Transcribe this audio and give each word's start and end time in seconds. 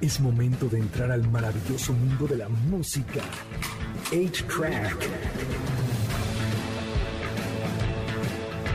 Es 0.00 0.18
momento 0.18 0.66
de 0.66 0.78
entrar 0.78 1.10
al 1.10 1.30
maravilloso 1.30 1.92
mundo 1.92 2.26
de 2.26 2.38
la 2.38 2.48
música. 2.48 3.20
8-Track. 4.10 4.96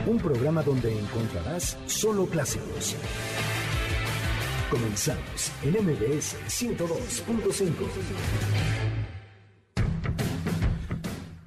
Un 0.05 0.19
programa 0.19 0.61
donde 0.61 0.95
encontrarás 0.95 1.79
solo 1.87 2.27
clásicos. 2.27 2.95
Comenzamos 4.69 5.51
en 5.63 5.71
MBS 5.83 6.35
102.5. 6.47 7.71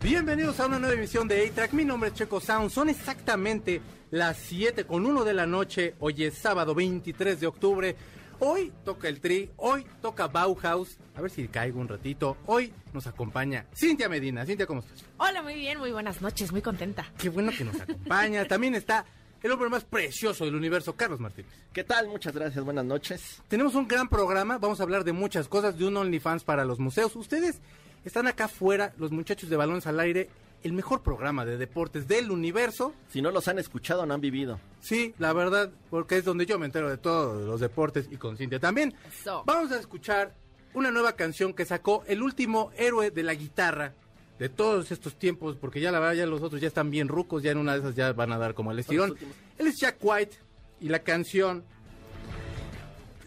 Bienvenidos 0.03 0.59
a 0.59 0.67
una 0.67 0.81
nueva 0.81 0.97
emisión 0.97 1.29
de 1.29 1.47
A-Track. 1.47 1.73
Mi 1.73 1.85
nombre 1.85 2.09
es 2.09 2.17
Checo 2.17 2.41
Sound. 2.41 2.71
Son 2.71 2.89
exactamente 2.89 3.81
las 4.11 4.39
7 4.39 4.87
con 4.87 5.07
1 5.07 5.23
de 5.23 5.35
la 5.35 5.47
noche. 5.47 5.95
Hoy 6.01 6.25
es 6.25 6.35
sábado 6.35 6.75
23 6.75 7.39
de 7.39 7.47
octubre. 7.47 7.97
Hoy 8.41 8.73
toca 8.85 9.09
el 9.09 9.21
Tri, 9.21 9.51
hoy 9.57 9.85
toca 10.01 10.29
Bauhaus. 10.29 10.97
A 11.17 11.21
ver 11.21 11.31
si 11.31 11.49
caigo 11.49 11.81
un 11.81 11.89
ratito. 11.89 12.37
Hoy 12.47 12.73
nos 12.93 13.09
acompaña 13.09 13.67
Cintia 13.75 14.09
Medina. 14.09 14.47
Cintia, 14.47 14.65
¿cómo 14.65 14.81
estás? 14.81 15.05
Hola, 15.17 15.43
muy 15.43 15.55
bien, 15.55 15.79
muy 15.79 15.91
buenas 15.91 16.23
noches, 16.23 16.53
muy 16.53 16.63
contenta. 16.63 17.05
Qué 17.19 17.31
bueno 17.31 17.51
que 17.51 17.65
nos 17.65 17.81
acompaña. 17.81 18.47
También 18.47 18.77
está 18.77 19.05
el 19.43 19.51
hombre 19.51 19.69
más 19.69 19.85
precioso 19.85 20.45
del 20.45 20.55
universo, 20.55 20.95
Carlos 20.95 21.19
Martínez. 21.19 21.51
¿Qué 21.73 21.83
tal? 21.83 22.07
Muchas 22.07 22.33
gracias, 22.33 22.65
buenas 22.65 22.85
noches. 22.85 23.43
Tenemos 23.49 23.75
un 23.75 23.89
gran 23.89 24.09
programa, 24.09 24.59
vamos 24.59 24.79
a 24.79 24.85
hablar 24.85 25.03
de 25.03 25.13
muchas 25.13 25.49
cosas, 25.49 25.77
de 25.77 25.87
un 25.87 25.97
OnlyFans 25.97 26.45
para 26.45 26.65
los 26.65 26.79
museos. 26.79 27.17
Ustedes 27.17 27.61
están 28.05 28.29
acá 28.29 28.45
afuera, 28.45 28.95
los 28.99 29.11
muchachos 29.11 29.51
de 29.51 29.57
Balones 29.57 29.89
al 29.89 29.99
Aire, 29.99 30.31
el 30.63 30.73
mejor 30.73 31.03
programa 31.03 31.45
de 31.45 31.57
deportes 31.57 32.09
del 32.09 32.31
universo. 32.31 32.93
Si 33.09 33.23
no 33.23 33.31
los 33.31 33.49
han 33.49 33.59
escuchado, 33.59 34.07
no 34.07 34.15
han 34.15 34.21
vivido. 34.21 34.59
Sí, 34.81 35.15
la 35.19 35.33
verdad, 35.33 35.71
porque 35.91 36.17
es 36.19 36.25
donde 36.25 36.47
yo 36.47 36.59
me 36.59 36.67
entero 36.67 36.91
de 36.91 36.99
todos 36.99 37.47
los 37.47 37.61
deportes 37.61 38.09
y 38.11 38.17
con 38.17 38.37
Cintia 38.37 38.59
también. 38.59 38.95
Eso. 39.09 39.45
Vamos 39.47 39.73
a 39.73 39.79
escuchar 39.79 40.35
una 40.75 40.91
nueva 40.91 41.13
canción 41.13 41.55
que 41.55 41.65
sacó 41.65 42.05
el 42.07 42.23
último 42.23 42.71
héroe 42.77 43.11
de 43.11 43.23
la 43.23 43.35
guitarra 43.35 43.95
de 44.39 44.49
todos 44.49 44.93
estos 44.93 45.19
tiempos, 45.19 45.57
porque 45.57 45.81
ya 45.81 45.91
la 45.91 45.99
verdad 45.99 46.15
ya 46.15 46.27
los 46.27 46.43
otros 46.43 46.61
ya 46.61 46.69
están 46.69 46.91
bien 46.91 47.09
rucos, 47.09 47.43
ya 47.43 47.51
en 47.51 47.59
una 47.59 47.73
de 47.73 47.81
esas 47.81 47.95
ya 47.95 48.13
van 48.13 48.33
a 48.33 48.39
dar 48.39 48.55
como 48.55 48.71
el 48.71 48.79
estirón. 48.79 49.17
Él 49.59 49.67
es 49.67 49.77
Jack 49.81 49.97
White 50.01 50.37
y 50.81 50.89
la 50.89 51.01
canción 51.01 51.65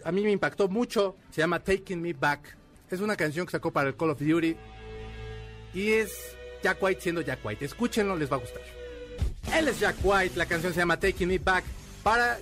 a 0.04 0.12
mí 0.12 0.22
me 0.22 0.32
impactó 0.32 0.68
mucho, 0.68 1.16
se 1.30 1.40
llama 1.40 1.60
Taking 1.60 2.00
Me 2.00 2.12
Back. 2.12 2.56
Es 2.90 3.00
una 3.00 3.16
canción 3.16 3.46
que 3.46 3.52
sacó 3.52 3.70
para 3.70 3.88
el 3.88 3.96
Call 3.96 4.10
of 4.10 4.20
Duty 4.20 4.56
y 5.74 5.92
es 5.92 6.36
Jack 6.62 6.82
White 6.82 7.00
siendo 7.00 7.20
Jack 7.20 7.40
White. 7.44 7.64
Escúchenlo, 7.64 8.16
les 8.16 8.30
va 8.30 8.36
a 8.36 8.40
gustar. 8.40 8.62
Él 9.54 9.68
es 9.68 9.80
Jack 9.80 9.96
White, 10.02 10.36
la 10.36 10.46
canción 10.46 10.72
se 10.72 10.80
llama 10.80 10.98
Taking 10.98 11.28
Me 11.28 11.38
Back. 11.38 11.64
Para. 12.02 12.38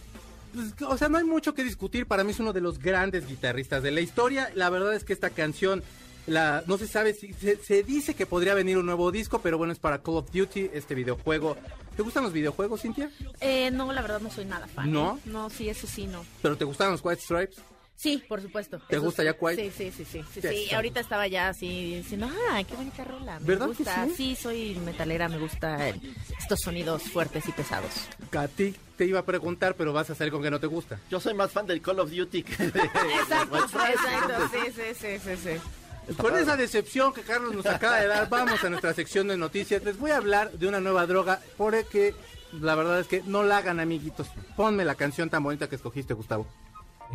pues, 0.55 0.73
o 0.89 0.97
sea, 0.97 1.09
no 1.09 1.19
hay 1.19 1.25
mucho 1.25 1.55
que 1.55 1.65
discutir. 1.65 2.07
Para 2.07 2.25
mí 2.25 2.31
es 2.31 2.41
uno 2.41 2.53
de 2.53 2.61
los 2.61 2.79
grandes 2.79 3.27
guitarristas 3.27 3.83
de 3.83 3.91
la 3.91 4.01
historia. 4.01 4.51
La 4.55 4.71
verdad 4.71 4.95
es 4.95 5.05
que 5.05 5.13
esta 5.13 5.31
canción. 5.31 5.83
La, 6.27 6.63
no 6.67 6.77
se 6.77 6.87
sabe 6.87 7.15
si 7.15 7.33
se, 7.33 7.57
se 7.57 7.83
dice 7.83 8.15
que 8.15 8.27
podría 8.27 8.55
venir 8.55 8.77
un 8.77 8.87
nuevo 8.87 9.11
disco, 9.11 9.41
pero 9.41 9.57
bueno, 9.59 9.73
es 9.73 9.79
para 9.79 10.03
Call 10.03 10.17
of 10.17 10.31
Duty, 10.31 10.71
este 10.75 10.95
videojuego. 10.95 11.57
¿Te 11.97 12.03
gustan 12.03 12.23
los 12.23 12.33
videojuegos, 12.33 12.83
Cintia? 12.83 13.11
Eh, 13.41 13.71
no, 13.71 13.93
la 13.93 14.03
verdad 14.03 14.21
no 14.21 14.31
soy 14.31 14.45
nada 14.45 14.67
fan. 14.69 14.93
¿No? 14.93 15.17
¿eh? 15.17 15.29
No, 15.29 15.51
sí, 15.51 15.69
eso 15.69 15.87
sí, 15.87 16.07
no. 16.07 16.25
¿Pero 16.43 16.57
te 16.57 16.65
gustan 16.65 16.93
los 16.93 17.05
White 17.05 17.23
Stripes? 17.23 17.59
Sí, 18.01 18.23
por 18.29 18.41
supuesto. 18.41 18.79
¿Te 18.89 18.97
Eso 18.97 19.05
gusta. 19.05 19.23
Jack 19.23 19.37
White? 19.43 19.71
Sí, 19.77 19.93
sí, 19.93 20.05
sí, 20.05 20.23
sí. 20.33 20.41
sí, 20.41 20.67
Ya. 20.71 20.77
Ahorita 20.77 21.01
estaba 21.01 21.27
ya 21.27 21.49
así 21.51 21.97
diciendo, 21.97 22.31
ah, 22.51 22.63
qué 22.67 22.75
bonita 22.75 23.05
rola. 23.05 23.39
Me 23.41 23.47
¿Verdad 23.47 23.67
que 23.71 23.75
gusta. 23.85 24.09
sí? 24.17 24.35
soy 24.35 24.75
metalera, 24.87 25.29
me 25.29 25.37
gusta 25.39 25.87
el- 25.89 26.01
estos 26.39 26.61
sonidos 26.61 27.03
fuertes 27.03 27.47
y 27.49 27.53
pesados. 27.53 27.91
A 28.37 28.49
ti 28.49 28.75
te 28.97 29.05
iba 29.05 29.19
a 29.19 29.25
preguntar, 29.27 29.75
pero 29.75 29.93
vas 29.93 30.09
a 30.09 30.15
salir 30.15 30.33
con 30.33 30.43
que 30.43 30.51
no 30.51 30.59
te 30.59 30.67
gusta. 30.67 30.99
Yo 31.11 31.21
soy 31.21 31.35
más 31.35 31.51
fan 31.53 31.67
del 31.67 31.83
Call 31.83 32.01
of 32.01 32.11
Duty 32.11 32.43
que 32.43 32.57
de 32.69 32.79
Exacto, 33.21 33.59
exacto. 33.59 34.49
Sí, 34.51 34.73
sí, 34.75 34.83
sí, 34.99 35.19
sí, 35.23 35.37
sí. 35.37 36.15
Con 36.17 36.37
esa 36.39 36.57
decepción 36.57 37.13
que 37.13 37.21
Carlos 37.21 37.55
nos 37.55 37.67
acaba 37.67 37.99
de 38.01 38.07
dar, 38.07 38.29
vamos 38.31 38.65
a 38.65 38.71
nuestra 38.71 38.95
sección 38.95 39.29
de 39.29 39.37
noticias. 39.37 39.85
Les 39.85 39.99
voy 39.99 40.11
a 40.13 40.17
hablar 40.17 40.51
de 40.53 40.67
una 40.67 40.81
nueva 40.81 41.07
droga, 41.07 41.41
porque 41.59 42.15
la 42.59 42.75
verdad 42.75 42.99
es 43.01 43.07
que 43.09 43.23
no 43.27 43.43
la 43.43 43.59
hagan, 43.59 43.79
amiguitos. 43.79 44.27
Ponme 44.57 44.87
la 44.87 44.95
canción 44.95 45.29
tan 45.29 45.43
bonita 45.43 45.69
que 45.69 45.77
escogiste, 45.77 46.15
Gustavo. 46.15 46.47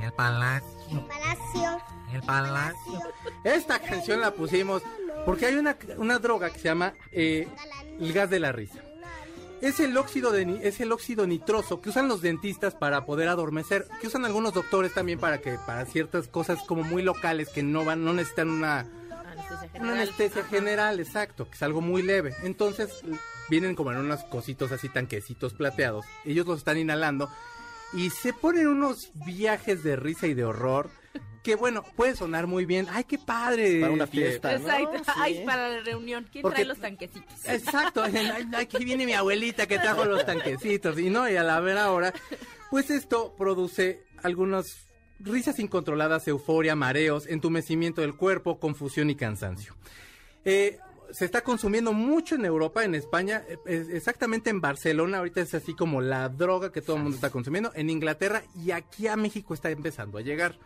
El 0.02 0.12
palacio, 0.14 1.08
Palacio. 1.08 1.82
el 2.14 2.22
palacio. 2.22 3.00
Esta 3.44 3.80
canción 3.80 4.22
la 4.22 4.32
pusimos 4.32 4.82
porque 5.26 5.46
hay 5.48 5.56
una, 5.56 5.78
una 5.98 6.20
droga 6.20 6.50
que 6.52 6.60
se 6.60 6.66
llama 6.66 6.94
eh, 7.12 7.48
el 8.00 8.14
gas 8.14 8.30
de 8.30 8.40
la 8.40 8.52
risa. 8.52 8.80
Es 9.62 9.80
el 9.80 9.96
óxido 9.98 10.32
de 10.32 10.60
es 10.68 10.80
el 10.82 10.92
óxido 10.92 11.26
nitroso 11.26 11.82
que 11.82 11.90
usan 11.90 12.08
los 12.08 12.22
dentistas 12.22 12.76
para 12.76 13.06
poder 13.06 13.30
adormecer, 13.30 13.88
que 14.02 14.08
usan 14.08 14.26
algunos 14.26 14.54
doctores 14.54 14.94
también 14.94 15.18
para 15.18 15.40
que 15.40 15.58
para 15.66 15.86
ciertas 15.86 16.28
cosas 16.28 16.60
como 16.64 16.84
muy 16.84 17.02
locales 17.02 17.50
que 17.50 17.64
no 17.64 17.86
van 17.86 18.04
no 18.04 18.14
necesitan 18.14 18.50
una 18.50 18.82
Anestesia 18.82 19.56
Una 19.56 19.70
general. 19.72 20.00
anestesia 20.02 20.42
Ajá. 20.42 20.50
general, 20.50 21.00
exacto, 21.00 21.48
que 21.50 21.56
es 21.56 21.64
algo 21.64 21.82
muy 21.82 22.02
leve. 22.04 22.36
Entonces, 22.44 22.90
vienen 23.50 23.76
como 23.76 23.92
en 23.92 23.98
unos 23.98 24.24
cositos 24.26 24.72
así, 24.72 24.88
tanquecitos 24.90 25.54
plateados. 25.54 26.06
Ellos 26.26 26.46
los 26.46 26.60
están 26.60 26.78
inhalando 26.78 27.30
y 27.94 28.10
se 28.10 28.34
ponen 28.34 28.68
unos 28.68 29.12
viajes 29.26 29.84
de 29.84 29.96
risa 29.96 30.28
y 30.28 30.34
de 30.34 30.44
horror. 30.46 30.90
Que 31.44 31.54
bueno, 31.56 31.84
puede 31.96 32.16
sonar 32.16 32.48
muy 32.48 32.66
bien. 32.66 32.88
¡Ay, 32.90 33.04
qué 33.04 33.20
padre! 33.20 33.80
Para 33.80 33.94
una 33.94 34.08
fiesta. 34.08 34.58
¿no? 34.58 34.68
Exacto. 34.68 34.98
Sí. 35.06 35.12
Ay, 35.16 35.44
para 35.46 35.70
la 35.70 35.80
reunión. 35.82 36.28
¿Quién 36.32 36.42
Porque- 36.42 36.56
trae 36.56 36.66
los 36.66 36.80
tanquecitos? 36.80 37.46
Exacto, 37.46 38.04
aquí 38.58 38.84
viene 38.84 39.06
mi 39.06 39.14
abuelita 39.14 39.68
que 39.68 39.78
trajo 39.78 40.06
los 40.06 40.26
tanquecitos 40.26 40.98
y 40.98 41.12
no, 41.12 41.30
y 41.30 41.36
a 41.36 41.44
la 41.44 41.60
ver 41.60 41.78
ahora, 41.78 42.14
pues 42.72 42.90
esto 42.90 43.36
produce 43.38 44.04
algunas 44.24 44.88
risas 45.20 45.60
incontroladas, 45.60 46.28
euforia, 46.28 46.76
mareos, 46.76 47.28
entumecimiento 47.28 48.02
del 48.02 48.16
cuerpo, 48.16 48.60
confusión 48.60 49.12
y 49.12 49.16
cansancio. 49.16 49.76
Eh, 50.46 50.80
se 51.12 51.26
está 51.26 51.42
consumiendo 51.42 51.94
mucho 51.94 52.36
en 52.36 52.46
Europa, 52.46 52.84
en 52.84 52.96
España, 52.96 53.44
eh, 53.66 53.88
exactamente 53.92 54.50
en 54.50 54.62
Barcelona, 54.62 55.20
ahorita 55.20 55.42
es 55.42 55.54
así 55.54 55.76
como 55.76 56.02
la 56.02 56.30
droga 56.30 56.72
que 56.72 56.82
todo 56.82 56.98
el 56.98 57.04
mundo 57.04 57.16
está 57.16 57.30
consumiendo, 57.30 57.72
en 57.76 57.90
Inglaterra 57.90 58.44
y 58.56 58.72
aquí 58.72 59.08
a 59.08 59.16
México 59.16 59.54
está 59.54 59.70
empezando 59.70 60.18
a 60.18 60.22
llegar. 60.22 60.58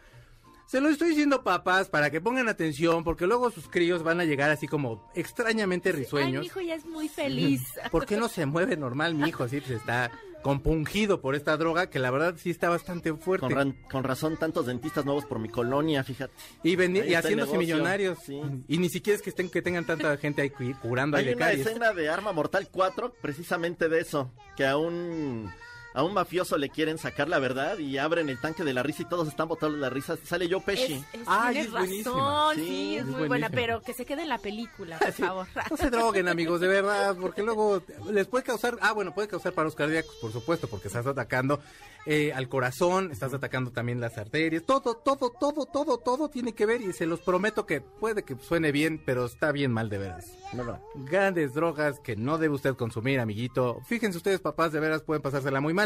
Se 0.70 0.80
lo 0.80 0.90
estoy 0.90 1.10
diciendo 1.10 1.42
papás 1.44 1.90
para 1.90 2.12
que 2.12 2.22
pongan 2.22 2.48
atención 2.48 3.04
porque 3.04 3.26
luego 3.26 3.50
sus 3.50 3.68
críos 3.68 4.04
van 4.04 4.20
a 4.20 4.26
llegar 4.26 4.52
así 4.52 4.68
como 4.68 5.10
extrañamente 5.16 5.90
Ay, 5.90 5.96
risueños. 5.96 6.42
mi 6.42 6.46
hijo 6.46 6.62
ya 6.62 6.76
es 6.76 6.86
muy 6.86 7.10
feliz. 7.10 7.62
¿Por 7.92 8.06
qué 8.06 8.18
no 8.18 8.28
se 8.30 8.46
mueve 8.46 8.78
normal 8.78 9.16
mi 9.16 9.30
hijo? 9.30 9.48
Sí, 9.48 9.62
pues 9.62 9.72
está 9.80 10.12
compungido 10.44 11.22
por 11.22 11.34
esta 11.34 11.58
droga 11.58 11.90
que 11.90 11.98
la 11.98 12.12
verdad 12.12 12.36
sí 12.38 12.52
está 12.52 12.70
bastante 12.70 13.12
fuerte. 13.16 13.48
Con, 13.48 13.56
ran- 13.56 13.78
con 13.90 14.04
razón, 14.04 14.38
tantos 14.38 14.68
dentistas 14.68 15.06
nuevos 15.06 15.26
por 15.26 15.40
mi 15.40 15.50
colonia, 15.50 16.04
fíjate. 16.04 16.34
y 16.64 16.74
y 16.74 16.76
haciéndose 17.16 17.36
negocio, 17.36 17.60
millonarios. 17.60 18.20
sí. 18.24 18.40
Y 18.68 18.78
ni 18.78 18.90
siquiera 18.90 19.18
es 19.18 19.24
que 19.24 19.32
estén 19.32 19.50
que 19.50 19.64
tengan 19.64 19.86
tanta 19.86 20.16
gente 20.18 20.44
ahí 20.44 20.52
cu- 20.52 20.76
curando 20.84 21.18
Hay 21.18 21.28
ahí 21.30 21.34
una 21.34 21.46
caries. 21.48 21.66
escena 21.66 21.94
de 21.94 22.10
Arma 22.10 22.32
Mortal 22.32 22.70
4 22.72 23.16
precisamente 23.22 23.90
de 23.90 24.02
eso, 24.02 24.32
que 24.56 24.68
a 24.68 24.78
un 24.78 25.52
a 25.94 26.04
un 26.04 26.14
mafioso 26.14 26.58
le 26.58 26.70
quieren 26.70 26.98
sacar 26.98 27.28
la 27.30 27.40
verdad 27.40 27.78
y 27.80 27.98
abren 27.98 28.30
el 28.30 28.40
tanque 28.40 28.64
de 28.64 28.74
la 28.74 28.84
risa 28.84 29.02
y 29.02 29.06
todos 29.06 29.28
están 29.28 29.48
botando 29.48 29.78
la 29.78 29.90
risa. 29.90 30.18
Sale 30.24 30.48
Joe 30.50 30.62
Pesci. 30.62 30.94
Es, 30.94 31.22
es- 31.22 31.28
Ay, 31.28 31.54
tienes 31.54 31.66
es 31.68 31.72
buenísima. 31.72 32.16
razón, 32.16 32.56
Sí, 32.56 32.62
sí, 32.68 32.96
es, 32.98 33.02
es 33.02 33.08
muy 33.08 33.28
buena, 33.28 33.50
pero 33.50 33.82
que 33.82 33.94
se 33.94 34.06
quede 34.06 34.22
en 34.24 34.30
la 34.30 34.38
película, 34.38 34.98
por 35.00 35.12
Sí. 35.14 35.24
favor. 35.24 35.48
No 35.70 35.78
se 35.78 35.90
droguen, 35.90 36.28
amigos, 36.28 36.62
de 36.62 36.68
verdad, 36.68 37.16
porque 37.20 37.42
luego 37.44 37.82
les 38.12 38.28
puede 38.28 38.44
causar, 38.44 38.78
ah, 38.82 38.94
bueno, 38.94 39.14
puede 39.14 39.28
causar 39.28 39.54
paros 39.54 39.76
cardíacos, 39.76 40.16
por 40.22 40.32
supuesto, 40.32 40.68
porque 40.68 40.88
estás 40.88 41.06
atacando 41.08 41.60
eh, 42.06 42.32
al 42.34 42.48
corazón, 42.50 43.12
estás 43.12 43.34
atacando 43.34 43.72
también 43.72 44.00
las 44.00 44.18
arterias, 44.18 44.64
todo, 44.66 44.96
todo, 44.96 45.32
todo, 45.40 45.66
todo, 45.66 45.98
todo 45.98 46.30
tiene 46.30 46.54
que 46.54 46.66
ver 46.66 46.82
y 46.82 46.94
se 46.94 47.06
los 47.06 47.20
prometo 47.20 47.66
que 47.66 47.82
puede 47.82 48.24
que 48.24 48.36
suene 48.38 48.72
bien, 48.72 49.02
pero 49.06 49.26
está 49.26 49.52
bien 49.52 49.72
mal 49.72 49.90
de 49.90 49.98
veras. 49.98 50.28
No, 50.54 50.64
no. 50.64 50.80
Grandes 50.96 51.54
drogas 51.54 52.00
que 52.00 52.16
no 52.16 52.38
debe 52.40 52.56
usted 52.56 52.74
consumir, 52.76 53.20
amiguito. 53.20 53.82
Fíjense 53.86 54.18
ustedes, 54.18 54.40
papás, 54.40 54.72
de 54.72 54.80
veras 54.80 55.04
pueden 55.04 55.22
pasársela 55.22 55.60
muy 55.62 55.74
mal. 55.74 55.79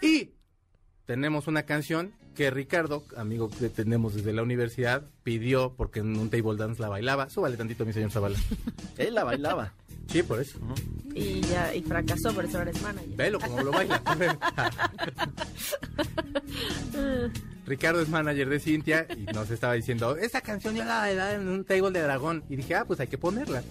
Y 0.00 0.30
tenemos 1.06 1.46
una 1.46 1.64
canción 1.64 2.12
que 2.34 2.50
Ricardo, 2.50 3.04
amigo 3.16 3.50
que 3.50 3.68
tenemos 3.68 4.14
desde 4.14 4.32
la 4.32 4.42
universidad, 4.42 5.04
pidió 5.22 5.74
porque 5.76 6.00
en 6.00 6.16
un 6.16 6.30
table 6.30 6.56
dance 6.56 6.80
la 6.80 6.88
bailaba. 6.88 7.28
Súbale 7.28 7.56
tantito, 7.56 7.84
mi 7.84 7.92
señor 7.92 8.10
Zavala. 8.10 8.38
Él 8.98 9.14
la 9.14 9.24
bailaba. 9.24 9.74
Sí, 10.08 10.22
por 10.22 10.40
eso. 10.40 10.58
Y 11.14 11.40
ya, 11.42 11.74
y 11.74 11.82
fracasó, 11.82 12.32
por 12.32 12.44
eso 12.44 12.58
ahora 12.58 12.70
es 12.70 12.82
manager. 12.82 13.16
Velo 13.16 13.38
como 13.38 13.62
lo 13.62 13.70
baila. 13.70 14.02
Ricardo 17.66 18.00
es 18.00 18.08
manager 18.08 18.48
de 18.48 18.58
Cintia 18.58 19.06
y 19.16 19.24
nos 19.32 19.50
estaba 19.50 19.74
diciendo, 19.74 20.16
esta 20.16 20.40
canción 20.40 20.74
yo 20.74 20.84
la 20.84 20.98
bailaba 20.98 21.34
en 21.34 21.48
un 21.48 21.64
table 21.64 21.92
de 21.92 22.02
dragón. 22.02 22.42
Y 22.48 22.56
dije, 22.56 22.74
ah, 22.74 22.84
pues 22.86 22.98
hay 23.00 23.06
que 23.06 23.18
ponerla. 23.18 23.62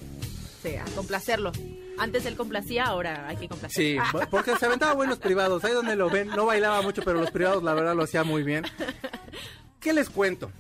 Sí, 0.62 0.76
a 0.76 0.86
complacerlo. 0.96 1.52
Antes 1.98 2.26
él 2.26 2.36
complacía, 2.36 2.86
ahora 2.86 3.28
hay 3.28 3.38
que 3.38 3.48
complacer. 3.48 3.84
Sí, 3.84 3.98
porque 4.30 4.56
se 4.58 4.66
aventaba 4.66 4.94
buenos 4.94 5.20
privados. 5.20 5.64
Ahí 5.64 5.74
donde 5.74 5.96
lo 5.96 6.10
ven, 6.10 6.30
no 6.30 6.46
bailaba 6.46 6.82
mucho, 6.82 7.02
pero 7.04 7.20
los 7.20 7.32
privados 7.32 7.64
la 7.64 7.74
verdad 7.74 7.96
lo 7.96 8.04
hacía 8.04 8.24
muy 8.24 8.44
bien. 8.44 8.66
¿Qué 9.80 9.94
les 9.94 10.10
cuento? 10.10 10.52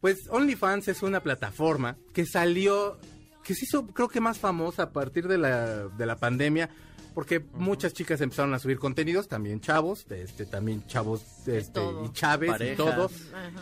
Pues 0.00 0.28
OnlyFans 0.30 0.88
es 0.88 1.02
una 1.02 1.20
plataforma 1.20 1.96
que 2.14 2.24
salió, 2.24 2.98
que 3.42 3.54
se 3.54 3.64
hizo 3.64 3.86
creo 3.88 4.08
que 4.08 4.20
más 4.20 4.38
famosa 4.38 4.84
a 4.84 4.90
partir 4.90 5.26
de 5.26 5.38
la, 5.38 5.88
de 5.88 6.06
la 6.06 6.16
pandemia, 6.16 6.70
porque 7.14 7.40
muchas 7.54 7.92
chicas 7.94 8.20
empezaron 8.20 8.54
a 8.54 8.60
subir 8.60 8.78
contenidos, 8.78 9.26
también 9.26 9.60
chavos, 9.60 10.06
este, 10.10 10.46
también 10.46 10.86
chavos 10.86 11.22
este, 11.48 11.80
y 12.04 12.12
chaves 12.12 12.52
y 12.60 12.76
todo. 12.76 13.10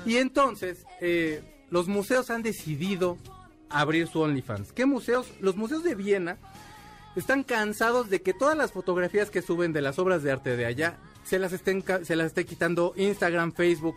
Y 0.05 0.17
entonces, 0.17 0.85
eh, 1.01 1.43
los 1.71 1.89
museos 1.89 2.29
han 2.31 2.43
decidido 2.43 3.17
abrir 3.71 4.07
su 4.09 4.21
OnlyFans. 4.21 4.73
¿Qué 4.73 4.87
museos? 4.87 5.27
Los 5.41 5.57
museos 5.57 5.83
de 5.85 5.95
Viena 5.95 6.39
están 7.17 7.43
cansados 7.45 8.11
de 8.11 8.23
que 8.23 8.35
todas 8.35 8.57
las 8.57 8.73
fotografías 8.73 9.31
que 9.31 9.43
suben 9.43 9.73
de 9.73 9.81
las 9.83 9.99
obras 9.99 10.23
de 10.23 10.33
arte 10.33 10.57
de 10.57 10.67
allá 10.67 10.99
se 11.25 11.39
las 11.39 11.53
estén 11.53 11.83
se 12.03 12.15
las 12.17 12.27
esté 12.29 12.45
quitando 12.45 12.93
Instagram, 12.97 13.53
Facebook 13.53 13.97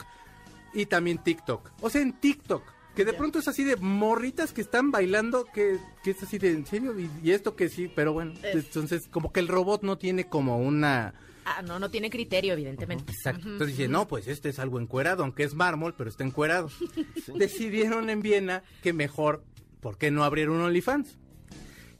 y 0.73 0.85
también 0.85 1.17
TikTok. 1.17 1.69
O 1.81 1.89
sea, 1.89 2.01
en 2.01 2.13
TikTok, 2.13 2.63
que 2.95 3.05
de 3.05 3.13
pronto 3.13 3.39
es 3.39 3.47
así 3.47 3.63
de 3.63 3.75
morritas 3.75 4.51
que 4.53 4.61
están 4.61 4.91
bailando, 4.91 5.45
que, 5.53 5.77
que 6.03 6.11
es 6.11 6.23
así 6.23 6.37
de 6.37 6.51
en 6.51 6.65
serio 6.65 6.97
y, 6.99 7.09
y 7.23 7.31
esto 7.31 7.55
que 7.55 7.69
sí, 7.69 7.91
pero 7.93 8.13
bueno, 8.13 8.33
Es- 8.43 8.55
entonces 8.65 9.07
como 9.11 9.31
que 9.31 9.39
el 9.41 9.47
robot 9.47 9.83
no 9.83 9.97
tiene 9.97 10.27
como 10.27 10.57
una 10.59 11.13
Ah, 11.45 11.63
no, 11.63 11.79
no 11.79 11.89
tiene 11.89 12.11
criterio, 12.11 12.53
evidentemente. 12.53 13.11
Exacto. 13.11 13.47
Entonces 13.49 13.75
dice, 13.75 13.89
no, 13.89 14.07
pues 14.07 14.27
este 14.27 14.49
es 14.49 14.59
algo 14.59 14.79
encuerado, 14.79 15.23
aunque 15.23 15.43
es 15.43 15.55
mármol, 15.55 15.95
pero 15.97 16.07
está 16.07 16.23
encuerado. 16.23 16.69
Decidieron 17.35 18.09
en 18.11 18.21
Viena 18.21 18.61
que 18.83 18.93
mejor, 18.93 19.43
¿por 19.79 19.97
qué 19.97 20.11
no 20.11 20.23
abrir 20.23 20.49
un 20.49 20.61
OnlyFans? 20.61 21.17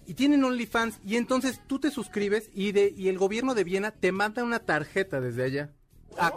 Y 0.05 0.15
tienen 0.15 0.43
OnlyFans 0.43 0.99
y 1.05 1.17
entonces 1.17 1.61
tú 1.67 1.79
te 1.79 1.91
suscribes 1.91 2.49
y, 2.53 2.71
de, 2.71 2.93
y 2.97 3.09
el 3.09 3.17
gobierno 3.17 3.53
de 3.53 3.63
Viena 3.63 3.91
te 3.91 4.11
manda 4.11 4.43
una 4.43 4.59
tarjeta 4.59 5.21
desde 5.21 5.43
allá, 5.43 5.69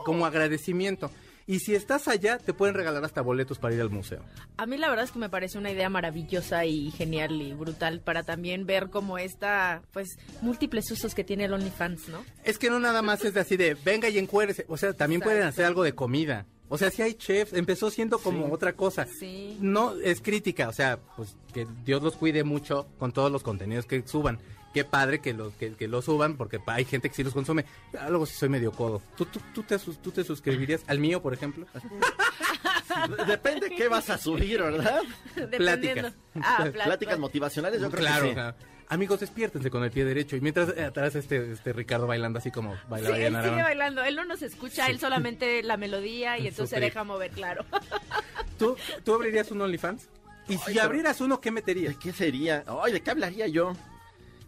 como 0.05 0.27
agradecimiento. 0.27 1.11
Y 1.47 1.59
si 1.59 1.75
estás 1.75 2.06
allá, 2.06 2.39
te 2.39 2.55
pueden 2.55 2.75
regalar 2.75 3.05
hasta 3.05 3.21
boletos 3.21 3.59
para 3.59 3.75
ir 3.75 3.81
al 3.81 3.91
museo. 3.91 4.23
A 4.56 4.67
mí 4.67 4.77
la 4.77 4.89
verdad 4.89 5.05
es 5.05 5.11
que 5.11 5.19
me 5.19 5.29
parece 5.29 5.59
una 5.59 5.71
idea 5.71 5.89
maravillosa 5.89 6.65
y 6.65 6.91
genial 6.93 7.41
y 7.43 7.53
brutal 7.53 8.00
para 8.00 8.23
también 8.23 8.65
ver 8.65 8.91
como 8.91 9.19
esta, 9.19 9.83
pues, 9.93 10.09
múltiples 10.41 10.91
usos 10.91 11.15
que 11.15 11.25
tiene 11.25 11.47
el 11.47 11.53
OnlyFans, 11.53 12.09
¿no? 12.09 12.25
Es 12.44 12.59
que 12.59 12.71
no 12.71 12.79
nada 12.79 13.03
más 13.03 13.25
es 13.25 13.35
de 13.35 13.41
así 13.41 13.56
de, 13.56 13.75
venga 13.75 14.09
y 14.09 14.19
encuérese. 14.19 14.65
O 14.69 14.77
sea, 14.77 14.93
también 14.93 15.21
pueden 15.21 15.43
hacer 15.43 15.65
algo 15.65 15.83
de 15.83 15.94
comida. 15.94 16.47
O 16.74 16.78
sea, 16.78 16.90
si 16.90 17.02
hay 17.02 17.12
chefs, 17.14 17.52
empezó 17.52 17.90
siendo 17.90 18.19
como 18.19 18.50
otra 18.50 18.72
cosa. 18.72 19.06
Sí. 19.06 19.58
No 19.60 19.92
es 20.00 20.22
crítica, 20.22 20.69
o 20.69 20.72
sea, 20.72 20.98
pues 21.16 21.36
que 21.52 21.66
Dios 21.84 22.02
los 22.02 22.16
cuide 22.16 22.44
mucho 22.44 22.86
con 22.98 23.12
todos 23.12 23.30
los 23.30 23.42
contenidos 23.42 23.84
que 23.84 24.02
suban. 24.06 24.38
Qué 24.72 24.84
padre 24.84 25.20
que 25.20 25.34
los 25.34 25.52
que, 25.52 25.74
que 25.74 25.86
los 25.86 26.06
suban, 26.06 26.38
porque 26.38 26.58
pa- 26.58 26.76
hay 26.76 26.86
gente 26.86 27.10
que 27.10 27.14
sí 27.14 27.22
los 27.22 27.34
consume. 27.34 27.66
Ah, 28.00 28.08
Luego 28.08 28.24
sí 28.24 28.34
soy 28.34 28.48
medio 28.48 28.72
codo. 28.72 29.02
¿Tú, 29.19 29.26
tú, 29.26 29.38
tú 29.54 29.62
te, 29.64 29.78
sus- 29.78 30.00
¿Tú 30.00 30.12
te 30.12 30.24
suscribirías 30.24 30.80
al 30.86 30.98
mío, 30.98 31.20
por 31.20 31.34
ejemplo? 31.34 31.66
Depende 33.26 33.70
qué 33.76 33.88
vas 33.88 34.08
a 34.10 34.19
subir, 34.19 34.62
¿verdad? 34.62 35.02
Dependiendo. 35.36 36.10
Ah, 36.40 36.66
Pláticas 36.84 37.19
motivacionales, 37.19 37.80
yo 37.80 37.90
creo 37.90 38.00
claro. 38.06 38.24
que 38.24 38.30
sí. 38.64 38.66
Amigos, 38.93 39.21
despiértense 39.21 39.71
con 39.71 39.83
el 39.85 39.91
pie 39.91 40.05
derecho. 40.05 40.37
Y 40.37 40.43
mientras 40.43 40.69
eh, 40.77 40.85
atrás 40.85 41.15
este, 41.15 41.53
este 41.53 41.73
Ricardo 41.73 42.06
bailando 42.06 42.39
así 42.39 42.50
como 42.50 42.75
Sí, 42.75 42.81
bailaba 42.91 43.17
él 43.17 43.21
Diana 43.23 43.43
sigue 43.43 43.62
bailando, 43.62 44.05
él 44.05 44.17
no 44.17 44.27
nos 44.27 44.43
escucha, 44.43 44.91
él 44.91 45.00
solamente 45.00 45.62
la 45.62 45.79
melodía 45.79 46.39
y 46.39 46.47
entonces 46.49 46.77
se 46.77 46.81
deja 46.81 47.03
mover, 47.03 47.31
claro. 47.31 47.65
¿Tú, 48.59 48.77
¿Tú 49.03 49.15
abrirías 49.15 49.50
un 49.50 49.62
OnlyFans? 49.62 50.11
Y 50.47 50.59
si 50.59 50.79
abrieras 50.79 51.23
uno, 51.23 51.41
¿qué 51.41 51.50
meterías? 51.50 51.94
¿De 51.94 51.99
qué 51.99 52.12
sería? 52.12 52.65
Ay, 52.67 52.93
¿de 52.93 53.00
qué 53.00 53.11
hablaría 53.11 53.47
yo? 53.47 53.73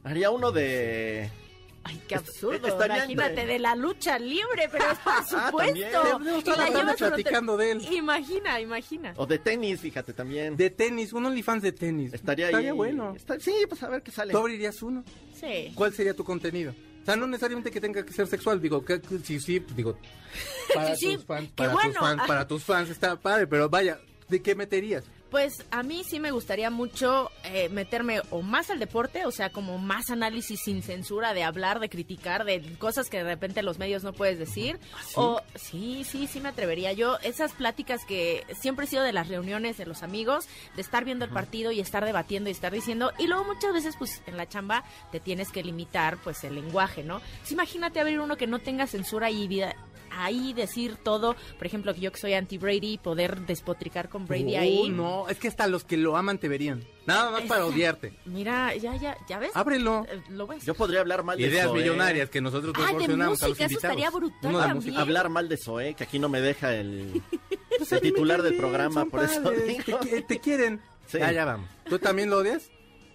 Haría 0.03 0.29
uno 0.29 0.53
de... 0.53 1.31
Ay, 1.87 2.01
qué 2.09 2.15
absurdo. 2.15 2.67
Estaría 2.67 2.97
Imagínate 2.97 3.29
entre- 3.43 3.47
de 3.47 3.59
la 3.59 3.77
lucha 3.77 4.19
libre, 4.19 4.69
pero 4.73 4.85
es 4.93 4.99
por 4.99 5.13
Ah, 5.13 5.25
también. 5.29 5.91
supuesto. 5.91 6.03
Tenemos 6.19 6.41
Y 6.41 6.45
toda 6.45 6.57
la 6.57 6.63
tarde 6.65 6.79
llevas 6.79 6.85
por 6.85 6.95
otro- 6.95 7.09
platicando 7.09 7.57
de 7.59 7.71
él. 7.73 7.93
Imagina, 7.93 8.61
imagina. 8.61 9.13
O 9.17 9.27
de 9.27 9.39
tenis, 9.39 9.81
fíjate, 9.81 10.13
también. 10.15 10.57
De 10.57 10.71
tenis, 10.71 11.13
un 11.13 11.27
OnlyFans 11.27 11.63
de 11.63 11.73
tenis. 11.73 12.13
Estaría, 12.15 12.47
Estaría 12.47 12.71
ahí. 12.71 12.77
bueno. 12.77 13.15
Está- 13.15 13.39
sí, 13.39 13.55
pues 13.69 13.83
a 13.83 13.89
ver 13.89 14.03
qué 14.03 14.11
sale. 14.11 14.33
¿Tú 14.33 14.39
abrirías 14.39 14.83
uno? 14.83 15.05
Sí. 15.39 15.73
¿Cuál 15.75 15.93
sería 15.93 16.15
tu 16.15 16.25
contenido? 16.25 16.73
O 17.03 17.05
sea, 17.05 17.17
no 17.17 17.27
necesariamente 17.27 17.71
que 17.71 17.83
tenga 17.83 18.03
que 18.03 18.13
ser 18.15 18.27
sexual, 18.27 18.63
digo, 18.63 18.83
que, 18.83 19.03
que- 19.03 19.19
sí, 19.19 19.39
sí, 19.39 19.61
pues, 19.61 19.77
digo, 19.77 19.99
para 20.75 20.97
Sí, 20.97 21.07
sí, 21.11 21.15
tus 21.17 21.25
fans, 21.27 21.49
qué 21.49 21.55
para 21.55 21.73
bueno. 21.75 21.91
tus 21.91 21.99
fans, 22.01 22.23
para 22.27 22.47
tus 22.49 22.65
fans 22.65 22.89
está 22.91 23.17
padre, 23.17 23.47
pero 23.47 23.69
vaya, 23.69 23.99
¿de 24.29 24.41
qué 24.41 24.55
meterías? 24.55 25.05
Pues 25.35 25.65
a 25.73 25.83
mí 25.83 26.05
sí 26.05 26.21
me 26.21 26.31
gustaría 26.31 26.71
mucho 26.71 27.29
eh, 27.43 27.69
meterme 27.69 28.21
o 28.31 28.41
más 28.41 28.71
al 28.71 28.79
deporte, 28.79 29.27
o 29.27 29.33
sea, 29.33 29.51
como 29.51 29.79
más 29.79 30.11
análisis 30.11 30.61
sin 30.61 30.81
censura, 30.81 31.35
de 31.35 31.43
hablar, 31.43 31.81
de 31.81 31.89
criticar, 31.89 32.45
de 32.45 32.63
cosas 32.79 33.11
que 33.11 33.17
de 33.17 33.25
repente 33.25 33.61
los 33.65 33.81
medios 33.81 34.05
no 34.05 34.13
puedes 34.13 34.39
decir. 34.39 34.79
O 35.17 35.41
sí, 35.57 36.05
sí, 36.05 36.29
sí 36.29 36.39
me 36.39 36.51
atrevería. 36.51 36.93
Yo, 36.93 37.19
esas 37.25 37.51
pláticas 37.51 38.05
que 38.05 38.47
siempre 38.61 38.85
he 38.85 38.89
sido 38.89 39.03
de 39.03 39.13
las 39.13 39.27
reuniones 39.27 39.77
de 39.77 39.87
los 39.87 40.05
amigos, 40.05 40.47
de 40.77 40.83
estar 40.83 41.05
viendo 41.05 41.25
el 41.25 41.33
partido 41.33 41.73
y 41.73 41.81
estar 41.81 42.05
debatiendo 42.05 42.49
y 42.49 42.53
estar 42.53 42.73
diciendo, 42.73 43.11
y 43.19 43.27
luego 43.27 43.43
muchas 43.43 43.73
veces 43.73 43.97
pues 43.99 44.23
en 44.29 44.37
la 44.37 44.49
chamba 44.49 44.85
te 45.11 45.19
tienes 45.19 45.51
que 45.51 45.65
limitar 45.65 46.17
pues 46.19 46.45
el 46.45 46.55
lenguaje, 46.55 47.03
¿no? 47.03 47.21
Pues, 47.41 47.51
imagínate 47.51 47.99
abrir 47.99 48.21
uno 48.21 48.37
que 48.37 48.47
no 48.47 48.61
tenga 48.61 48.87
censura 48.87 49.33
y 49.33 49.49
vida 49.49 49.75
ahí 50.17 50.53
decir 50.53 50.97
todo, 51.03 51.37
por 51.59 51.67
ejemplo, 51.67 51.95
que 51.95 52.01
yo 52.01 52.13
que 52.13 52.19
soy 52.19 52.35
anti 52.35 52.59
Brady, 52.59 52.99
poder 52.99 53.41
despotricar 53.47 54.09
con 54.09 54.27
Brady 54.27 54.57
Oh, 54.57 54.61
ahí. 54.61 54.89
no, 54.91 55.29
es 55.29 55.39
que 55.39 55.49
hasta 55.49 55.67
los 55.67 55.85
que 55.85 55.97
lo 55.97 56.17
aman 56.17 56.39
te 56.39 56.49
verían. 56.49 56.85
Nada 57.07 57.31
más 57.31 57.43
para 57.43 57.67
odiarte. 57.67 58.15
Mira, 58.25 58.75
ya, 58.77 58.97
ya, 58.97 59.17
ya 59.29 59.39
ves. 59.39 59.51
Ábrelo. 59.55 60.07
Eh, 60.11 60.23
Lo 60.31 60.47
ves. 60.47 60.65
Yo 60.65 60.75
podría 60.75 61.01
hablar 61.01 61.23
mal 61.23 61.37
de 61.37 61.45
Ideas 61.45 61.71
millonarias 61.73 62.31
que 62.31 62.41
nosotros 62.41 62.73
Ah, 62.79 62.85
proporcionamos 62.87 63.43
a 63.43 63.49
los 63.49 63.59
eso 63.59 63.65
invitados. 63.65 63.97
estaría 63.99 64.11
brutal. 64.11 64.97
Hablar 64.97 65.29
mal 65.29 65.49
de 65.49 65.57
Zoé, 65.59 65.95
que 65.95 66.05
aquí 66.05 66.19
no 66.19 66.29
me 66.29 66.41
deja 66.41 66.75
el, 66.75 67.23
Pues 67.77 67.93
el 67.93 68.01
titular 68.01 68.41
del 68.43 68.53
bien, 68.53 68.61
programa, 68.63 69.05
por 69.07 69.25
eso 69.25 69.43
padres. 69.43 69.85
Te, 69.85 69.93
qui- 69.93 70.27
te 70.27 70.39
quieren. 70.41 70.81
Sí. 71.07 71.19
Ya 71.19 71.45
vamos. 71.45 71.69
¿Tú 71.89 71.99
también 71.99 72.31
lo 72.31 72.39
odias? 72.39 72.71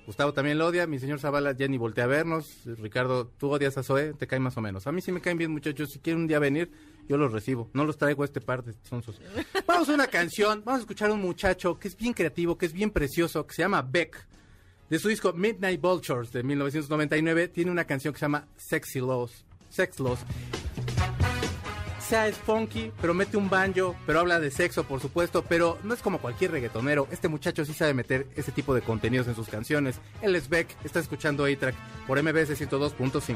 Gustavo 0.10 0.34
también 0.34 0.58
lo 0.58 0.66
odia, 0.66 0.88
mi 0.88 0.98
señor 0.98 1.20
Zavala 1.20 1.52
ya 1.52 1.68
ni 1.68 1.78
voltea 1.78 2.06
a 2.06 2.08
vernos. 2.08 2.62
Ricardo, 2.66 3.28
¿tú 3.28 3.52
odias 3.52 3.78
a 3.78 3.84
Zoé? 3.84 4.16
Te 4.16 4.26
cae 4.26 4.40
más 4.40 4.58
o 4.58 4.62
menos. 4.62 4.88
A 4.88 4.92
mí 4.92 5.02
sí 5.02 5.12
me 5.12 5.22
caen 5.22 5.38
bien, 5.38 5.52
muchachos. 5.52 5.92
Si 5.92 6.00
quieren 6.00 6.24
un 6.24 6.28
día 6.28 6.40
venir, 6.40 6.72
yo 7.08 7.16
los 7.16 7.32
recibo. 7.32 7.70
No 7.74 7.86
los 7.86 8.00
traigo 8.00 8.24
a 8.24 8.26
este 8.26 8.42
par 8.42 8.64
de 8.64 8.74
sonsos. 8.90 9.22
Vamos 9.68 9.88
a 9.88 9.94
una 9.94 10.08
canción, 10.08 10.64
vamos 10.66 10.80
a 10.80 10.82
escuchar 10.82 11.12
a 11.12 11.14
un 11.14 11.22
muchacho 11.22 11.78
que 11.78 11.90
es 11.90 11.96
bien 11.96 12.14
creativo, 12.14 12.58
que 12.58 12.66
es 12.66 12.74
bien 12.74 12.90
precioso, 12.90 13.46
que 13.46 13.54
se 13.54 13.62
llama 13.62 13.84
Beck. 13.84 14.28
De 14.90 14.98
su 14.98 15.10
disco 15.10 15.32
Midnight 15.32 15.80
Vultures 15.80 16.32
de 16.32 16.42
1999, 16.42 17.50
tiene 17.50 17.70
una 17.70 17.86
canción 17.86 18.12
que 18.12 18.20
se 18.20 18.26
llama 18.26 18.48
Sexy 18.58 19.02
Laws. 19.02 19.46
Sex 19.70 20.00
Laws. 20.00 20.22
Sea, 22.10 22.28
es 22.28 22.38
funky, 22.38 22.92
pero 23.00 23.14
mete 23.14 23.38
un 23.38 23.52
banjo, 23.52 23.96
pero 24.08 24.22
habla 24.22 24.40
de 24.40 24.50
sexo, 24.50 24.84
por 24.84 25.00
supuesto, 25.00 25.44
pero 25.48 25.78
no 25.84 25.94
es 25.94 26.02
como 26.02 26.18
cualquier 26.18 26.50
reggaetonero. 26.50 27.08
Este 27.12 27.28
muchacho 27.28 27.64
sí 27.66 27.74
sabe 27.76 27.94
meter 27.94 28.26
ese 28.36 28.52
tipo 28.52 28.74
de 28.74 28.82
contenidos 28.82 29.28
en 29.28 29.36
sus 29.36 29.48
canciones. 29.48 30.00
Él 30.24 30.34
es 30.34 30.50
Beck, 30.50 30.76
está 30.84 31.00
escuchando 31.00 31.46
A-Track 31.46 31.76
por 32.08 32.20
MBS 32.20 32.60
102.5. 32.60 33.36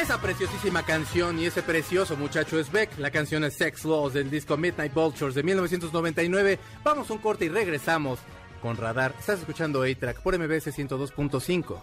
Esa 0.00 0.20
preciosísima 0.20 0.84
canción 0.84 1.40
y 1.40 1.46
ese 1.46 1.64
precioso 1.64 2.16
muchacho 2.16 2.56
es 2.60 2.70
Beck. 2.70 2.96
La 2.98 3.10
canción 3.10 3.42
es 3.42 3.54
Sex 3.54 3.84
Laws 3.84 4.12
del 4.12 4.30
disco 4.30 4.56
Midnight 4.56 4.94
Vultures 4.94 5.34
de 5.34 5.42
1999. 5.42 6.60
Vamos 6.84 7.10
a 7.10 7.14
un 7.14 7.18
corte 7.18 7.46
y 7.46 7.48
regresamos 7.48 8.20
con 8.60 8.76
Radar. 8.76 9.12
Estás 9.18 9.40
escuchando 9.40 9.82
A-Track 9.82 10.20
por 10.22 10.38
MBS 10.38 10.68
102.5. 10.68 11.82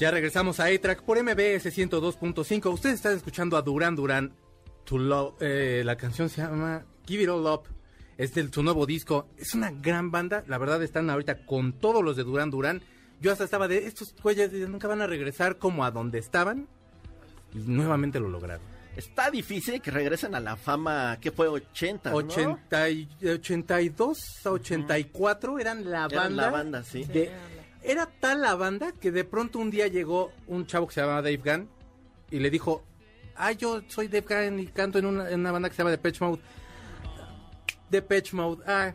Ya 0.00 0.10
regresamos 0.10 0.60
a 0.60 0.64
A-Track 0.64 1.02
por 1.02 1.22
MBS 1.22 1.66
102.5. 1.76 2.72
Ustedes 2.72 2.94
están 2.96 3.14
escuchando 3.16 3.58
a 3.58 3.62
Duran 3.62 3.94
Duran. 3.94 4.32
To 4.84 4.96
Love, 4.96 5.34
eh, 5.40 5.82
la 5.84 5.96
canción 5.96 6.30
se 6.30 6.40
llama 6.40 6.86
Give 7.06 7.22
It 7.24 7.28
All 7.28 7.46
Up. 7.46 7.64
Es 8.16 8.32
de 8.32 8.48
su 8.50 8.62
nuevo 8.62 8.86
disco. 8.86 9.28
Es 9.36 9.54
una 9.54 9.70
gran 9.70 10.10
banda. 10.10 10.42
La 10.46 10.56
verdad 10.56 10.82
están 10.82 11.10
ahorita 11.10 11.44
con 11.44 11.74
todos 11.74 12.02
los 12.02 12.16
de 12.16 12.24
Duran 12.24 12.50
Duran. 12.50 12.82
Yo 13.20 13.30
hasta 13.30 13.44
estaba 13.44 13.68
de 13.68 13.86
estos 13.86 14.14
güeyes 14.22 14.50
nunca 14.70 14.88
van 14.88 15.02
a 15.02 15.06
regresar 15.06 15.58
como 15.58 15.84
a 15.84 15.90
donde 15.90 16.18
estaban. 16.18 16.66
Y 17.52 17.58
nuevamente 17.58 18.20
lo 18.20 18.30
lograron. 18.30 18.64
Está 18.96 19.30
difícil 19.30 19.82
que 19.82 19.90
regresen 19.90 20.34
a 20.34 20.40
la 20.40 20.56
fama, 20.56 21.18
¿qué 21.20 21.30
fue? 21.30 21.46
80, 21.46 22.10
¿no? 22.10 22.16
80 22.16 22.88
y- 22.90 23.08
82 23.22 24.18
a 24.46 24.50
84 24.50 25.58
eran 25.58 25.88
la 25.90 26.06
Eran 26.06 26.10
banda. 26.36 26.42
la 26.42 26.50
banda, 26.50 26.82
sí. 26.84 27.04
de- 27.04 27.30
era 27.82 28.06
tal 28.06 28.40
la 28.42 28.54
banda 28.54 28.92
que 28.92 29.10
de 29.10 29.24
pronto 29.24 29.58
un 29.58 29.70
día 29.70 29.86
llegó 29.88 30.32
un 30.46 30.66
chavo 30.66 30.86
que 30.86 30.94
se 30.94 31.00
llamaba 31.00 31.22
Dave 31.22 31.38
Gunn 31.38 31.68
y 32.30 32.38
le 32.38 32.50
dijo, 32.50 32.84
ah, 33.36 33.52
yo 33.52 33.82
soy 33.88 34.08
Dave 34.08 34.26
Gunn 34.48 34.60
y 34.60 34.66
canto 34.66 34.98
en 34.98 35.06
una, 35.06 35.30
en 35.30 35.40
una 35.40 35.52
banda 35.52 35.68
que 35.68 35.74
se 35.74 35.78
llama 35.78 35.90
Depeche 35.90 36.24
Mode. 36.24 36.40
Depeche 37.90 38.36
Mode, 38.36 38.62
ah, 38.66 38.92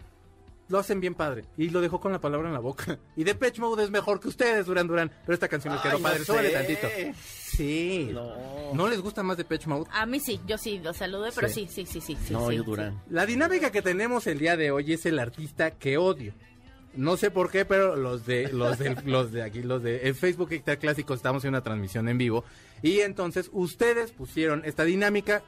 lo 0.67 0.79
hacen 0.79 0.99
bien 0.99 1.13
padre. 1.15 1.45
Y 1.57 1.69
lo 1.69 1.81
dejó 1.81 1.99
con 1.99 2.11
la 2.11 2.19
palabra 2.19 2.47
en 2.47 2.53
la 2.53 2.59
boca. 2.59 2.97
Y 3.15 3.23
Depeche 3.23 3.59
Mode 3.61 3.83
es 3.83 3.89
mejor 3.91 4.19
que 4.19 4.27
ustedes, 4.29 4.65
Duran 4.65 4.87
Duran. 4.87 5.11
Pero 5.25 5.33
esta 5.33 5.47
canción 5.47 5.73
les 5.73 5.81
quedó 5.83 5.93
Ay, 5.97 6.01
no 6.01 6.03
padre. 6.09 6.25
Súbale 6.25 6.49
sé. 6.49 6.53
tantito. 6.53 6.87
Sí. 7.19 8.09
No. 8.13 8.73
¿No 8.73 8.87
les 8.87 8.99
gusta 9.01 9.21
más 9.23 9.37
Depeche 9.37 9.67
Mode? 9.67 9.85
A 9.91 10.05
mí 10.05 10.19
sí, 10.19 10.39
yo 10.47 10.57
sí 10.57 10.79
lo 10.79 10.93
saludé, 10.93 11.31
pero 11.35 11.47
Sí. 11.49 11.67
sí, 11.69 11.85
sí, 11.85 12.01
sí, 12.01 12.01
sí. 12.01 12.17
sí, 12.27 12.33
No, 12.33 12.49
sí, 12.49 12.55
yo 12.57 12.63
sí. 12.63 12.69
Durán. 12.69 13.01
La 13.09 13.25
dinámica 13.25 13.71
que 13.71 13.81
tenemos 13.81 14.27
el 14.27 14.39
día 14.39 14.55
de 14.57 14.71
hoy 14.71 14.93
es 14.93 15.05
el 15.05 15.19
artista 15.19 15.71
que 15.71 15.97
odio. 15.97 16.33
No 16.95 17.17
sé 17.17 17.31
por 17.31 17.51
qué, 17.51 17.65
pero 17.65 17.95
los 17.95 18.25
de 18.25 18.51
los 18.51 18.77
de 18.79 18.95
los 19.05 19.31
de 19.31 19.43
aquí, 19.43 19.61
los 19.61 19.83
de 19.83 20.07
en 20.07 20.15
Facebook 20.15 20.51
Extra 20.53 20.77
Clásico 20.77 21.13
estamos 21.13 21.43
en 21.43 21.49
una 21.49 21.61
transmisión 21.61 22.07
en 22.09 22.17
vivo 22.17 22.43
y 22.81 22.99
entonces 22.99 23.49
ustedes 23.53 24.11
pusieron 24.11 24.61
esta 24.65 24.83
dinámica. 24.83 25.43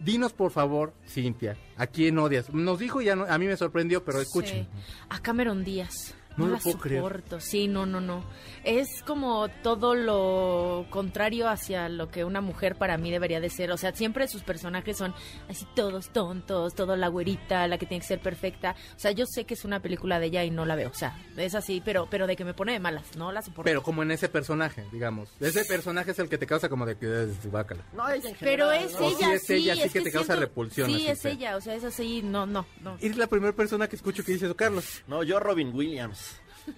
Dinos 0.00 0.32
por 0.32 0.52
favor, 0.52 0.92
Cintia, 1.08 1.56
¿a 1.76 1.88
quién 1.88 2.18
odias? 2.18 2.52
Nos 2.54 2.78
dijo 2.78 3.00
ya 3.00 3.16
no- 3.16 3.24
a 3.24 3.36
mí 3.36 3.46
me 3.46 3.56
sorprendió, 3.56 4.04
pero 4.04 4.20
escuchen. 4.20 4.64
Sí. 4.64 4.80
A 5.08 5.20
Cameron 5.20 5.64
Díaz. 5.64 6.14
No 6.38 6.44
No, 6.44 6.50
lo 6.52 6.56
la 6.56 6.62
puedo 6.62 6.78
creer. 6.78 7.02
soporto. 7.02 7.40
Sí, 7.40 7.68
no, 7.68 7.84
no, 7.86 8.00
no. 8.00 8.24
Es 8.64 9.02
como 9.02 9.48
todo 9.62 9.94
lo 9.94 10.86
contrario 10.90 11.48
hacia 11.48 11.88
lo 11.88 12.08
que 12.10 12.24
una 12.24 12.40
mujer 12.40 12.76
para 12.76 12.96
mí 12.98 13.10
debería 13.10 13.40
de 13.40 13.50
ser. 13.50 13.70
O 13.72 13.76
sea, 13.76 13.94
siempre 13.94 14.28
sus 14.28 14.42
personajes 14.42 14.96
son 14.96 15.14
así 15.48 15.66
todos 15.74 16.10
tontos, 16.10 16.74
todo 16.74 16.96
la 16.96 17.08
güerita, 17.08 17.66
la 17.66 17.78
que 17.78 17.86
tiene 17.86 18.00
que 18.00 18.06
ser 18.08 18.20
perfecta. 18.20 18.74
O 18.96 18.98
sea, 18.98 19.10
yo 19.10 19.26
sé 19.26 19.44
que 19.44 19.54
es 19.54 19.64
una 19.64 19.80
película 19.80 20.18
de 20.20 20.26
ella 20.26 20.44
y 20.44 20.50
no 20.50 20.64
la 20.64 20.74
veo. 20.76 20.90
O 20.90 20.94
sea, 20.94 21.16
es 21.36 21.54
así, 21.54 21.82
pero, 21.84 22.08
pero 22.10 22.26
de 22.26 22.36
que 22.36 22.44
me 22.44 22.54
pone 22.54 22.72
de 22.72 22.80
malas, 22.80 23.16
no 23.16 23.32
la 23.32 23.42
soporto. 23.42 23.64
Pero 23.64 23.82
como 23.82 24.02
en 24.02 24.10
ese 24.10 24.28
personaje, 24.28 24.84
digamos. 24.92 25.28
Ese 25.40 25.64
personaje 25.64 26.12
es 26.12 26.18
el 26.18 26.28
que 26.28 26.38
te 26.38 26.46
causa 26.46 26.68
como 26.68 26.86
de 26.86 26.96
que 26.96 27.24
es 27.24 27.50
bácala. 27.50 27.82
No, 27.94 28.08
en 28.10 28.22
Pero 28.40 28.70
es 28.72 28.92
¿no? 28.94 29.00
Ella, 29.08 29.16
sí 29.18 29.24
es 29.32 29.50
ella, 29.50 29.74
sí 29.76 29.88
que 29.90 30.00
te 30.02 30.12
causa 30.12 30.36
repulsión, 30.36 30.88
Sí, 30.88 30.94
así, 30.94 31.06
es 31.08 31.24
ella, 31.24 31.56
o 31.56 31.60
sea, 31.60 31.74
es 31.74 31.84
así, 31.84 32.22
no, 32.22 32.46
no, 32.46 32.66
no. 32.82 32.96
Eres 33.00 33.16
la 33.16 33.26
primera 33.26 33.52
persona 33.54 33.88
que 33.88 33.96
escucho 33.96 34.24
que 34.24 34.32
dice 34.32 34.46
eso, 34.46 34.56
Carlos. 34.56 35.02
No, 35.06 35.22
yo 35.22 35.40
Robin 35.40 35.74
Williams. 35.74 36.27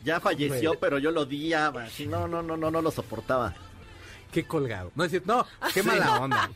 Ya 0.05 0.21
falleció, 0.21 0.79
pero 0.79 0.99
yo 0.99 1.11
lo 1.11 1.23
odiaba. 1.23 1.87
No, 2.07 2.29
no, 2.29 2.43
no, 2.43 2.57
no, 2.57 2.71
no 2.71 2.83
lo 2.83 2.91
soportaba. 2.91 3.55
Qué 4.33 4.45
colgado. 4.45 4.93
No 4.95 5.05
es 5.05 5.11
cierto, 5.11 5.35
no, 5.35 5.47
qué 5.75 5.83
mala 5.83 6.21
onda. 6.21 6.51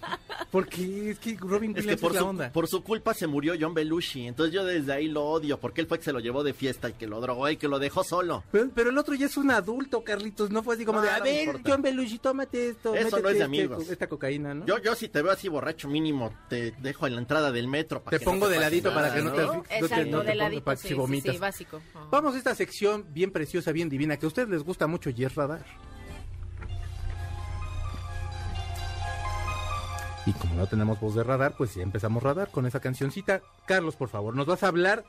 Porque 0.51 1.11
es 1.11 1.19
que 1.19 1.37
Robin 1.41 1.73
Es 1.73 1.79
Williams 1.85 1.97
que 1.97 1.97
por 2.01 2.11
es 2.13 2.15
la 2.15 2.21
su, 2.21 2.27
onda. 2.27 2.53
por 2.53 2.69
su 2.69 2.83
culpa 2.85 3.15
se 3.15 3.27
murió 3.27 3.55
John 3.61 3.75
Belushi. 3.75 4.27
Entonces 4.29 4.55
yo 4.55 4.65
desde 4.65 4.93
ahí 4.93 5.09
lo 5.09 5.25
odio. 5.25 5.59
Porque 5.59 5.81
él 5.81 5.87
fue 5.87 5.99
que 5.99 6.05
se 6.05 6.13
lo 6.13 6.21
llevó 6.21 6.45
de 6.45 6.53
fiesta 6.55 6.89
y 6.91 6.93
que 6.93 7.07
lo 7.07 7.21
drogó 7.21 7.49
y 7.51 7.57
que 7.57 7.67
lo 7.69 7.79
dejó 7.79 8.05
solo. 8.05 8.45
Pero, 8.53 8.71
pero 8.75 8.91
el 8.91 8.99
otro 8.99 9.15
ya 9.15 9.27
es 9.27 9.37
un 9.37 9.51
adulto, 9.51 10.05
Carlitos. 10.05 10.51
No 10.51 10.63
fue 10.63 10.75
así 10.77 10.85
como 10.85 11.01
No, 11.01 11.05
de, 11.05 11.11
a 11.11 11.19
no 11.19 11.25
ver, 11.25 11.47
importa. 11.49 11.71
John 11.71 11.83
Belushi, 11.83 12.19
tómate 12.19 12.69
esto. 12.69 12.95
Eso 12.95 13.11
no 13.11 13.17
es 13.17 13.23
de 13.25 13.31
este- 13.33 13.43
amigos. 13.45 13.89
esta 13.89 14.07
cocaína, 14.09 14.55
¿no? 14.55 14.67
Yo, 14.67 14.79
yo 14.79 14.95
si 14.95 15.09
te 15.09 15.23
veo 15.23 15.33
así 15.33 15.49
borracho 15.49 15.89
mínimo, 15.89 16.33
te 16.49 16.71
dejo 16.81 17.07
en 17.07 17.15
la 17.15 17.21
entrada 17.21 17.51
del 17.51 17.67
metro. 17.67 18.03
para 18.03 18.17
Te 18.17 18.21
que 18.21 18.25
no 18.27 18.31
pongo 18.33 18.49
de 18.49 18.61
ladito 18.61 18.95
para 18.95 19.13
que 19.13 19.23
no 19.23 19.33
te 19.33 19.43
Exacto, 19.43 19.67
no 19.67 19.89
te 19.91 19.99
de 19.99 20.15
ponga 20.15 20.35
ladito, 20.35 20.65
para 20.65 20.77
sí, 20.77 20.83
si 20.83 20.89
sí, 20.89 20.95
vomitas. 20.95 21.35
sí, 21.35 21.41
básico. 21.41 21.81
Vamos 22.11 22.35
a 22.35 22.39
esta 22.39 22.55
sección 22.55 23.07
bien 23.13 23.33
preciosa, 23.33 23.73
bien 23.73 23.89
divina, 23.89 24.17
que 24.17 24.27
a 24.27 24.29
ustedes 24.29 24.49
les 24.49 24.63
gusta 24.63 24.87
mucho 24.87 25.11
y 25.11 25.25
es 25.25 25.35
radar. 25.35 25.65
Y 30.27 30.33
como 30.33 30.55
no 30.55 30.67
tenemos 30.67 30.99
voz 31.01 31.15
de 31.15 31.23
radar, 31.23 31.55
pues 31.57 31.75
ya 31.75 31.83
empezamos 31.83 32.23
radar 32.23 32.51
con 32.51 32.67
esa 32.67 32.81
cancioncita. 32.81 33.43
Carlos, 33.67 33.97
por 33.97 34.09
favor, 34.09 34.35
nos 34.35 34.47
vas 34.47 34.63
a 34.63 34.69
hablar 34.69 35.05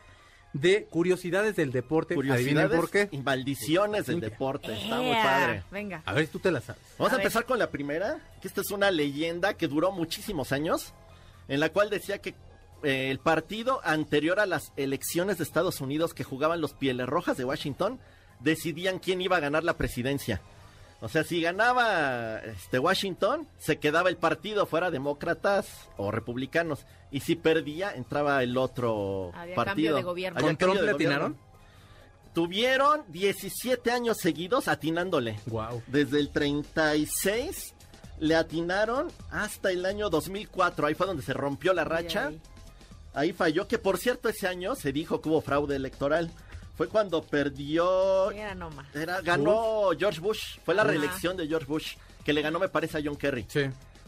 de 0.56 0.86
curiosidades 0.86 1.56
del 1.56 1.72
deporte. 1.72 2.14
Adivinen 2.14 2.38
Curiosidades 2.38 2.80
por 2.80 2.90
qué. 2.90 3.10
y 3.12 3.18
maldiciones 3.18 4.06
del 4.06 4.16
Cintia. 4.16 4.30
deporte. 4.30 4.74
Está 4.74 5.02
muy 5.02 5.14
padre. 5.16 5.64
Venga. 5.72 6.02
A 6.06 6.14
ver 6.14 6.26
si 6.26 6.32
tú 6.32 6.40
te 6.40 6.52
la 6.52 6.62
sabes. 6.62 6.82
Vamos 6.98 7.14
a, 7.14 7.18
empezar 7.18 7.46
con 7.46 7.60
la 7.60 7.70
primera, 7.70 8.20
que 8.42 8.48
esta 8.48 8.62
es 8.62 8.72
una 8.72 8.90
leyenda 8.92 9.56
que 9.56 9.68
duró 9.68 9.92
muchísimos 9.92 10.52
años, 10.52 10.94
en 11.48 11.60
la 11.60 11.70
cual 11.70 11.90
decía 11.90 12.20
que 12.20 12.36
eh, 12.84 13.10
el 13.12 13.20
partido 13.20 13.82
anterior 13.84 14.40
a 14.40 14.46
las 14.46 14.72
elecciones 14.78 15.38
de 15.38 15.44
Estados 15.44 15.82
Unidos 15.82 16.14
que 16.14 16.24
jugaban 16.24 16.62
los 16.62 16.74
Pieles 16.74 17.08
Rojas 17.08 17.36
de 17.36 17.46
Washington 17.46 18.00
decidían 18.40 19.00
quién 19.00 19.22
iba 19.22 19.38
a 19.38 19.42
ganar 19.42 19.64
la 19.64 19.76
presidencia. 19.78 20.42
O 21.06 21.08
sea, 21.08 21.24
si 21.24 21.40
ganaba 21.40 22.40
este 22.40 22.80
Washington, 22.80 23.48
se 23.60 23.78
quedaba 23.78 24.10
el 24.10 24.18
partido, 24.18 24.66
fuera 24.66 24.90
demócratas 24.90 25.68
o 25.98 26.10
republicanos. 26.10 26.88
Y 27.12 27.20
si 27.20 27.36
perdía, 27.36 27.94
entraba 27.94 28.42
el 28.42 28.58
otro 28.58 29.30
Había 29.36 29.54
partido. 29.54 29.66
cambio 29.66 29.96
de 29.98 30.02
gobierno. 30.02 30.42
¿Con 30.42 30.58
Trump 30.58 30.82
le 30.82 30.90
atinaron? 30.90 31.38
Tuvieron 32.34 33.04
17 33.10 33.92
años 33.92 34.18
seguidos 34.18 34.68
atinándole. 34.68 35.40
Wow. 35.46 35.84
Desde 35.86 36.20
el 36.20 36.32
36 36.32 37.76
le 38.18 38.36
atinaron 38.36 39.12
hasta 39.30 39.70
el 39.70 39.86
año 39.86 40.10
2004. 40.10 40.88
Ahí 40.88 40.96
fue 40.96 41.06
donde 41.06 41.22
se 41.22 41.34
rompió 41.34 41.76
la 41.76 41.84
racha. 41.84 42.30
Ay, 42.30 42.42
Ahí 43.14 43.32
falló, 43.32 43.68
que 43.68 43.78
por 43.78 44.00
cierto 44.00 44.28
ese 44.28 44.48
año 44.48 44.74
se 44.74 44.92
dijo 44.92 45.22
que 45.22 45.30
hubo 45.30 45.40
fraude 45.42 45.76
electoral. 45.76 46.32
Fue 46.76 46.88
cuando 46.90 47.24
perdió... 47.24 48.32
Era 48.32 48.54
Noma. 48.56 48.86
Era, 48.94 49.22
ganó 49.22 49.90
George 49.98 50.20
Bush. 50.20 50.58
Fue 50.66 50.76
la 50.76 50.82
Ajá. 50.82 50.92
reelección 50.92 51.38
de 51.38 51.48
George 51.48 51.66
Bush. 51.68 51.96
Que 52.24 52.34
le 52.34 52.42
ganó, 52.42 52.60
me 52.60 52.70
parece, 52.70 52.98
a 52.98 53.02
John 53.04 53.16
Kerry. 53.16 53.46
Sí. 53.48 53.62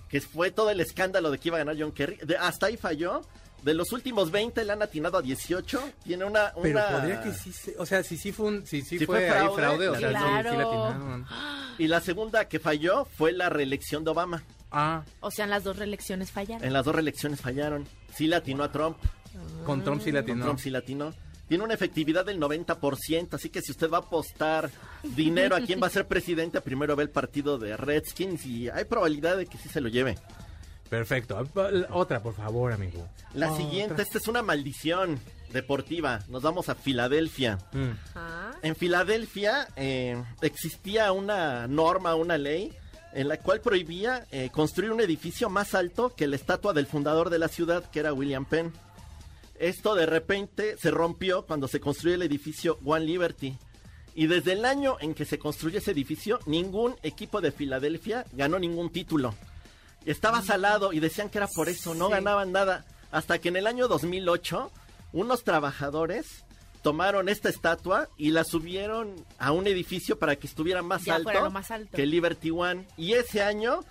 Que 0.09 0.19
fue 0.21 0.51
todo 0.51 0.69
el 0.69 0.79
escándalo 0.79 1.31
de 1.31 1.37
que 1.37 1.49
iba 1.49 1.57
a 1.57 1.59
ganar 1.59 1.75
John 1.79 1.91
Kerry. 1.91 2.17
De- 2.17 2.37
hasta 2.37 2.65
ahí 2.67 2.77
falló. 2.77 3.21
De 3.63 3.73
los 3.73 3.91
últimos 3.91 4.29
20 4.31 4.63
le 4.65 4.71
han 4.73 4.81
atinado 4.81 5.17
a 5.17 5.21
18. 5.21 5.81
Tiene 6.03 6.25
una... 6.25 6.53
Pero 6.61 6.79
una- 6.79 6.89
podría 6.99 7.21
que 7.21 7.33
sí, 7.33 7.51
se- 7.51 7.75
o 7.77 7.85
sea, 7.85 8.03
si 8.03 8.17
sí 8.17 8.31
fue 8.31 8.45
un, 8.47 8.65
si 8.67 8.81
sí 8.81 8.99
Si 8.99 9.05
fue, 9.05 9.17
fue 9.17 9.29
ahí 9.29 9.47
fraude, 9.47 9.55
fraude, 9.55 9.89
o 9.89 9.95
sea, 9.95 10.09
sí- 10.09 10.15
claro. 10.15 10.51
sí, 10.51 10.57
le 10.57 10.63
atinaron. 10.63 11.25
Y 11.79 11.87
la 11.87 12.01
segunda 12.01 12.45
que 12.47 12.59
falló 12.59 13.05
fue 13.05 13.31
la 13.31 13.49
reelección 13.49 14.03
de 14.03 14.11
Obama. 14.11 14.43
Ah, 14.71 15.03
O 15.21 15.31
sea, 15.31 15.45
en 15.45 15.51
las 15.51 15.63
dos 15.63 15.77
reelecciones 15.77 16.31
fallaron. 16.31 16.65
En 16.65 16.73
las 16.73 16.83
dos 16.85 16.93
reelecciones 16.93 17.39
fallaron. 17.41 17.87
Sí 18.13 18.27
le 18.27 18.35
atinó 18.35 18.63
a 18.63 18.71
Trump. 18.71 18.97
con 19.65 19.83
Trump 19.83 20.01
sí 20.03 20.11
le 20.11 20.23
Con. 20.25 20.41
Trump 20.41 20.59
sí 20.59 20.69
latino. 20.69 21.13
Tiene 21.47 21.63
una 21.63 21.73
efectividad 21.73 22.25
del 22.25 22.39
90%, 22.39 23.33
así 23.33 23.49
que 23.49 23.61
si 23.61 23.71
usted 23.71 23.89
va 23.89 23.97
a 23.97 24.01
apostar 24.01 24.69
dinero 25.03 25.55
a 25.55 25.61
quién 25.61 25.81
va 25.81 25.87
a 25.87 25.91
ser 25.91 26.05
presidente, 26.05 26.59
primero 26.61 26.95
ve 26.95 27.03
el 27.03 27.09
partido 27.09 27.57
de 27.57 27.77
Redskins 27.77 28.45
y 28.45 28.69
hay 28.69 28.85
probabilidad 28.85 29.37
de 29.37 29.45
que 29.45 29.57
sí 29.57 29.69
se 29.69 29.79
lo 29.79 29.87
lleve. 29.87 30.17
Perfecto. 30.89 31.37
Otra, 31.91 32.21
por 32.21 32.33
favor, 32.33 32.71
amigo. 32.71 33.07
La 33.33 33.51
Otra. 33.51 33.63
siguiente, 33.63 34.01
esta 34.01 34.17
es 34.17 34.27
una 34.27 34.41
maldición 34.41 35.19
deportiva. 35.51 36.19
Nos 36.29 36.43
vamos 36.43 36.69
a 36.69 36.75
Filadelfia. 36.75 37.57
Mm. 37.73 37.89
Ajá. 38.15 38.51
En 38.61 38.75
Filadelfia 38.75 39.67
eh, 39.75 40.21
existía 40.41 41.11
una 41.11 41.67
norma, 41.67 42.15
una 42.15 42.37
ley, 42.37 42.73
en 43.13 43.27
la 43.27 43.37
cual 43.37 43.61
prohibía 43.61 44.25
eh, 44.31 44.49
construir 44.51 44.91
un 44.91 45.01
edificio 45.01 45.49
más 45.49 45.73
alto 45.73 46.13
que 46.15 46.27
la 46.27 46.35
estatua 46.35 46.73
del 46.73 46.87
fundador 46.87 47.29
de 47.29 47.39
la 47.39 47.47
ciudad, 47.47 47.89
que 47.89 47.99
era 47.99 48.13
William 48.13 48.45
Penn. 48.45 48.71
Esto 49.59 49.95
de 49.95 50.05
repente 50.05 50.77
se 50.77 50.91
rompió 50.91 51.45
cuando 51.45 51.67
se 51.67 51.79
construyó 51.79 52.15
el 52.15 52.21
edificio 52.21 52.77
One 52.85 53.05
Liberty. 53.05 53.57
Y 54.15 54.27
desde 54.27 54.53
el 54.53 54.65
año 54.65 54.97
en 54.99 55.13
que 55.13 55.25
se 55.25 55.37
construyó 55.39 55.77
ese 55.79 55.91
edificio, 55.91 56.39
ningún 56.45 56.95
equipo 57.03 57.39
de 57.41 57.51
Filadelfia 57.51 58.25
ganó 58.33 58.57
ningún 58.59 58.91
título. 58.91 59.33
Estaba 60.05 60.41
salado 60.41 60.93
y 60.93 60.99
decían 60.99 61.29
que 61.29 61.37
era 61.37 61.47
por 61.47 61.69
eso, 61.69 61.93
no 61.93 62.07
Sí. 62.07 62.13
ganaban 62.13 62.51
nada. 62.51 62.85
Hasta 63.11 63.39
que 63.39 63.49
en 63.49 63.57
el 63.57 63.67
año 63.67 63.87
2008, 63.87 64.71
unos 65.13 65.43
trabajadores 65.43 66.45
tomaron 66.81 67.27
esta 67.29 67.49
estatua 67.49 68.07
y 68.17 68.31
la 68.31 68.43
subieron 68.43 69.13
a 69.39 69.51
un 69.51 69.67
edificio 69.67 70.17
para 70.17 70.35
que 70.35 70.47
estuviera 70.47 70.81
más, 70.81 71.03
Ya 71.05 71.15
alto, 71.15 71.49
más 71.51 71.69
alto. 71.71 71.95
que 71.95 72.05
Liberty 72.05 72.51
One. 72.51 72.87
Y 72.97 73.13
ese 73.13 73.41
año 73.43 73.81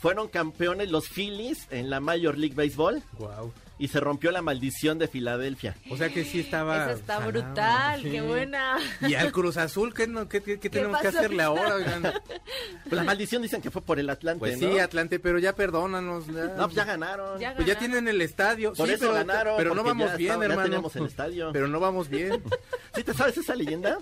fueron 0.00 0.28
campeones 0.28 0.90
los 0.90 1.08
Phillies 1.08 1.66
en 1.70 1.90
la 1.90 2.00
Major 2.00 2.36
League 2.38 2.54
Baseball 2.54 3.02
Guau. 3.18 3.52
Y 3.78 3.88
se 3.88 3.98
rompió 3.98 4.30
la 4.30 4.40
maldición 4.40 4.98
de 4.98 5.08
Filadelfia. 5.08 5.74
O 5.90 5.96
sea 5.96 6.08
que 6.08 6.24
sí 6.24 6.40
estaba. 6.40 6.84
Esa 6.84 6.92
está 6.92 7.18
brutal, 7.26 8.02
sí. 8.02 8.10
qué 8.10 8.20
buena. 8.22 8.78
Y 9.00 9.14
al 9.14 9.32
Cruz 9.32 9.56
Azul, 9.56 9.92
¿qué, 9.92 10.06
no, 10.06 10.28
qué, 10.28 10.42
qué- 10.42 10.60
qué 10.60 10.70
tenemos 10.70 11.00
que 11.00 11.08
hacerle 11.08 11.42
ahora? 11.42 11.74
oigan? 11.74 12.02
Pues 12.02 12.92
la 12.92 13.02
maldición 13.02 13.42
dicen 13.42 13.60
que 13.60 13.70
fue 13.70 13.82
por 13.82 13.98
el 13.98 14.08
Atlante, 14.10 14.38
Pues 14.38 14.60
¿no? 14.60 14.70
sí, 14.72 14.78
Atlante, 14.78 15.18
pero 15.18 15.38
ya 15.38 15.54
perdónanos. 15.54 16.26
Ya, 16.28 16.44
No, 16.56 16.64
pues 16.64 16.74
ya 16.76 16.84
ganaron. 16.84 17.38
Ya 17.40 17.54
Pues 17.54 17.66
ya 17.66 17.78
tienen 17.78 18.06
el 18.08 18.20
estadio. 18.22 18.72
Por 18.74 18.86
sí, 18.86 18.94
eso 18.94 19.00
pero, 19.02 19.14
ganaron, 19.14 19.56
Pero 19.56 19.74
no 19.74 19.82
vamos 19.82 20.10
ya 20.10 20.16
bien, 20.16 20.30
estaba- 20.30 20.44
ya 20.44 20.50
hermano. 20.50 20.62
teníamos 20.68 20.96
el 20.96 21.06
estadio. 21.06 21.50
Pero 21.52 21.68
no 21.68 21.80
vamos 21.80 22.08
bien. 22.08 22.42
¿Sí 22.94 23.02
te 23.02 23.12
sabes 23.12 23.36
esa 23.38 23.54
leyenda? 23.56 23.98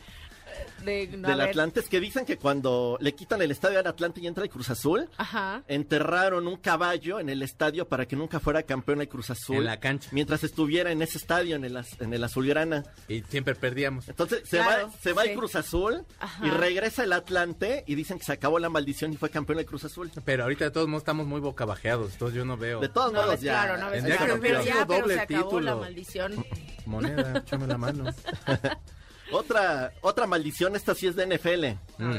De, 0.84 1.06
no, 1.16 1.28
del 1.28 1.38
ver. 1.38 1.48
Atlante 1.50 1.80
es 1.80 1.88
que 1.88 2.00
dicen 2.00 2.24
que 2.24 2.36
cuando 2.38 2.96
le 3.00 3.14
quitan 3.14 3.40
el 3.42 3.50
estadio 3.50 3.78
al 3.78 3.86
Atlante 3.86 4.20
y 4.20 4.26
entra 4.26 4.44
el 4.44 4.50
Cruz 4.50 4.70
Azul, 4.70 5.08
Ajá. 5.16 5.62
enterraron 5.68 6.46
un 6.48 6.56
caballo 6.56 7.20
en 7.20 7.28
el 7.28 7.42
estadio 7.42 7.88
para 7.88 8.06
que 8.06 8.16
nunca 8.16 8.40
fuera 8.40 8.62
campeón 8.62 9.00
el 9.00 9.08
Cruz 9.08 9.30
Azul. 9.30 9.56
En 9.56 9.64
la 9.64 9.80
cancha. 9.80 10.08
Mientras 10.12 10.44
estuviera 10.44 10.90
en 10.92 11.02
ese 11.02 11.18
estadio, 11.18 11.56
en 11.56 11.64
el, 11.64 11.78
en 12.00 12.14
el 12.14 12.24
Azulgrana. 12.24 12.84
Y 13.08 13.22
siempre 13.22 13.54
perdíamos. 13.54 14.08
Entonces 14.08 14.42
se 14.48 14.58
Claro, 14.58 14.88
va, 14.88 14.92
se 15.00 15.12
va 15.12 15.22
sí. 15.24 15.30
el 15.30 15.36
Cruz 15.38 15.56
Azul 15.56 16.04
Ajá. 16.18 16.46
y 16.46 16.50
regresa 16.50 17.04
el 17.04 17.12
Atlante 17.12 17.84
y 17.86 17.94
dicen 17.94 18.18
que 18.18 18.24
se 18.24 18.32
acabó 18.32 18.58
la 18.58 18.68
maldición 18.68 19.12
y 19.12 19.16
fue 19.16 19.30
campeón 19.30 19.58
el 19.58 19.66
Cruz 19.66 19.84
Azul. 19.84 20.10
Pero 20.24 20.44
ahorita 20.44 20.64
de 20.66 20.70
todos 20.70 20.88
modos 20.88 21.02
estamos 21.02 21.26
muy 21.26 21.40
bocabajeados, 21.40 22.12
entonces 22.12 22.36
yo 22.36 22.44
no 22.44 22.56
veo. 22.56 22.80
De 22.80 22.88
todos 22.88 23.12
No 23.12 23.20
modos 23.20 23.34
ves 23.34 23.40
ya. 23.42 23.52
claro, 23.64 23.78
no 23.82 23.90
ves 23.90 24.04
claro, 24.04 24.34
que 24.36 24.40
pero 24.40 24.62
ya, 24.64 24.86
pero 24.86 25.00
doble 25.02 25.14
se 25.14 25.20
acabó 25.20 25.60
la 25.60 25.76
maldición. 25.76 26.44
Moneda, 26.86 27.38
échame 27.38 27.66
la 27.66 27.78
mano. 27.78 28.04
Otra, 29.32 29.92
otra 30.00 30.26
maldición, 30.26 30.76
esta 30.76 30.94
sí 30.94 31.06
es 31.06 31.16
de 31.16 31.26
NFL. 31.26 32.02
Mm. 32.02 32.18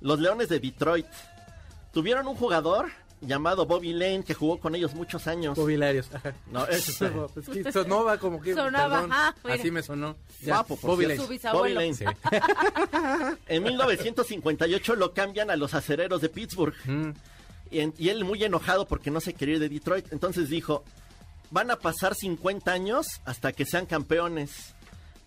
Los 0.00 0.18
Leones 0.20 0.48
de 0.48 0.60
Detroit 0.60 1.06
tuvieron 1.92 2.26
un 2.28 2.36
jugador 2.36 2.90
llamado 3.20 3.66
Bobby 3.66 3.92
Lane 3.92 4.22
que 4.22 4.32
jugó 4.32 4.60
con 4.60 4.74
ellos 4.76 4.94
muchos 4.94 5.26
años. 5.26 5.56
Bobilarios. 5.56 6.08
Ajá. 6.14 6.34
No, 6.52 6.64
es, 6.68 6.88
Es 7.00 7.48
que 7.48 7.72
sonaba 7.72 8.16
como 8.18 8.40
que. 8.40 8.54
Sonaba, 8.54 8.94
perdón, 9.00 9.10
ah, 9.12 9.34
así 9.50 9.70
me 9.72 9.82
sonó. 9.82 10.16
Ya, 10.40 10.54
Guapo, 10.54 10.76
por 10.76 10.90
Bobby. 10.90 11.06
Lane. 11.06 11.38
Bobby 11.52 11.72
Lane. 11.74 11.96
En 13.48 13.62
1958 13.64 14.94
lo 14.96 15.12
cambian 15.14 15.50
a 15.50 15.56
los 15.56 15.74
acereros 15.74 16.20
de 16.20 16.28
Pittsburgh. 16.28 16.74
Mm. 16.84 17.10
Y, 17.70 17.80
en- 17.80 17.94
y 17.98 18.08
él 18.08 18.24
muy 18.24 18.42
enojado 18.44 18.86
porque 18.86 19.10
no 19.10 19.20
se 19.20 19.34
quería 19.34 19.54
ir 19.56 19.60
de 19.60 19.68
Detroit. 19.68 20.12
Entonces 20.12 20.48
dijo, 20.48 20.84
van 21.50 21.70
a 21.70 21.76
pasar 21.76 22.14
50 22.14 22.70
años 22.72 23.20
hasta 23.24 23.52
que 23.52 23.64
sean 23.66 23.86
campeones. 23.86 24.74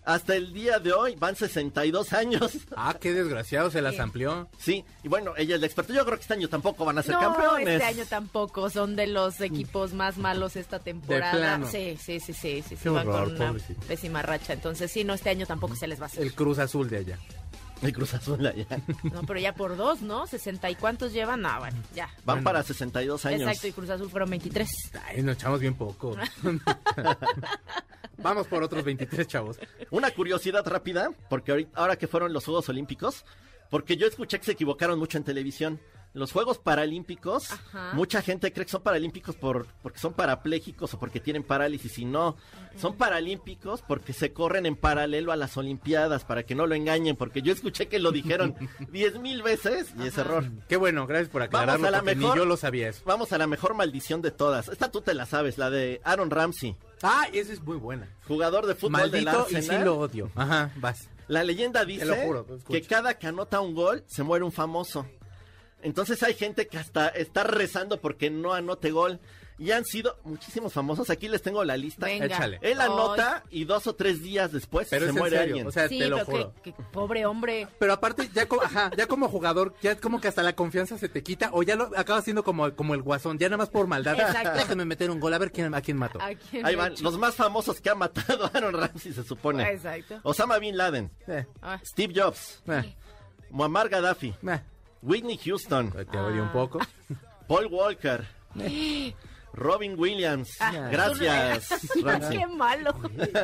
Hasta 0.03 0.35
el 0.35 0.51
día 0.51 0.79
de 0.79 0.93
hoy 0.93 1.15
van 1.15 1.35
62 1.35 2.13
años. 2.13 2.51
Ah, 2.75 2.95
qué 2.99 3.13
desgraciado, 3.13 3.69
se 3.69 3.81
las 3.81 3.93
Sí. 3.95 3.99
amplió. 4.01 4.49
Sí, 4.57 4.83
y 5.03 5.07
bueno, 5.07 5.33
ella 5.37 5.55
es 5.55 5.61
la 5.61 5.67
experta. 5.67 5.93
Yo 5.93 6.03
creo 6.05 6.17
que 6.17 6.21
este 6.23 6.33
año 6.33 6.47
tampoco 6.49 6.85
van 6.85 6.97
a 6.97 7.03
ser 7.03 7.13
No, 7.13 7.19
campeones. 7.19 7.67
este 7.81 7.83
año 7.83 8.05
tampoco. 8.09 8.69
Son 8.71 8.95
de 8.95 9.07
los 9.07 9.39
equipos 9.41 9.93
más 9.93 10.17
malos 10.17 10.55
esta 10.55 10.79
temporada. 10.79 11.33
plano. 11.37 11.67
Sí, 11.69 11.97
sí, 12.01 12.19
sí, 12.19 12.33
sí, 12.33 12.61
sí, 12.61 12.63
sí, 12.69 12.75
Qué 12.81 12.89
van 12.89 13.07
horror, 13.07 13.25
con 13.27 13.35
una 13.35 13.47
pobrecito. 13.49 13.81
pésima 13.87 14.21
racha. 14.23 14.53
Entonces, 14.53 14.91
sí, 14.91 15.03
no, 15.03 15.13
este 15.13 15.29
año 15.29 15.45
tampoco 15.45 15.75
se 15.75 15.87
les 15.87 15.99
va 15.99 16.03
a 16.03 16.07
hacer. 16.07 16.23
El 16.23 16.33
Cruz 16.33 16.57
Azul 16.59 16.89
de 16.89 16.97
allá. 16.97 17.19
El 17.83 17.93
Cruz 17.93 18.13
Azul 18.13 18.45
allá. 18.45 18.65
No, 19.11 19.23
pero 19.23 19.39
ya 19.39 19.53
por 19.53 19.75
dos, 19.75 20.01
¿no? 20.01 20.25
¿60 20.27 20.71
y 20.71 20.75
cuántos 20.75 21.13
llevan? 21.13 21.41
No, 21.41 21.59
bueno, 21.59 21.77
ya. 21.95 22.05
Van 22.25 22.37
Bueno. 22.37 22.43
para 22.43 22.63
62 22.63 23.25
años. 23.25 23.41
Exacto, 23.41 23.67
y 23.67 23.71
Cruz 23.71 23.89
Azul 23.89 24.09
fueron 24.09 24.29
23. 24.29 24.69
Ay, 25.07 25.21
nos 25.23 25.35
echamos 25.35 25.59
bien 25.59 25.73
poco. 25.75 26.15
Vamos 28.21 28.47
por 28.47 28.63
otros 28.63 28.83
23 28.83 29.27
chavos. 29.27 29.59
Una 29.89 30.11
curiosidad 30.11 30.65
rápida, 30.65 31.11
porque 31.29 31.51
ahorita- 31.51 31.79
ahora 31.79 31.95
que 31.97 32.07
fueron 32.07 32.33
los 32.33 32.45
Juegos 32.45 32.69
Olímpicos, 32.69 33.25
porque 33.69 33.97
yo 33.97 34.07
escuché 34.07 34.37
que 34.39 34.45
se 34.45 34.51
equivocaron 34.51 34.99
mucho 34.99 35.17
en 35.17 35.23
televisión. 35.23 35.79
Los 36.13 36.33
Juegos 36.33 36.57
Paralímpicos, 36.57 37.51
Ajá. 37.53 37.91
mucha 37.93 38.21
gente 38.21 38.51
cree 38.51 38.65
que 38.65 38.71
son 38.73 38.81
paralímpicos 38.83 39.37
por, 39.37 39.65
porque 39.81 39.97
son 39.97 40.11
parapléjicos 40.11 40.93
o 40.93 40.99
porque 40.99 41.21
tienen 41.21 41.41
parálisis 41.41 41.97
y 41.99 42.03
no. 42.03 42.35
Son 42.75 42.97
paralímpicos 42.97 43.81
porque 43.81 44.11
se 44.11 44.33
corren 44.33 44.65
en 44.65 44.75
paralelo 44.75 45.31
a 45.31 45.37
las 45.37 45.55
Olimpiadas, 45.55 46.25
para 46.25 46.43
que 46.43 46.53
no 46.53 46.67
lo 46.67 46.75
engañen, 46.75 47.15
porque 47.15 47.41
yo 47.41 47.53
escuché 47.53 47.87
que 47.87 47.99
lo 47.99 48.11
dijeron 48.11 48.55
diez 48.91 49.17
mil 49.21 49.41
veces 49.41 49.93
y 50.03 50.07
es 50.07 50.17
error. 50.17 50.43
Qué 50.67 50.75
bueno, 50.75 51.07
gracias 51.07 51.29
por 51.29 51.43
aclararlo, 51.43 51.73
Vamos 51.83 51.87
a 51.87 51.91
la 51.91 51.99
porque 51.99 52.15
mejor. 52.15 52.35
ni 52.35 52.39
yo 52.41 52.45
lo 52.45 52.57
sabía 52.57 52.89
eso. 52.89 53.03
Vamos 53.05 53.31
a 53.31 53.37
la 53.37 53.47
mejor 53.47 53.73
maldición 53.73 54.21
de 54.21 54.31
todas. 54.31 54.67
Esta 54.67 54.91
tú 54.91 54.99
te 54.99 55.13
la 55.13 55.25
sabes, 55.25 55.57
la 55.57 55.69
de 55.69 56.01
Aaron 56.03 56.29
Ramsey, 56.29 56.75
Ah, 57.03 57.27
esa 57.33 57.53
es 57.53 57.61
muy 57.61 57.77
buena. 57.77 58.07
jugador 58.27 58.65
de 58.65 58.75
fútbol 58.75 59.09
del 59.11 59.25
Maldito 59.25 59.47
y 59.49 59.55
Arsenal. 59.55 59.79
sí 59.79 59.85
lo 59.85 59.99
odio. 59.99 60.31
Ajá, 60.35 60.71
vas. 60.77 61.09
La 61.27 61.43
leyenda 61.43 61.85
dice 61.85 62.05
lo 62.05 62.15
juro, 62.15 62.45
que 62.69 62.81
cada 62.81 63.13
que 63.17 63.27
anota 63.27 63.61
un 63.61 63.73
gol 63.73 64.03
se 64.07 64.23
muere 64.23 64.43
un 64.43 64.51
famoso. 64.51 65.07
Entonces 65.81 66.21
hay 66.23 66.33
gente 66.33 66.67
que 66.67 66.77
hasta 66.77 67.07
está 67.07 67.43
rezando 67.43 67.99
porque 67.99 68.29
no 68.29 68.53
anote 68.53 68.91
gol. 68.91 69.19
Y 69.61 69.69
han 69.71 69.85
sido 69.85 70.17
muchísimos 70.23 70.73
famosos. 70.73 71.11
Aquí 71.11 71.27
les 71.29 71.43
tengo 71.43 71.63
la 71.63 71.77
lista. 71.77 72.07
Venga. 72.07 72.25
Échale. 72.25 72.57
Él 72.63 72.81
anota 72.81 73.43
y 73.51 73.65
dos 73.65 73.85
o 73.85 73.93
tres 73.93 74.23
días 74.23 74.51
después 74.51 74.87
Pero 74.89 75.05
se 75.05 75.11
muere 75.13 75.37
alguien. 75.37 75.67
o 75.67 75.71
sea, 75.71 75.87
Sí, 75.87 75.99
te 75.99 76.07
lo 76.09 76.15
pero 76.25 76.25
juro. 76.25 76.53
pobre 76.91 77.25
hombre. 77.27 77.67
Pero 77.77 77.93
aparte, 77.93 78.27
ya 78.33 78.47
como, 78.47 78.63
ajá, 78.63 78.89
ya 78.97 79.05
como 79.05 79.29
jugador, 79.29 79.75
ya 79.83 79.95
como 79.97 80.19
que 80.19 80.27
hasta 80.27 80.41
la 80.41 80.53
confianza 80.55 80.97
se 80.97 81.09
te 81.09 81.21
quita, 81.21 81.51
o 81.53 81.61
ya 81.61 81.75
lo 81.75 81.91
acabas 81.95 82.23
siendo 82.23 82.43
como, 82.43 82.73
como 82.75 82.95
el 82.95 83.03
guasón, 83.03 83.37
ya 83.37 83.49
nada 83.49 83.57
más 83.57 83.69
por 83.69 83.85
maldad. 83.85 84.19
Exacto. 84.19 84.53
Déjame 84.57 84.85
meter 84.85 85.11
un 85.11 85.19
gol, 85.19 85.31
a 85.33 85.37
ver 85.37 85.51
quién, 85.51 85.71
a 85.75 85.81
quién 85.81 85.95
mato. 85.97 86.19
¿A 86.19 86.33
quién 86.33 86.65
Ahí 86.65 86.73
van, 86.75 86.93
los 86.99 87.19
más 87.19 87.35
famosos 87.35 87.79
que 87.79 87.91
ha 87.91 87.95
matado 87.95 88.49
Aaron 88.55 88.73
Ramsey, 88.73 89.13
se 89.13 89.23
supone. 89.23 89.69
Exacto. 89.69 90.19
Osama 90.23 90.57
Bin 90.57 90.75
Laden, 90.75 91.11
Eh, 91.27 91.45
Ah, 91.61 91.79
Steve 91.85 92.13
Jobs, 92.19 92.63
eh, 92.67 92.95
Muammar 93.51 93.89
Gaddafi, 93.89 94.33
eh, 94.47 94.59
Whitney 95.03 95.37
Houston, 95.37 95.91
te 95.91 96.17
odio 96.17 96.41
un 96.41 96.51
poco. 96.51 96.79
Paul 97.47 97.67
Walker, 97.67 98.25
Robin 99.53 99.95
Williams. 99.99 100.49
Ah, 100.59 100.89
Gracias, 100.91 101.69
Ramsey. 102.03 102.37
qué 102.39 102.47
malo. 102.47 102.93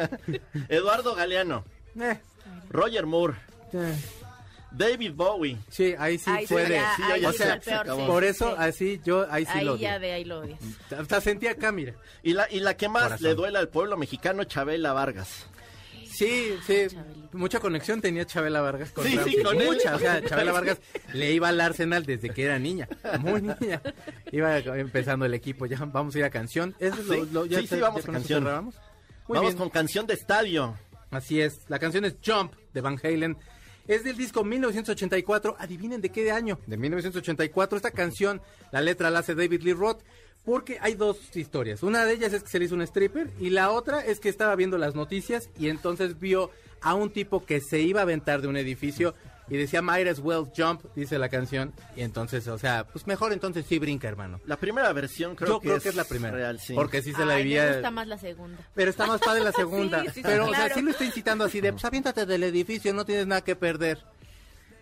Eduardo 0.70 1.16
Galeano, 1.16 1.64
Eh, 2.00 2.20
Roger 2.70 3.06
Moore, 3.06 3.34
eh. 3.74 3.96
David 4.72 5.14
Bowie. 5.16 5.58
Sí, 5.70 5.96
ahí 5.98 6.18
sí 6.20 6.30
Ahí 6.30 6.46
sí, 6.46 6.54
puede. 6.54 6.76
ya, 6.76 6.94
Sí, 6.96 7.02
ahí 7.04 7.26
oye, 7.26 7.32
sí 7.32 7.38
se- 7.38 7.44
es 7.46 7.50
el 7.56 7.62
se 7.64 7.70
peor, 7.72 7.82
acabó. 7.82 8.02
sí, 8.02 8.08
Por 8.08 8.24
eso, 8.24 8.50
sí. 8.52 8.56
así, 8.60 9.02
yo 9.04 9.28
ahí 9.32 9.46
sí 9.46 9.62
lo 9.62 9.74
Ahí 9.74 9.80
ya 9.80 10.00
de 10.00 10.12
ahí 10.14 10.24
lo 10.26 10.40
odias. 10.42 10.60
Hasta 10.98 11.22
sentí 11.22 11.48
acá, 11.48 11.72
mira. 11.72 11.94
Y 12.22 12.34
la, 12.34 12.48
y 12.52 12.60
la 12.60 12.76
que 12.78 12.88
más 12.90 13.04
Corazón. 13.04 13.28
le 13.28 13.36
duele 13.36 13.58
al 13.60 13.70
pueblo 13.70 13.98
mexicano, 13.98 14.44
Chabela 14.44 14.94
Vargas. 14.94 15.48
Sí, 16.18 16.58
sí, 16.66 16.88
Chabelita. 16.90 17.38
mucha 17.38 17.60
conexión 17.60 18.02
tenía 18.02 18.26
Chabela 18.26 18.62
Vargas 18.62 18.92
con 18.92 19.06
Sí, 19.06 19.18
sí, 19.24 19.44
con 19.44 19.60
él. 19.62 19.68
mucha, 19.68 19.96
o 19.96 20.00
sea, 20.00 20.24
Chabela 20.24 20.52
Vargas 20.52 20.80
le 21.14 21.32
iba 21.32 21.50
al 21.50 21.62
Arsenal 21.62 22.06
desde 22.06 22.30
que 22.32 22.44
era 22.44 22.58
niña, 22.60 22.88
muy 23.20 23.42
niña. 23.42 23.82
Iba 24.32 24.58
empezando 24.58 25.26
el 25.26 25.34
equipo, 25.34 25.66
ya 25.68 25.78
vamos 25.86 26.16
a 26.16 26.20
ir 26.20 26.24
a 26.26 26.30
canción. 26.30 26.76
¿Eso 26.80 26.96
es 27.02 27.06
lo- 27.08 27.14
Sí, 27.26 27.30
lo- 27.32 27.46
ya 27.46 27.60
sí, 27.60 27.68
sí, 27.68 27.80
vamos 27.80 28.04
ya 28.04 28.10
a 28.10 28.14
canción. 28.14 28.44
Muy 28.44 29.36
Vamos 29.36 29.42
bien. 29.52 29.58
con 29.58 29.70
canción 29.70 30.08
de 30.08 30.14
estadio. 30.16 30.76
Así 31.12 31.40
es, 31.42 31.60
la 31.70 31.80
canción 31.80 32.04
es 32.06 32.16
Jump 32.26 32.54
de 32.74 32.82
Van 32.82 32.98
Halen. 33.04 33.38
Es 33.88 34.04
del 34.04 34.18
disco 34.18 34.44
1984. 34.44 35.56
Adivinen 35.60 36.02
de 36.02 36.10
qué 36.10 36.32
año. 36.32 36.60
De 36.68 36.78
1984. 36.78 37.78
Esta 37.78 37.92
canción, 37.92 38.42
la 38.72 38.82
letra 38.82 39.10
la 39.10 39.20
hace 39.20 39.36
David 39.36 39.62
Lee 39.62 39.74
Roth. 39.74 40.02
Porque 40.44 40.78
hay 40.82 40.94
dos 40.94 41.36
historias. 41.36 41.84
Una 41.84 42.06
de 42.06 42.14
ellas 42.14 42.34
es 42.34 42.44
que 42.44 42.50
se 42.50 42.60
le 42.60 42.66
hizo 42.66 42.76
un 42.76 42.82
stripper. 42.82 43.30
Y 43.40 43.50
la 43.50 43.72
otra 43.72 44.02
es 44.06 44.20
que 44.20 44.30
estaba 44.30 44.56
viendo 44.56 44.78
las 44.78 44.96
noticias. 44.96 45.50
Y 45.58 45.70
entonces 45.70 46.20
vio 46.20 46.52
a 46.82 46.94
un 46.96 47.12
tipo 47.12 47.46
que 47.46 47.62
se 47.62 47.80
iba 47.80 48.02
a 48.02 48.04
aventar 48.04 48.42
de 48.42 48.48
un 48.48 48.58
edificio. 48.58 49.16
Y 49.50 49.56
decía, 49.58 49.82
might 49.82 50.08
as 50.08 50.20
well 50.20 50.46
jump, 50.56 50.82
dice 50.96 51.18
la 51.18 51.30
canción. 51.30 51.74
Y 51.96 52.02
entonces, 52.02 52.48
o 52.50 52.58
sea, 52.58 52.86
pues 52.86 53.08
mejor 53.08 53.32
entonces 53.32 53.66
sí 53.68 53.80
brinca, 53.80 54.08
hermano. 54.08 54.42
La 54.46 54.58
primera 54.58 54.92
versión 54.92 55.36
creo 55.36 55.50
Yo 55.54 55.60
que, 55.62 55.68
creo 55.68 55.78
es, 55.78 55.84
que 55.84 55.90
es 55.90 55.96
la 55.96 56.04
primera. 56.04 56.36
real, 56.36 56.60
sí. 56.60 56.74
Porque 56.74 57.02
sí 57.02 57.14
se 57.14 57.26
la 57.26 57.36
vivía. 57.38 57.64
me 57.66 57.72
gusta 57.74 57.92
más 57.92 58.08
la 58.08 58.18
segunda. 58.18 58.58
Pero 58.76 58.90
está 58.92 59.06
más 59.08 59.22
padre 59.22 59.44
la 59.44 59.52
segunda. 59.54 60.02
Sí, 60.02 60.08
sí, 60.08 60.14
sí, 60.16 60.22
pero, 60.24 60.48
o 60.48 60.54
sea, 60.54 60.74
sí 60.74 60.82
lo 60.82 60.92
está 60.92 61.06
incitando 61.06 61.46
así 61.46 61.62
de, 61.62 61.72
pues 61.72 61.86
aviéntate 61.86 62.26
del 62.26 62.44
edificio, 62.44 62.94
no 62.94 63.06
tienes 63.06 63.26
nada 63.28 63.42
que 63.42 63.56
perder. 63.56 64.00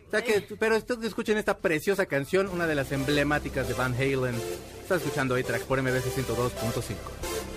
O 0.08 0.12
sea 0.12 0.24
que, 0.24 0.42
pero 0.60 0.76
esto- 0.76 1.00
escuchen 1.04 1.38
esta 1.38 1.58
preciosa 1.58 2.06
canción, 2.06 2.48
una 2.48 2.68
de 2.68 2.76
las 2.76 2.92
emblemáticas 2.92 3.68
de 3.68 3.74
Van 3.76 3.94
Halen. 3.94 4.36
Está 4.82 4.96
escuchando 4.96 5.36
A-Track 5.36 5.64
por 5.64 5.82
MBC 5.82 6.06
102.5. 6.16 7.55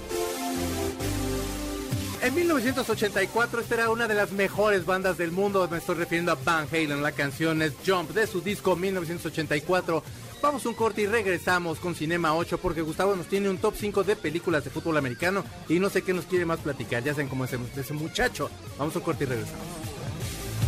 En 2.21 2.35
1984 2.35 3.61
esta 3.61 3.75
era 3.75 3.91
una 3.91 4.09
de 4.09 4.15
las 4.15 4.33
mejores 4.33 4.85
bandas 4.85 5.19
del 5.19 5.31
mundo, 5.31 5.69
me 5.71 5.79
estoy 5.79 5.95
refiriendo 5.95 6.33
a 6.33 6.39
Van 6.45 6.67
Halen, 6.71 7.01
la 7.01 7.13
canción 7.13 7.63
es 7.63 7.75
Jump 7.87 8.11
de 8.11 8.27
su 8.27 8.41
disco 8.41 8.75
1984. 8.75 10.03
Vamos 10.43 10.67
un 10.67 10.75
corte 10.75 11.03
y 11.03 11.07
regresamos 11.07 11.79
con 11.79 11.95
Cinema 11.95 12.35
8 12.35 12.59
porque 12.59 12.83
Gustavo 12.83 13.15
nos 13.15 13.27
tiene 13.27 13.49
un 13.49 13.59
top 13.59 13.75
5 13.77 14.03
de 14.03 14.17
películas 14.17 14.65
de 14.65 14.71
fútbol 14.71 14.97
americano 14.97 15.45
y 15.69 15.79
no 15.79 15.91
sé 15.91 16.03
qué 16.03 16.13
nos 16.13 16.25
quiere 16.25 16.45
más 16.45 16.59
platicar, 16.59 17.05
ya 17.05 17.13
saben 17.13 17.29
cómo 17.29 17.45
es 17.45 17.53
ese, 17.77 17.95
muchacho. 17.95 18.51
Vamos 18.79 18.97
un 18.97 19.03
corte 19.03 19.23
y 19.23 19.29
regresamos. 19.29 19.67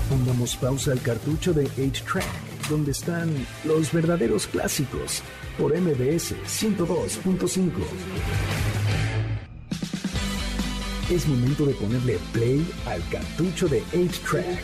Pongamos 0.09 0.57
pausa 0.57 0.93
al 0.93 1.03
cartucho 1.03 1.53
de 1.53 1.69
8-Track, 1.69 2.69
donde 2.69 2.93
están 2.93 3.35
los 3.65 3.93
verdaderos 3.93 4.47
clásicos, 4.47 5.23
por 5.59 5.77
MBS 5.77 6.35
102.5. 6.47 8.80
Es 11.11 11.27
momento 11.27 11.67
de 11.67 11.75
ponerle 11.75 12.21
play 12.33 12.65
al 12.87 13.03
cartucho 13.09 13.67
de 13.67 13.83
8-Track, 13.87 14.63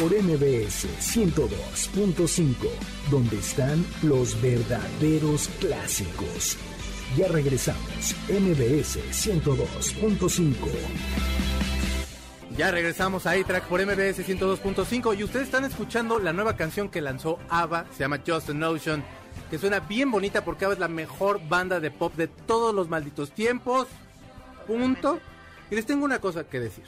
por 0.00 0.10
MBS 0.10 0.88
102.5, 1.00 2.54
donde 3.10 3.36
están 3.36 3.84
los 4.02 4.40
verdaderos 4.40 5.48
clásicos. 5.60 6.56
Ya 7.14 7.28
regresamos, 7.28 8.16
MBS 8.30 9.00
102.5. 9.12 10.54
Ya 12.56 12.70
regresamos 12.70 13.26
a 13.26 13.32
A-Track 13.32 13.64
por 13.64 13.84
MBS 13.84 14.26
102.5 14.26 15.18
y 15.18 15.24
ustedes 15.24 15.44
están 15.44 15.64
escuchando 15.66 16.18
la 16.20 16.32
nueva 16.32 16.56
canción 16.56 16.88
que 16.88 17.02
lanzó 17.02 17.38
ABBA, 17.50 17.84
se 17.92 17.98
llama 17.98 18.22
Just 18.26 18.48
an 18.48 18.62
Ocean, 18.62 19.04
que 19.50 19.58
suena 19.58 19.80
bien 19.80 20.10
bonita 20.10 20.42
porque 20.42 20.64
ABBA 20.64 20.72
es 20.72 20.80
la 20.80 20.88
mejor 20.88 21.46
banda 21.46 21.80
de 21.80 21.90
pop 21.90 22.14
de 22.14 22.28
todos 22.28 22.74
los 22.74 22.88
malditos 22.88 23.30
tiempos. 23.32 23.88
Punto. 24.66 25.20
Y 25.70 25.74
les 25.74 25.86
tengo 25.86 26.04
una 26.04 26.20
cosa 26.20 26.44
que 26.44 26.60
decir. 26.60 26.84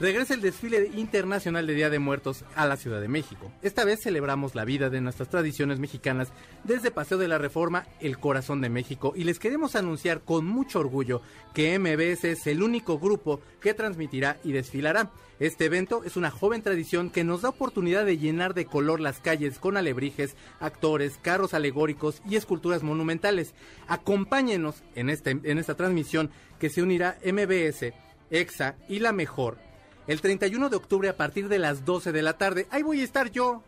Regresa 0.00 0.34
el 0.34 0.40
desfile 0.40 0.90
internacional 0.96 1.68
de 1.68 1.74
Día 1.74 1.88
de 1.88 2.00
Muertos 2.00 2.44
a 2.56 2.66
la 2.66 2.76
Ciudad 2.76 3.00
de 3.00 3.06
México. 3.06 3.52
Esta 3.62 3.84
vez 3.84 4.00
celebramos 4.02 4.56
la 4.56 4.64
vida 4.64 4.90
de 4.90 5.00
nuestras 5.00 5.28
tradiciones 5.28 5.78
mexicanas 5.78 6.32
desde 6.64 6.90
Paseo 6.90 7.16
de 7.16 7.28
la 7.28 7.38
Reforma, 7.38 7.86
el 8.00 8.18
corazón 8.18 8.60
de 8.60 8.70
México, 8.70 9.12
y 9.14 9.22
les 9.22 9.38
queremos 9.38 9.76
anunciar 9.76 10.22
con 10.22 10.46
mucho 10.46 10.80
orgullo 10.80 11.22
que 11.54 11.78
MBS 11.78 12.24
es 12.24 12.46
el 12.48 12.64
único 12.64 12.98
grupo 12.98 13.40
que 13.60 13.72
transmitirá 13.72 14.38
y 14.42 14.50
desfilará. 14.50 15.12
Este 15.38 15.66
evento 15.66 16.02
es 16.04 16.16
una 16.16 16.32
joven 16.32 16.62
tradición 16.62 17.08
que 17.08 17.22
nos 17.22 17.42
da 17.42 17.50
oportunidad 17.50 18.04
de 18.04 18.18
llenar 18.18 18.52
de 18.54 18.66
color 18.66 18.98
las 18.98 19.20
calles 19.20 19.60
con 19.60 19.76
alebrijes, 19.76 20.34
actores, 20.58 21.18
carros 21.22 21.54
alegóricos 21.54 22.20
y 22.28 22.34
esculturas 22.34 22.82
monumentales. 22.82 23.54
Acompáñenos 23.86 24.82
en, 24.96 25.08
este, 25.08 25.30
en 25.30 25.58
esta 25.58 25.76
transmisión 25.76 26.30
que 26.58 26.70
se 26.70 26.82
unirá 26.82 27.16
MBS, 27.24 27.92
EXA 28.30 28.76
y 28.88 28.98
La 29.00 29.12
Mejor 29.12 29.58
el 30.06 30.20
31 30.20 30.68
de 30.68 30.76
octubre 30.76 31.08
a 31.08 31.16
partir 31.16 31.48
de 31.48 31.58
las 31.58 31.84
12 31.84 32.12
de 32.12 32.22
la 32.22 32.36
tarde. 32.36 32.66
Ahí 32.70 32.82
voy 32.82 33.00
a 33.00 33.04
estar 33.04 33.30
yo. 33.30 33.62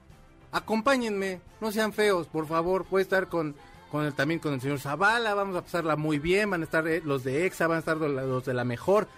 Acompáñenme, 0.52 1.40
no 1.60 1.72
sean 1.72 1.92
feos, 1.92 2.26
por 2.26 2.46
favor. 2.46 2.86
Voy 2.90 3.00
a 3.00 3.02
estar 3.02 3.28
con 3.28 3.54
con 3.90 4.04
el, 4.04 4.14
también 4.14 4.40
con 4.40 4.52
el 4.52 4.60
señor 4.60 4.80
Zavala, 4.80 5.34
vamos 5.34 5.56
a 5.56 5.62
pasarla 5.62 5.96
muy 5.96 6.18
bien, 6.18 6.50
van 6.50 6.62
a 6.62 6.64
estar 6.64 6.86
eh, 6.88 7.00
los 7.04 7.24
de 7.24 7.46
EXA, 7.46 7.66
van 7.66 7.76
a 7.76 7.80
estar 7.80 7.96
los 7.96 8.44
de 8.44 8.54
la 8.54 8.64
mejor. 8.64 9.08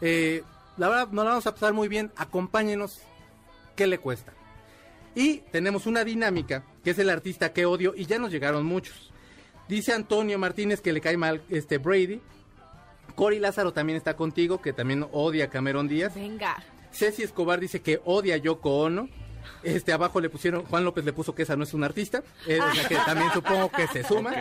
Eh, 0.00 0.44
la 0.76 0.88
verdad, 0.88 1.08
nos 1.08 1.24
la 1.24 1.30
vamos 1.30 1.46
a 1.46 1.52
pasar 1.52 1.72
muy 1.72 1.88
bien, 1.88 2.12
acompáñenos, 2.16 3.00
¿qué 3.76 3.86
le 3.86 3.98
cuesta? 3.98 4.32
Y 5.14 5.38
tenemos 5.50 5.86
una 5.86 6.04
dinámica, 6.04 6.64
que 6.84 6.90
es 6.90 6.98
el 6.98 7.10
artista 7.10 7.52
que 7.52 7.66
odio, 7.66 7.94
y 7.96 8.06
ya 8.06 8.18
nos 8.18 8.30
llegaron 8.30 8.64
muchos. 8.64 9.12
Dice 9.68 9.92
Antonio 9.92 10.38
Martínez 10.38 10.80
que 10.80 10.92
le 10.92 11.00
cae 11.00 11.16
mal 11.16 11.42
este 11.50 11.78
Brady. 11.78 12.20
Cory 13.14 13.38
Lázaro 13.38 13.72
también 13.72 13.96
está 13.96 14.14
contigo, 14.14 14.60
que 14.60 14.72
también 14.72 15.06
odia 15.12 15.46
a 15.46 15.48
Cameron 15.48 15.88
Díaz. 15.88 16.14
Venga. 16.14 16.62
Ceci 16.92 17.22
Escobar 17.22 17.60
dice 17.60 17.80
que 17.80 18.00
odia 18.04 18.34
a 18.34 18.38
Yoko 18.38 18.78
Ono. 18.78 19.08
Este 19.62 19.92
abajo 19.92 20.20
le 20.20 20.28
pusieron, 20.28 20.64
Juan 20.64 20.84
López 20.84 21.04
le 21.04 21.12
puso 21.12 21.34
que 21.34 21.42
esa 21.42 21.56
no 21.56 21.64
es 21.64 21.74
un 21.74 21.82
artista, 21.82 22.22
eh, 22.46 22.60
o 22.60 22.74
sea 22.74 22.88
que 22.88 22.94
también 23.06 23.32
supongo 23.32 23.70
que 23.70 23.86
se 23.88 24.04
suma. 24.04 24.32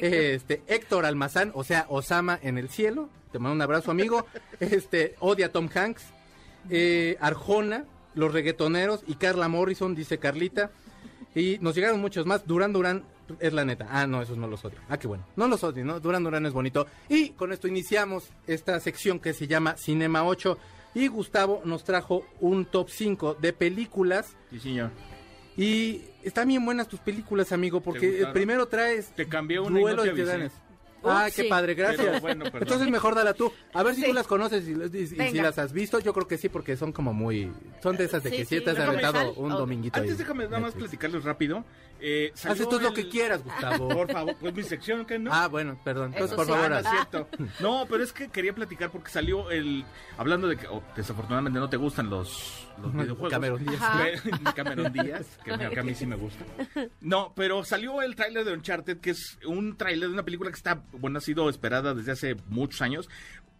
Este 0.00 0.62
Héctor 0.66 1.06
Almazán, 1.06 1.52
o 1.54 1.64
sea, 1.64 1.86
Osama 1.88 2.38
en 2.42 2.58
el 2.58 2.68
cielo, 2.68 3.08
te 3.32 3.38
mando 3.38 3.54
un 3.54 3.62
abrazo 3.62 3.90
amigo. 3.90 4.26
Este 4.60 5.16
odia 5.20 5.46
a 5.46 5.48
Tom 5.50 5.68
Hanks, 5.74 6.04
eh, 6.70 7.16
Arjona, 7.20 7.84
los 8.14 8.32
reggaetoneros 8.32 9.04
y 9.06 9.14
Carla 9.14 9.48
Morrison, 9.48 9.94
dice 9.94 10.18
Carlita. 10.18 10.70
Y 11.34 11.58
nos 11.60 11.74
llegaron 11.74 12.00
muchos 12.00 12.26
más. 12.26 12.46
Durán 12.46 12.74
Durán 12.74 13.04
es 13.40 13.52
la 13.52 13.64
neta. 13.64 13.86
Ah, 13.90 14.06
no, 14.06 14.22
esos 14.22 14.36
no 14.36 14.46
los 14.46 14.64
odio. 14.64 14.78
Ah, 14.88 14.98
qué 14.98 15.06
bueno. 15.06 15.26
No 15.36 15.48
los 15.48 15.62
odio, 15.64 15.84
¿no? 15.84 16.00
Durán 16.00 16.24
Durán 16.24 16.46
es 16.46 16.52
bonito. 16.52 16.86
Y 17.08 17.30
con 17.30 17.52
esto 17.52 17.68
iniciamos 17.68 18.30
esta 18.46 18.78
sección 18.80 19.18
que 19.18 19.32
se 19.32 19.46
llama 19.46 19.76
Cinema 19.76 20.24
8. 20.24 20.58
Y 20.94 21.08
Gustavo 21.08 21.62
nos 21.64 21.84
trajo 21.84 22.26
un 22.40 22.66
top 22.66 22.90
5 22.90 23.34
de 23.40 23.52
películas. 23.52 24.36
Sí, 24.50 24.60
señor. 24.60 24.90
Y 25.56 26.02
están 26.22 26.48
bien 26.48 26.64
buenas 26.64 26.88
tus 26.88 27.00
películas, 27.00 27.52
amigo, 27.52 27.80
porque 27.80 28.26
primero 28.32 28.66
traes 28.66 29.08
Te 29.14 29.26
cambié 29.26 29.60
una 29.60 29.70
y 29.70 29.72
no 29.74 29.80
Duelo 29.80 30.02
te 30.02 30.12
de 30.14 30.32
avisé. 30.32 30.50
Ah, 31.04 31.26
qué 31.34 31.42
sí. 31.42 31.48
padre, 31.48 31.74
gracias. 31.74 32.06
Pero 32.06 32.20
bueno. 32.20 32.44
Entonces 32.52 32.88
mejor 32.88 33.14
dala 33.14 33.34
tú. 33.34 33.52
A 33.74 33.82
ver 33.82 33.94
si 33.94 34.02
Sí. 34.02 34.06
tú 34.08 34.12
las 34.14 34.26
conoces 34.26 34.66
y, 34.68 34.72
y- 34.72 35.00
y 35.02 35.06
si 35.30 35.40
las 35.40 35.58
has 35.58 35.72
visto. 35.72 35.98
Yo 36.00 36.12
creo 36.12 36.26
que 36.28 36.38
sí, 36.38 36.48
porque 36.48 36.76
son 36.76 36.92
como 36.92 37.12
muy... 37.12 37.52
Son 37.82 37.96
de 37.96 38.04
esas 38.04 38.22
de 38.22 38.30
Sí, 38.30 38.36
que 38.36 38.44
sí. 38.44 38.58
sí 38.58 38.64
te 38.64 38.70
has 38.70 38.76
Déjame 38.76 38.98
aventado 38.98 39.32
sal. 39.34 39.42
un 39.44 39.50
dominguito 39.50 39.96
ahí. 39.96 40.02
Antes 40.02 40.18
déjame 40.18 40.44
nada 40.44 40.60
más 40.60 40.74
platicarles 40.74 41.24
rápido. 41.24 41.64
Eh, 42.04 42.30
Haz 42.34 42.40
salió 42.40 42.68
tú 42.68 42.80
lo 42.80 42.92
que 42.92 43.08
quieras, 43.08 43.44
Gustavo. 43.44 43.88
Por 43.88 44.10
favor, 44.10 44.34
pues 44.40 44.52
mi 44.54 44.62
sección, 44.64 45.04
¿qué 45.06 45.20
no? 45.20 45.32
Ah, 45.32 45.46
bueno, 45.46 45.78
perdón. 45.84 46.12
Entonces, 46.12 46.34
por 46.34 46.46
sí. 46.46 46.50
favor, 46.52 46.66
Ah, 46.66 46.68
no 46.68 46.76
haz. 46.76 46.84
es 46.86 46.90
cierto. 46.90 47.28
No, 47.60 47.86
pero 47.88 48.02
es 48.02 48.12
que 48.12 48.28
quería 48.28 48.52
platicar 48.52 48.90
porque 48.90 49.08
salió 49.10 49.50
el. 49.52 49.84
Hablando 50.18 50.48
de 50.48 50.56
que 50.56 50.66
oh, 50.66 50.82
desafortunadamente 50.96 51.60
no 51.60 51.68
te 51.70 51.76
gustan 51.76 52.10
los, 52.10 52.66
los 52.82 52.92
videojuegos. 52.92 53.30
Cameron 53.30 53.64
Díaz. 53.64 53.80
Cameron 54.56 54.92
Díaz, 54.92 55.38
que, 55.44 55.56
que 55.70 55.78
a 55.80 55.82
mí 55.84 55.94
sí 55.94 56.04
me 56.06 56.16
gusta. 56.16 56.44
No, 57.00 57.32
pero 57.36 57.64
salió 57.64 58.02
el 58.02 58.16
tráiler 58.16 58.44
de 58.44 58.52
Uncharted, 58.52 58.98
que 58.98 59.10
es 59.10 59.38
un 59.46 59.76
tráiler 59.76 60.08
de 60.08 60.14
una 60.14 60.24
película 60.24 60.50
que 60.50 60.56
está, 60.56 60.82
bueno, 60.98 61.18
ha 61.18 61.20
sido 61.20 61.48
esperada 61.48 61.94
desde 61.94 62.12
hace 62.12 62.36
muchos 62.48 62.82
años. 62.82 63.08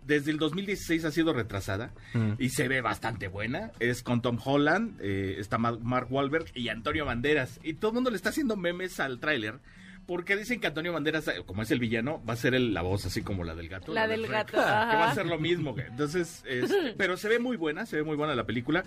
Desde 0.06 0.32
el 0.32 0.38
2016 0.38 1.04
ha 1.04 1.12
sido 1.12 1.32
retrasada 1.32 1.92
Mm. 2.12 2.32
y 2.38 2.48
se 2.48 2.66
ve 2.66 2.80
bastante 2.80 3.28
buena. 3.28 3.70
Es 3.78 4.02
con 4.02 4.20
Tom 4.20 4.36
Holland, 4.44 4.98
eh, 5.00 5.36
está 5.38 5.58
Ma- 5.58 5.78
Mark 5.80 6.08
Wahlberg 6.10 6.46
y 6.54 6.68
Antonio 6.70 7.04
Banderas. 7.04 7.60
Y 7.62 7.74
todo 7.74 7.90
el 7.92 7.94
mundo 7.94 8.10
le 8.10 8.16
está 8.16 8.30
haciendo 8.30 8.56
memes 8.56 8.98
al 9.00 9.20
tráiler. 9.20 9.60
Porque 10.04 10.36
dicen 10.36 10.58
que 10.60 10.66
Antonio 10.66 10.92
Banderas, 10.92 11.28
eh, 11.28 11.44
como 11.46 11.62
es 11.62 11.70
el 11.70 11.78
villano, 11.78 12.20
va 12.28 12.32
a 12.32 12.36
ser 12.36 12.54
el- 12.56 12.74
la 12.74 12.82
voz 12.82 13.06
así 13.06 13.22
como 13.22 13.44
la 13.44 13.54
del 13.54 13.68
gato. 13.68 13.92
La 13.94 14.08
de 14.08 14.16
del 14.16 14.26
gato, 14.26 14.50
Que 14.54 14.56
va 14.58 15.10
a 15.10 15.14
ser 15.14 15.26
lo 15.26 15.38
mismo. 15.38 15.76
Entonces, 15.78 16.42
este, 16.48 16.94
pero 16.98 17.16
se 17.16 17.28
ve 17.28 17.38
muy 17.38 17.56
buena, 17.56 17.86
se 17.86 17.94
ve 17.96 18.02
muy 18.02 18.16
buena 18.16 18.34
la 18.34 18.44
película. 18.44 18.82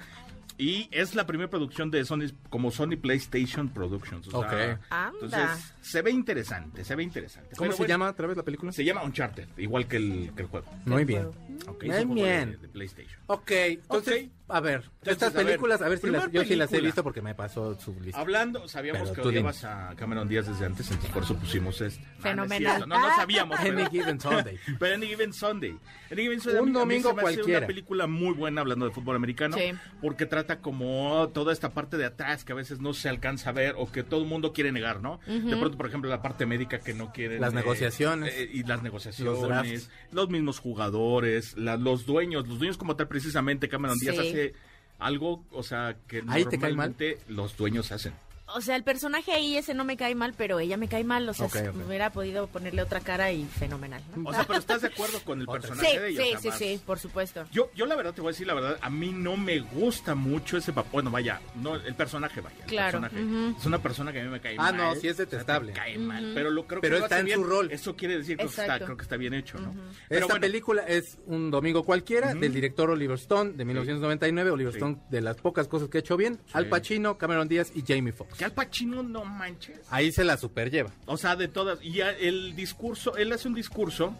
Y 0.57 0.89
es 0.91 1.15
la 1.15 1.25
primera 1.25 1.49
producción 1.49 1.89
de 1.91 2.03
Sony, 2.03 2.31
como 2.49 2.69
Sony 2.71 2.97
PlayStation 3.01 3.69
Productions. 3.69 4.27
o 4.27 4.31
sea, 4.31 4.39
Ok. 4.39 4.79
Anda. 4.89 5.11
Entonces, 5.21 5.73
se 5.85 6.01
ve 6.01 6.11
interesante, 6.11 6.83
se 6.83 6.95
ve 6.95 7.03
interesante. 7.03 7.49
¿Cómo 7.55 7.67
Pero 7.67 7.73
se 7.73 7.77
bueno, 7.79 7.89
llama 7.89 8.09
otra 8.09 8.27
vez 8.27 8.37
la 8.37 8.43
película? 8.43 8.71
Se 8.71 8.83
llama 8.83 9.03
Uncharted, 9.03 9.47
igual 9.57 9.87
que 9.87 9.97
el, 9.97 10.31
que 10.35 10.41
el 10.41 10.47
juego. 10.47 10.65
Muy 10.85 11.05
bien. 11.05 11.27
Ok, 11.67 11.83
Bien. 11.83 12.51
De, 12.51 12.57
de 12.57 12.67
PlayStation. 12.67 13.19
Ok, 13.27 13.51
entonces, 13.51 14.25
Ok. 14.25 14.31
a 14.49 14.59
ver, 14.59 14.75
Entonces, 14.83 15.13
estas 15.13 15.33
a 15.33 15.37
ver, 15.37 15.45
películas, 15.45 15.81
a 15.81 15.87
ver, 15.89 15.97
si 15.99 16.09
las, 16.09 16.31
yo 16.31 16.43
sí 16.43 16.55
las 16.55 16.71
he 16.73 16.81
visto 16.81 17.03
porque 17.03 17.21
me 17.21 17.33
pasó 17.35 17.79
su 17.79 17.93
lista. 18.01 18.19
Hablando, 18.19 18.67
sabíamos 18.67 19.03
Pero 19.03 19.13
que 19.15 19.21
tú 19.21 19.27
odiabas 19.29 19.63
a 19.63 19.93
Cameron 19.95 20.27
Díaz 20.27 20.47
desde 20.47 20.65
antes, 20.65 20.87
entonces 20.89 21.11
por 21.11 21.23
eso 21.23 21.35
pusimos 21.37 21.79
este. 21.81 22.01
No, 22.01 22.07
no 22.07 22.17
es 22.17 22.23
Fenomenal. 22.49 22.79
No, 22.89 22.99
no, 22.99 23.15
sabíamos. 23.15 23.59
Any 23.59 23.69
pero- 23.75 23.89
Given 23.89 24.19
Sunday. 24.19 24.59
Pero 24.79 24.95
Any 24.95 25.07
Given 25.07 25.33
Sunday. 25.33 25.77
Any 26.11 26.21
Given 26.23 26.41
Sunday 26.41 26.61
Un 26.61 26.69
a 26.69 26.71
mí- 26.71 26.81
a 26.81 26.85
mí 26.85 26.95
domingo 26.95 27.09
se 27.09 27.15
me 27.15 27.21
hace 27.21 27.35
cualquiera. 27.35 27.57
una 27.59 27.67
película 27.67 28.07
muy 28.07 28.33
buena 28.33 28.61
hablando 28.61 28.85
de 28.85 28.91
fútbol 28.91 29.15
americano. 29.15 29.57
Sí. 29.57 29.71
Porque 30.01 30.25
trata 30.25 30.59
como 30.59 31.29
toda 31.33 31.53
esta 31.53 31.69
parte 31.73 31.97
de 31.97 32.05
atrás 32.05 32.43
que 32.43 32.51
a 32.51 32.55
veces 32.55 32.79
no 32.79 32.93
se 32.93 33.09
alcanza 33.09 33.49
a 33.51 33.53
ver 33.53 33.75
o 33.77 33.91
que 33.91 34.03
todo 34.03 34.21
el 34.21 34.27
mundo 34.27 34.51
quiere 34.53 34.71
negar, 34.71 35.01
¿no? 35.01 35.19
De 35.25 35.55
pronto, 35.57 35.74
por 35.77 35.87
ejemplo, 35.87 36.09
la 36.09 36.21
parte 36.21 36.45
médica 36.45 36.79
que 36.79 36.93
no 36.93 37.11
quieren. 37.11 37.39
Las 37.41 37.53
negociaciones. 37.53 38.33
eh, 38.35 38.49
y 38.51 38.63
las 38.63 38.81
negociaciones. 38.83 39.89
Los 40.11 40.29
mismos 40.29 40.59
jugadores, 40.59 41.57
la- 41.57 41.77
los 41.77 42.05
dueños. 42.05 42.47
Los 42.47 42.59
dueños 42.59 42.77
como 42.77 42.95
tal, 42.95 43.07
precisamente, 43.07 43.69
Cameron 43.69 43.97
Díaz 43.99 44.15
Sí. 44.15 44.21
hace 44.29 44.53
algo, 44.99 45.43
o 45.51 45.63
sea, 45.63 45.97
que 46.07 46.23
¿Ahí 46.27 46.45
te 46.45 46.51
cae 46.51 46.73
mal? 46.73 46.91
normalmente 46.91 47.19
los 47.27 47.57
dueños 47.57 47.91
hacen. 47.91 48.13
O 48.47 48.61
sea, 48.61 48.75
el 48.75 48.83
personaje 48.83 49.31
ahí 49.31 49.57
ese 49.57 49.73
no 49.73 49.83
me 49.85 49.97
cae 49.97 50.13
mal, 50.13 50.33
pero 50.37 50.59
ella 50.59 50.77
me 50.77 50.87
cae 50.87 51.03
mal. 51.03 51.27
O 51.27 51.33
sea, 51.33 51.47
Ok, 51.47 51.53
si 51.53 51.67
ok. 51.67 51.75
hubiera 51.87 52.11
podido 52.11 52.45
ponerle 52.47 52.81
otra 52.83 52.99
cara 52.99 53.31
y 53.31 53.43
fenomenal. 53.45 54.01
¿no? 54.15 54.29
O 54.29 54.33
sea, 54.33 54.43
pero 54.45 54.59
¿estás 54.59 54.81
de 54.81 54.87
acuerdo 54.89 55.19
con 55.21 55.41
el 55.41 55.47
personaje 55.47 55.89
Sí, 55.91 55.97
de 55.97 56.07
ella? 56.09 56.23
sí, 56.23 56.33
O 56.35 56.39
sea, 56.41 56.51
sí, 56.51 56.57
sí, 56.77 56.81
por 56.85 56.99
supuesto. 56.99 57.45
Yo, 57.51 57.71
yo 57.75 57.85
la 57.87 57.95
verdad 57.95 58.13
te 58.13 58.21
voy 58.21 58.29
a 58.29 58.31
decir 58.33 58.45
la 58.45 58.53
verdad, 58.53 58.77
a 58.81 58.89
mí 58.89 59.11
no 59.11 59.35
me 59.35 59.59
gusta 59.59 60.13
mucho 60.15 60.57
ese 60.57 60.73
papel. 60.73 60.91
Bueno, 60.93 61.09
vaya, 61.11 61.41
no 61.55 61.75
el 61.75 61.95
personaje, 61.95 62.39
vaya. 62.41 62.55
El 62.61 62.65
Claro, 62.67 63.01
personaje. 63.01 63.55
Es 63.59 63.65
una 63.65 63.81
persona 63.81 64.13
que 64.13 64.21
a 64.21 64.23
mí 64.23 64.29
me 64.29 64.39
cae 64.39 64.55
Ah, 64.59 64.71
mal. 64.71 64.77
no, 64.77 64.95
sí 64.95 65.07
es 65.07 65.13
o 65.13 65.17
sea, 65.17 65.25
detestable. 65.25 65.71
me 65.71 65.77
cae 65.77 65.97
mal, 65.97 66.31
pero 66.35 66.51
lo 66.51 66.67
creo 66.67 66.81
Pero 66.81 66.97
que 66.97 67.03
está 67.03 67.19
en 67.19 67.25
bien. 67.25 67.39
su 67.39 67.43
rol. 67.45 67.71
Eso 67.71 67.95
quiere 67.95 68.17
decir 68.19 68.37
que 68.37 68.45
está, 68.45 68.79
creo 68.79 68.95
que 68.95 69.03
está 69.03 69.17
bien 69.17 69.33
hecho, 69.33 69.57
¿no? 69.57 69.73
Pero 69.73 70.21
Esta 70.21 70.25
bueno, 70.27 70.41
película 70.41 70.83
es 70.83 71.17
un 71.25 71.49
domingo 71.49 71.83
cualquiera 71.83 72.33
del 72.35 72.53
director 72.53 72.91
Oliver 72.91 73.15
Stone 73.17 73.53
de 73.53 73.65
1999. 73.65 74.51
Oliver 74.51 74.71
Sí. 74.73 74.77
Stone 74.77 74.97
de 75.09 75.21
las 75.21 75.37
pocas 75.37 75.67
cosas 75.67 75.89
que 75.89 75.97
ha 75.97 76.01
hecho 76.01 76.15
bien. 76.15 76.39
Al 76.53 76.67
Pacino, 76.69 77.17
Cameron 77.17 77.47
Díaz 77.47 77.71
y 77.73 77.83
Jamie 77.85 78.13
Foxx. 78.13 78.34
Que 78.37 78.45
Al 78.45 78.51
Pacino 78.51 79.03
no 79.03 79.25
manches. 79.25 79.79
Ahí 79.89 80.11
se 80.11 80.23
la 80.23 80.37
superlleva. 80.37 80.91
O 81.05 81.17
sea, 81.17 81.35
de 81.35 81.47
todas. 81.47 81.79
Y 81.83 81.99
el 82.01 82.55
discurso, 82.55 83.15
él 83.17 83.31
hace 83.33 83.47
un 83.47 83.53
discurso 83.55 84.15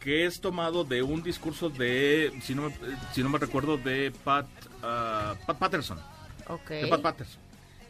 que 0.00 0.26
es 0.26 0.40
tomado 0.40 0.84
de 0.84 1.02
un 1.02 1.22
discurso 1.22 1.70
de, 1.70 2.32
si 2.42 2.54
no 2.54 2.62
me, 2.68 2.74
si 3.14 3.22
no 3.22 3.28
me 3.30 3.38
recuerdo, 3.38 3.76
de 3.76 4.12
Pat, 4.24 4.46
ah, 4.82 5.34
Pat 5.46 5.58
Patterson. 5.58 5.98
Ok. 6.48 6.68
de 6.70 6.86
Pat 6.86 7.02
Patterson, 7.02 7.40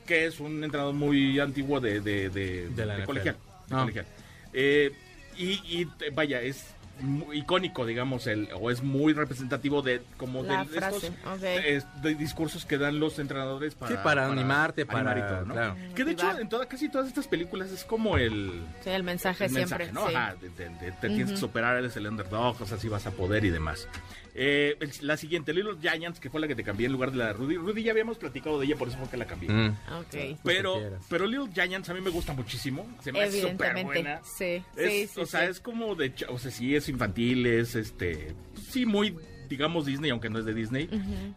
que 0.06 0.26
es 0.26 0.40
un 0.40 0.64
entrenador 0.64 0.94
muy 0.94 1.38
antiguo 1.38 1.80
de, 1.80 2.00
de, 2.00 2.28
de, 2.30 2.68
De 2.70 2.86
la 2.86 2.94
de 2.94 3.00
NFL. 3.02 3.06
colegial. 3.06 3.36
de 3.68 3.74
Ah. 3.76 3.80
colegial. 3.82 4.06
Eh, 4.54 4.92
y, 5.36 5.80
y, 5.80 5.86
vaya, 6.14 6.40
es 6.40 6.64
muy 7.00 7.38
icónico, 7.38 7.86
digamos, 7.86 8.26
el, 8.26 8.48
o 8.60 8.70
es 8.70 8.82
muy 8.82 9.12
representativo 9.12 9.82
de 9.82 10.02
como 10.16 10.42
de, 10.42 10.54
estos 10.62 11.04
eh, 11.42 11.82
de 12.02 12.14
discursos 12.14 12.64
que 12.66 12.78
dan 12.78 12.98
los 13.00 13.18
entrenadores 13.18 13.74
para, 13.74 13.92
Sí, 13.96 14.00
para 14.02 14.26
animarte, 14.26 14.86
para- 14.86 15.12
animar 15.12 15.18
y 15.18 15.22
todo, 15.34 15.44
¿no? 15.46 15.54
claro. 15.54 15.76
Que 15.94 16.04
de 16.04 16.12
hecho 16.12 16.38
en 16.38 16.48
toda, 16.48 16.66
casi 16.66 16.88
todas 16.88 17.08
estas 17.08 17.26
películas 17.28 17.70
es 17.70 17.84
como 17.84 18.16
el, 18.16 18.62
Sí, 18.82 18.90
el 18.90 19.02
mensaje 19.02 19.44
el 19.46 19.50
siempre. 19.50 19.86
mensaje, 19.86 19.92
¿no? 19.92 20.08
sí. 20.08 20.14
Ajá, 20.14 20.34
de- 20.40 20.48
de- 20.50 20.68
de- 20.70 20.92
te 20.92 21.08
tienes 21.08 21.30
que 21.32 21.36
superar, 21.36 21.76
eres 21.76 21.96
el 21.96 22.06
underdog, 22.06 22.60
o 22.60 22.66
sea, 22.66 22.78
si 22.78 22.88
vas 22.88 23.06
a 23.06 23.10
poder 23.10 23.44
y 23.44 23.50
demás. 23.50 23.88
Eh, 24.40 24.76
el- 24.78 24.92
la 25.02 25.16
siguiente, 25.16 25.52
Little 25.52 25.74
Giants, 25.80 26.20
que 26.20 26.30
fue 26.30 26.40
la 26.40 26.46
que 26.46 26.54
te 26.54 26.62
cambié 26.62 26.86
en 26.86 26.92
lugar 26.92 27.10
de 27.10 27.16
la 27.18 27.26
de 27.26 27.32
Rudy. 27.32 27.56
Rudy 27.56 27.82
ya 27.82 27.90
habíamos 27.90 28.18
platicado 28.18 28.60
de 28.60 28.66
ella, 28.66 28.76
por 28.76 28.86
eso 28.86 28.96
fue 28.98 29.08
que 29.08 29.16
la 29.16 29.26
cambié. 29.26 29.50
Mm. 29.50 29.76
Ok. 29.98 30.38
Pero, 30.44 30.74
que 30.74 30.80
quieras. 30.80 31.06
pero 31.10 31.26
Little 31.26 31.48
Giants 31.52 31.88
a 31.88 31.94
mí 31.94 32.00
me 32.00 32.10
gusta 32.10 32.32
muchísimo. 32.34 32.86
Se 33.02 33.10
me 33.10 33.22
hace 33.24 33.40
súper 33.42 33.84
buena. 33.84 34.20
Sí, 34.22 34.62
Es, 34.76 34.90
sí, 34.92 35.06
sí. 35.08 35.20
o 35.20 35.26
sea, 35.26 35.44
es 35.46 35.58
como 35.58 35.94
de, 35.96 36.12
o 36.28 36.38
sea, 36.38 36.50
sí 36.52 36.76
es 36.76 36.88
infantil, 36.88 37.46
es 37.46 37.74
este, 37.74 38.34
sí 38.70 38.86
muy, 38.86 39.16
digamos 39.48 39.86
Disney, 39.86 40.10
aunque 40.10 40.28
no 40.30 40.38
es 40.38 40.44
de 40.44 40.54
Disney. 40.54 40.88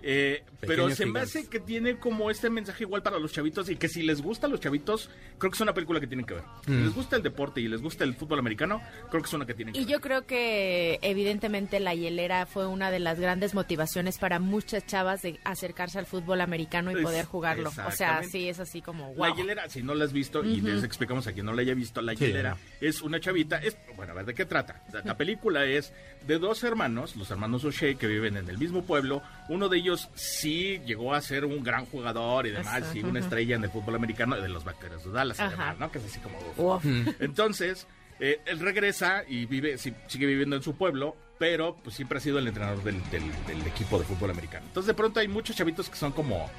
Eh, 0.02 0.44
pero 0.60 0.90
se 0.92 1.06
me 1.06 1.20
hace 1.22 1.48
que 1.48 1.60
tiene 1.60 1.98
como 1.98 2.30
este 2.30 2.50
mensaje 2.50 2.84
igual 2.84 3.02
para 3.04 3.20
los 3.20 3.32
chavitos 3.32 3.70
y 3.70 3.76
que 3.76 3.88
si 3.88 4.04
les 4.04 4.22
gusta 4.22 4.48
a 4.48 4.50
los 4.50 4.60
chavitos, 4.60 5.10
creo 5.38 5.52
que 5.52 5.56
es 5.56 5.62
una 5.62 5.74
película 5.74 6.00
que 6.00 6.08
tienen 6.08 6.26
que 6.26 6.36
ver. 6.36 6.44
Si 6.66 6.72
Mm. 6.72 6.84
les 6.86 6.94
gusta 6.94 7.16
el 7.16 7.24
deporte 7.24 7.62
y 7.62 7.68
les 7.68 7.82
gusta 7.82 8.04
el 8.04 8.14
fútbol 8.16 8.40
americano, 8.40 8.82
creo 9.10 9.22
que 9.22 9.28
es 9.28 9.34
una 9.34 9.46
que 9.46 9.54
tienen 9.54 9.74
que 9.74 9.80
Y 9.80 9.86
ver. 9.86 9.94
yo 9.94 10.02
creo 10.02 10.26
que 10.26 11.00
evidentemente 11.02 11.80
la 11.80 11.94
hielera 11.96 12.46
fue 12.46 12.68
una 12.68 12.92
de 12.92 13.00
las 13.00 13.20
grandes 13.20 13.54
motivaciones 13.54 14.18
para 14.18 14.40
muchas 14.40 14.86
chavas 14.86 15.22
de 15.22 15.40
acercarse 15.44 16.00
al 16.00 16.06
fútbol 16.06 16.42
americano 16.42 16.92
y 16.92 16.96
Es- 16.96 17.02
poder 17.02 17.26
jugarlo. 17.26 17.70
O 17.70 17.92
sea, 17.92 18.24
sí 18.24 18.50
es 18.50 18.60
así 18.60 18.82
como 18.82 19.14
La 19.18 19.30
wow. 19.30 19.38
hielera, 19.38 19.70
si 19.70 19.84
no 19.84 19.94
la 19.96 20.06
has 20.06 20.14
visto, 20.14 20.44
y 20.44 20.62
les 20.62 20.84
explicamos 20.84 21.28
a 21.28 21.34
quien 21.34 21.46
no 21.46 21.54
la 21.54 21.62
haya 21.62 21.74
visto, 21.74 22.02
la 22.02 22.14
Sí, 22.16 22.26
hielera 22.26 22.58
es 22.80 23.02
una 23.02 23.20
chavita, 23.20 23.58
es, 23.58 23.78
bueno, 23.96 24.12
a 24.14 24.16
ver, 24.16 24.26
¿de 24.26 24.34
qué 24.34 24.46
trata? 24.46 24.84
La, 24.92 25.02
la 25.04 25.18
película 25.18 25.66
es 25.66 25.94
de 26.28 26.40
dos 26.40 26.64
hermanos, 26.64 27.16
los 27.16 27.30
hermanos 27.32 27.64
O'Shea, 27.66 27.96
que 28.02 28.08
viven 28.08 28.36
en 28.36 28.50
el 28.50 28.58
mismo 28.58 28.82
pueblo. 28.84 29.22
Uno 29.48 29.70
de 29.70 29.78
ellos 29.78 30.10
sí 30.16 30.82
llegó 30.86 31.14
a 31.14 31.22
ser 31.22 31.46
un 31.46 31.64
gran 31.64 31.86
jugador 31.86 32.48
y 32.48 32.50
demás, 32.52 32.84
sí, 32.92 33.02
una 33.04 33.20
estrella 33.20 33.56
en 33.56 33.64
el 33.64 33.70
fútbol 33.70 33.96
americano 33.96 34.36
de 34.36 34.50
los 34.50 34.64
Vaqueros 34.64 35.06
de 35.06 35.12
Dallas, 35.12 35.40
además, 35.40 35.78
¿no? 35.80 35.92
Que 35.92 36.00
es 36.00 36.06
así 36.06 36.20
como... 36.20 36.38
Uf. 36.58 36.84
Entonces, 37.20 37.86
eh, 38.20 38.40
él 38.46 38.60
regresa 38.60 39.24
y 39.28 39.46
vive, 39.46 39.78
sigue 39.78 40.26
viviendo 40.26 40.56
en 40.56 40.64
su 40.64 40.76
pueblo, 40.76 41.16
pero 41.38 41.76
pues 41.84 41.96
siempre 41.96 42.18
ha 42.18 42.22
sido 42.22 42.40
el 42.40 42.48
entrenador 42.48 42.84
del, 42.84 42.96
del- 43.12 43.32
del 43.48 43.66
equipo 43.68 44.00
de 44.00 44.06
fútbol 44.06 44.32
americano. 44.32 44.66
Entonces, 44.68 44.88
de 44.88 44.94
pronto 44.96 45.20
hay 45.20 45.28
muchos 45.28 45.56
chavitos 45.56 45.90
que 45.90 45.96
son 45.96 46.12
como 46.12 46.50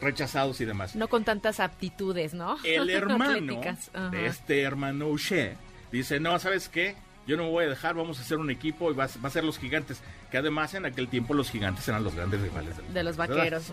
rechazados 0.00 0.60
y 0.60 0.64
demás. 0.64 0.96
No 0.96 1.08
con 1.08 1.24
tantas 1.24 1.60
aptitudes, 1.60 2.34
¿no? 2.34 2.56
El 2.64 2.88
hermano 2.90 3.60
de 4.10 4.26
este 4.26 4.62
hermano 4.62 5.08
O'Shea 5.08 5.54
dice, 5.92 6.18
no, 6.20 6.38
¿sabes 6.38 6.68
qué? 6.68 6.96
Yo 7.26 7.36
no 7.36 7.44
me 7.44 7.50
voy 7.50 7.64
a 7.66 7.68
dejar, 7.68 7.94
vamos 7.94 8.18
a 8.18 8.22
hacer 8.22 8.38
un 8.38 8.50
equipo 8.50 8.90
y 8.90 8.94
va, 8.94 9.04
a- 9.04 9.20
va 9.22 9.28
a 9.28 9.30
ser 9.30 9.44
los 9.44 9.58
gigantes. 9.58 10.00
Que 10.30 10.38
además 10.38 10.74
en 10.74 10.86
aquel 10.86 11.08
tiempo 11.08 11.34
los 11.34 11.50
gigantes 11.50 11.86
eran 11.88 12.02
los 12.02 12.14
grandes 12.14 12.40
rivales 12.40 12.74
De 12.92 13.02
los 13.04 13.16
vaqueros. 13.16 13.72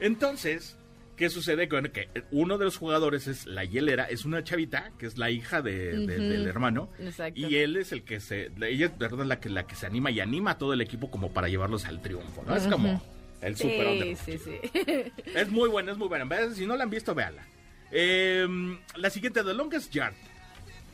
Entonces, 0.00 0.76
¿qué 1.16 1.28
sucede? 1.30 1.68
Que, 1.68 1.74
bueno, 1.74 1.92
que 1.92 2.08
uno 2.30 2.58
de 2.58 2.64
los 2.64 2.76
jugadores 2.76 3.26
es 3.28 3.46
la 3.46 3.64
hielera, 3.64 4.04
es 4.04 4.24
una 4.24 4.42
chavita, 4.42 4.90
que 4.98 5.06
es 5.06 5.18
la 5.18 5.30
hija 5.30 5.62
de- 5.62 6.06
del 6.06 6.46
hermano. 6.46 6.88
Exacto. 6.98 7.38
Y 7.40 7.56
él 7.56 7.76
es 7.76 7.92
el 7.92 8.02
que 8.04 8.20
se, 8.20 8.50
ella 8.62 8.86
es 8.86 8.98
verdad 8.98 9.24
la 9.26 9.38
que, 9.40 9.48
la 9.50 9.66
que 9.66 9.74
se 9.76 9.86
anima 9.86 10.10
y 10.10 10.20
anima 10.20 10.52
a 10.52 10.58
todo 10.58 10.72
el 10.72 10.80
equipo 10.80 11.10
como 11.10 11.32
para 11.32 11.48
llevarlos 11.48 11.84
al 11.84 12.00
triunfo, 12.00 12.42
¿no? 12.46 12.56
Es 12.56 12.66
como 12.66 13.02
el 13.40 13.56
super 13.56 13.86
Sí, 13.86 13.92
underdog. 13.92 14.18
sí, 14.24 14.38
sí. 14.38 15.12
Es 15.34 15.50
muy 15.50 15.68
buena, 15.68 15.92
es 15.92 15.98
muy 15.98 16.08
buena. 16.08 16.26
Si 16.54 16.66
no 16.66 16.76
la 16.76 16.84
han 16.84 16.90
visto, 16.90 17.14
véanla. 17.14 17.44
Eh, 17.90 18.46
la 18.96 19.10
siguiente, 19.10 19.42
The 19.44 19.52
Longest 19.54 19.92
Yard. 19.92 20.14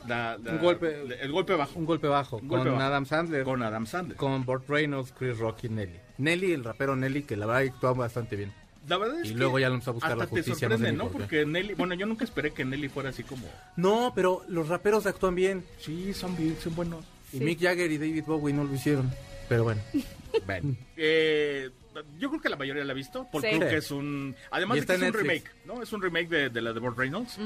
La- 0.07 0.37
la- 0.37 0.51
Un 0.53 0.59
golpe- 0.61 1.17
El 1.21 1.31
golpe 1.31 1.53
bajo. 1.55 1.77
Un 1.77 1.85
golpe 1.85 2.07
bajo. 2.07 2.37
Un 2.37 2.47
con 2.47 2.57
golpe 2.59 2.69
bajo. 2.71 2.81
Adam 2.83 3.05
Sandler. 3.05 3.43
Con 3.43 3.61
Adam 3.63 3.85
Sandler. 3.85 4.17
Con 4.17 4.45
Burt 4.45 4.67
Reynolds, 4.69 5.11
Chris 5.17 5.37
Rock 5.37 5.65
y 5.65 5.69
Nelly. 5.69 5.99
Nelly, 6.17 6.53
el 6.53 6.63
rapero 6.63 6.95
Nelly, 6.95 7.23
que 7.23 7.35
la 7.35 7.45
verdad 7.45 7.73
actúa 7.73 7.93
bastante 7.93 8.35
bien. 8.35 8.53
La 8.87 8.97
verdad 8.97 9.19
es 9.21 9.27
Y 9.27 9.33
que 9.33 9.37
luego 9.39 9.59
ya 9.59 9.67
lo 9.69 9.75
empezó 9.75 9.91
a 9.91 9.93
buscar 9.93 10.11
hasta 10.13 10.23
la 10.23 10.29
justicia, 10.29 10.69
no. 10.93 11.09
Porque 11.09 11.45
Nelly, 11.45 11.73
bueno, 11.75 11.93
yo 11.93 12.05
nunca 12.05 12.23
esperé 12.23 12.51
que 12.51 12.65
Nelly 12.65 12.89
fuera 12.89 13.09
así 13.09 13.23
como. 13.23 13.45
No, 13.75 14.13
pero 14.15 14.41
los 14.47 14.67
raperos 14.67 15.05
actúan 15.05 15.35
bien. 15.35 15.63
Sí, 15.79 16.13
son 16.13 16.35
bien, 16.35 16.57
son 16.59 16.75
buenos. 16.75 17.05
Y 17.31 17.39
Mick 17.41 17.59
Jagger 17.61 17.91
y 17.91 17.97
David 17.99 18.23
Bowie 18.25 18.53
no 18.53 18.63
lo 18.63 18.73
hicieron. 18.73 19.11
Pero 19.47 19.63
bueno. 19.65 19.81
Ven. 20.47 20.77
Eh, 20.95 21.69
yo 22.17 22.29
creo 22.29 22.41
que 22.41 22.49
la 22.49 22.55
mayoría 22.55 22.83
la 22.85 22.93
ha 22.93 22.95
visto, 22.95 23.27
porque 23.31 23.51
Sí. 23.51 23.57
creo 23.57 23.69
que 23.69 23.77
es 23.77 23.91
un... 23.91 24.35
Además 24.51 24.79
de 24.79 24.85
que 24.85 24.93
es 24.93 24.99
un 24.99 25.05
Netflix. 25.05 25.23
remake, 25.27 25.51
¿no? 25.65 25.83
Es 25.83 25.91
un 25.93 26.01
remake 26.01 26.29
de, 26.29 26.49
de 26.49 26.61
la 26.61 26.71
de 26.73 26.79
Burt 26.79 26.97
Reynolds. 26.97 27.37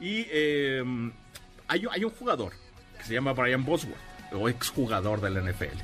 Y 0.00 0.26
eh, 0.30 0.82
hay, 1.68 1.86
un- 1.86 1.92
hay 1.92 2.04
un 2.04 2.10
jugador 2.10 2.52
que 2.98 3.04
se 3.04 3.14
llama 3.14 3.32
Brian 3.32 3.64
Bosworth, 3.64 3.96
o 4.32 4.48
exjugador 4.48 5.20
de 5.20 5.30
la 5.30 5.40
NFL. 5.40 5.76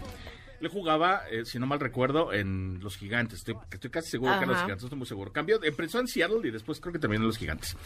Le 0.60 0.68
jugaba, 0.68 1.22
eh, 1.30 1.44
si 1.44 1.58
no 1.58 1.66
mal 1.66 1.78
recuerdo, 1.80 2.32
en 2.32 2.78
los 2.82 2.96
Gigantes. 2.96 3.38
Estoy, 3.40 3.56
casi 3.90 4.10
seguro 4.10 4.32
que 4.38 4.44
en 4.44 4.48
los 4.48 4.56
Ajá. 4.56 4.64
Gigantes, 4.66 4.84
estoy 4.84 4.98
muy 4.98 5.06
seguro. 5.06 5.32
Cambió, 5.32 5.62
empezó 5.62 6.00
en 6.00 6.08
Seattle 6.08 6.46
y 6.48 6.50
después 6.50 6.80
creo 6.80 6.92
que 6.92 6.98
terminó 6.98 7.22
en 7.22 7.26
los 7.28 7.38
Gigantes. 7.38 7.76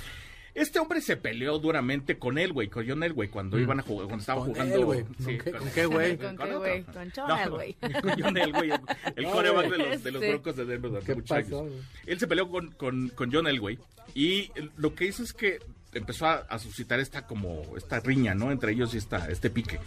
Este 0.54 0.78
hombre 0.80 1.00
se 1.00 1.16
peleó 1.16 1.58
duramente 1.58 2.18
con 2.18 2.36
Elway, 2.38 2.68
con 2.68 2.88
John 2.88 3.02
Elway, 3.02 3.28
cuando 3.28 3.58
iban 3.58 3.78
a 3.80 3.82
jugar, 3.82 4.06
cuando 4.06 4.20
estaban 4.22 4.44
Con 4.44 4.52
jugando. 4.54 4.74
Elway. 4.76 5.04
sí, 5.18 5.38
¿Con 5.58 5.70
qué- 5.70 5.86
güey? 5.86 6.16
¿Con 6.16 6.36
qué 6.36 6.54
güey? 6.56 6.82
Con 6.84 7.12
John 7.14 7.38
Elway. 7.38 7.74
Con 8.02 8.22
John 8.22 8.36
Elway, 8.36 8.70
el, 8.70 8.80
el 9.16 9.24
No, 9.24 9.30
coreback 9.32 9.66
güey. 9.66 9.78
de 9.82 9.88
los, 9.90 10.02
de 10.04 10.10
los 10.12 10.22
Sí. 10.22 10.28
Broncos 10.28 10.56
de 10.56 10.64
Denver 10.64 10.90
durante 10.90 11.06
¿Qué 11.06 11.14
muchos 11.14 11.28
pasó, 11.28 11.58
años. 11.60 11.70
güey? 11.72 11.82
Él 12.06 12.18
se 12.18 12.26
peleó 12.26 12.48
con, 12.50 12.70
con, 12.72 13.08
con 13.10 13.32
John 13.32 13.46
Elway 13.46 13.78
y 14.14 14.50
lo 14.76 14.94
que 14.94 15.06
hizo 15.06 15.22
es 15.22 15.32
que 15.32 15.58
empezó 15.98 16.26
a, 16.26 16.36
a 16.48 16.58
suscitar 16.58 16.98
esta 17.00 17.26
como 17.26 17.76
esta 17.76 18.00
riña, 18.00 18.34
¿no? 18.34 18.50
Entre 18.50 18.72
ellos 18.72 18.94
y 18.94 18.98
esta, 18.98 19.28
este 19.28 19.50
pique. 19.50 19.78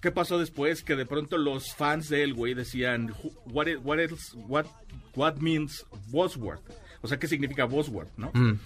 ¿Qué 0.00 0.10
pasó 0.10 0.38
después? 0.38 0.82
Que 0.82 0.96
de 0.96 1.06
pronto 1.06 1.38
los 1.38 1.74
fans 1.74 2.08
de 2.08 2.24
Elway 2.24 2.54
decían, 2.54 3.10
"Who- 3.22 3.32
what, 3.46 3.66
is- 3.68 3.78
what, 3.84 3.98
else- 3.98 4.34
what, 4.48 4.66
what 5.14 5.36
means 5.36 5.84
Bosworth? 6.08 6.62
O 7.02 7.08
sea, 7.08 7.18
¿qué 7.18 7.28
significa 7.28 7.64
Bosworth, 7.66 8.10
no? 8.16 8.30
Mm. 8.34 8.58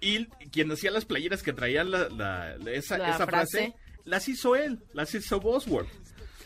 Y 0.00 0.26
quien 0.50 0.70
hacía 0.70 0.90
las 0.90 1.06
playeras 1.06 1.42
que 1.42 1.52
traían 1.54 1.90
la, 1.90 2.08
la- 2.10 2.56
la- 2.58 2.70
esa, 2.72 2.98
La 2.98 3.14
esa 3.14 3.26
frase, 3.26 3.58
frase. 3.68 3.74
las 4.04 4.28
hizo 4.28 4.56
él, 4.56 4.78
las 4.92 5.14
hizo 5.14 5.40
Bosworth. 5.40 5.88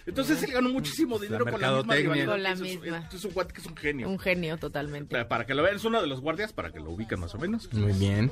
Entonces 0.06 0.42
él 0.44 0.52
ganó 0.52 0.70
muchísimo 0.70 1.18
dinero 1.18 1.44
con 1.44 1.60
la 1.60 1.82
misma. 1.82 2.24
Con 2.24 2.42
la 2.42 2.52
Es- 2.52 2.60
es- 2.60 2.80
misma. 2.80 3.08
Es, 3.12 3.24
un 3.24 3.30
cuate 3.32 3.52
que 3.52 3.60
es 3.60 3.66
un 3.66 3.76
genio. 3.76 4.08
Un 4.08 4.18
genio 4.20 4.56
totalmente. 4.56 5.10
Para, 5.10 5.28
para 5.28 5.46
que 5.46 5.54
lo 5.54 5.62
vean, 5.64 5.76
es 5.76 5.84
uno 5.84 6.00
de 6.00 6.06
los 6.06 6.20
guardias, 6.20 6.52
para 6.52 6.70
que 6.72 6.78
lo 6.78 6.90
ubiquen 6.92 7.18
más 7.20 7.34
o 7.34 7.38
menos. 7.38 7.70
Muy 7.74 7.92
bien. 7.92 8.30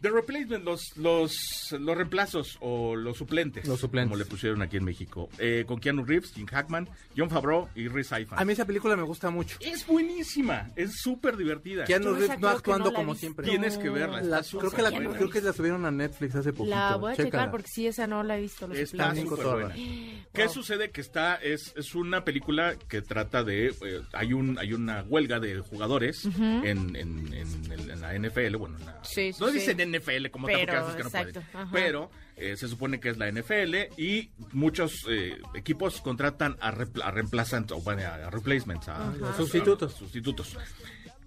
The 0.00 0.10
Replacement, 0.10 0.64
los, 0.64 0.96
los, 0.96 1.36
los 1.78 1.96
reemplazos 1.96 2.56
o 2.60 2.94
los 2.94 3.16
suplentes. 3.16 3.66
Los 3.66 3.80
suplentes. 3.80 4.10
Como 4.10 4.18
le 4.18 4.24
pusieron 4.26 4.62
aquí 4.62 4.76
en 4.76 4.84
México. 4.84 5.28
Eh, 5.38 5.64
con 5.66 5.80
Keanu 5.80 6.04
Reeves, 6.04 6.32
Jim 6.34 6.46
Hackman, 6.46 6.88
John 7.16 7.28
Favreau 7.30 7.68
y 7.74 7.88
Rhys 7.88 8.06
Ifans. 8.12 8.40
A 8.40 8.44
mí 8.44 8.52
esa 8.52 8.64
película 8.64 8.96
me 8.96 9.02
gusta 9.02 9.30
mucho. 9.30 9.56
Es 9.60 9.86
buenísima, 9.86 10.70
es 10.76 11.00
súper 11.00 11.36
divertida. 11.36 11.84
Keanu 11.84 12.14
Reeves 12.14 12.38
no 12.38 12.48
actuando 12.48 12.90
no 12.90 12.94
como 12.94 13.12
visto. 13.12 13.20
siempre. 13.20 13.46
Tienes 13.48 13.76
que 13.78 13.90
verla. 13.90 14.20
La- 14.22 14.42
creo 14.42 14.70
que 14.70 14.82
la, 14.82 14.90
buena. 14.90 15.10
creo 15.16 15.30
que 15.30 15.40
la 15.40 15.52
subieron 15.52 15.84
a 15.84 15.90
Netflix 15.90 16.34
hace 16.36 16.52
poquito. 16.52 16.76
La 16.76 16.96
voy 16.96 17.12
a 17.12 17.16
Chécala. 17.16 17.30
checar 17.30 17.50
porque 17.50 17.68
sí, 17.68 17.86
esa 17.86 18.06
no 18.06 18.22
la 18.22 18.38
he 18.38 18.40
visto. 18.42 18.68
Los 18.68 18.78
Está 18.78 19.14
súper 19.14 19.46
buena. 19.46 19.74
¿Qué 19.74 20.44
Wow. 20.44 20.52
sucede? 20.54 20.90
Que 20.90 21.00
está, 21.00 21.34
es, 21.36 21.72
es 21.76 21.94
una 21.94 22.24
película 22.24 22.76
que 22.88 23.02
trata 23.02 23.42
de, 23.42 23.66
eh, 23.68 24.00
hay 24.12 24.32
un 24.32 24.58
hay 24.58 24.72
una 24.72 25.02
huelga 25.02 25.40
de 25.40 25.58
jugadores 25.60 26.24
en, 26.24 26.94
en, 26.96 27.32
en 27.34 28.00
la 28.00 28.14
NFL, 28.14 28.56
bueno, 28.56 28.76
en 28.78 28.86
la- 28.86 29.00
Sí, 29.04 29.32
sí, 29.32 29.38
no 29.40 29.48
sí. 29.48 29.54
dicen 29.54 29.80
NFL 29.92 30.28
como 30.30 30.46
Pero, 30.46 30.72
a 30.72 30.80
veces 30.80 30.96
que 30.96 31.02
no 31.02 31.08
exacto, 31.08 31.40
pueden, 31.40 31.56
ajá. 31.66 31.68
pero 31.72 32.10
eh, 32.36 32.56
se 32.56 32.68
supone 32.68 33.00
que 33.00 33.08
es 33.10 33.18
la 33.18 33.30
NFL 33.30 33.74
y 34.00 34.30
muchos 34.52 35.04
eh, 35.08 35.38
equipos 35.54 36.00
contratan 36.00 36.56
a, 36.60 36.68
a 36.68 37.10
reemplazantes, 37.10 37.76
o 37.76 37.80
bueno, 37.80 38.02
a 38.06 38.30
replacements, 38.30 38.88
a, 38.88 39.10
a- 39.10 39.34
Sustitutos. 39.36 39.94
a 39.94 39.98
sustitutos. 39.98 40.56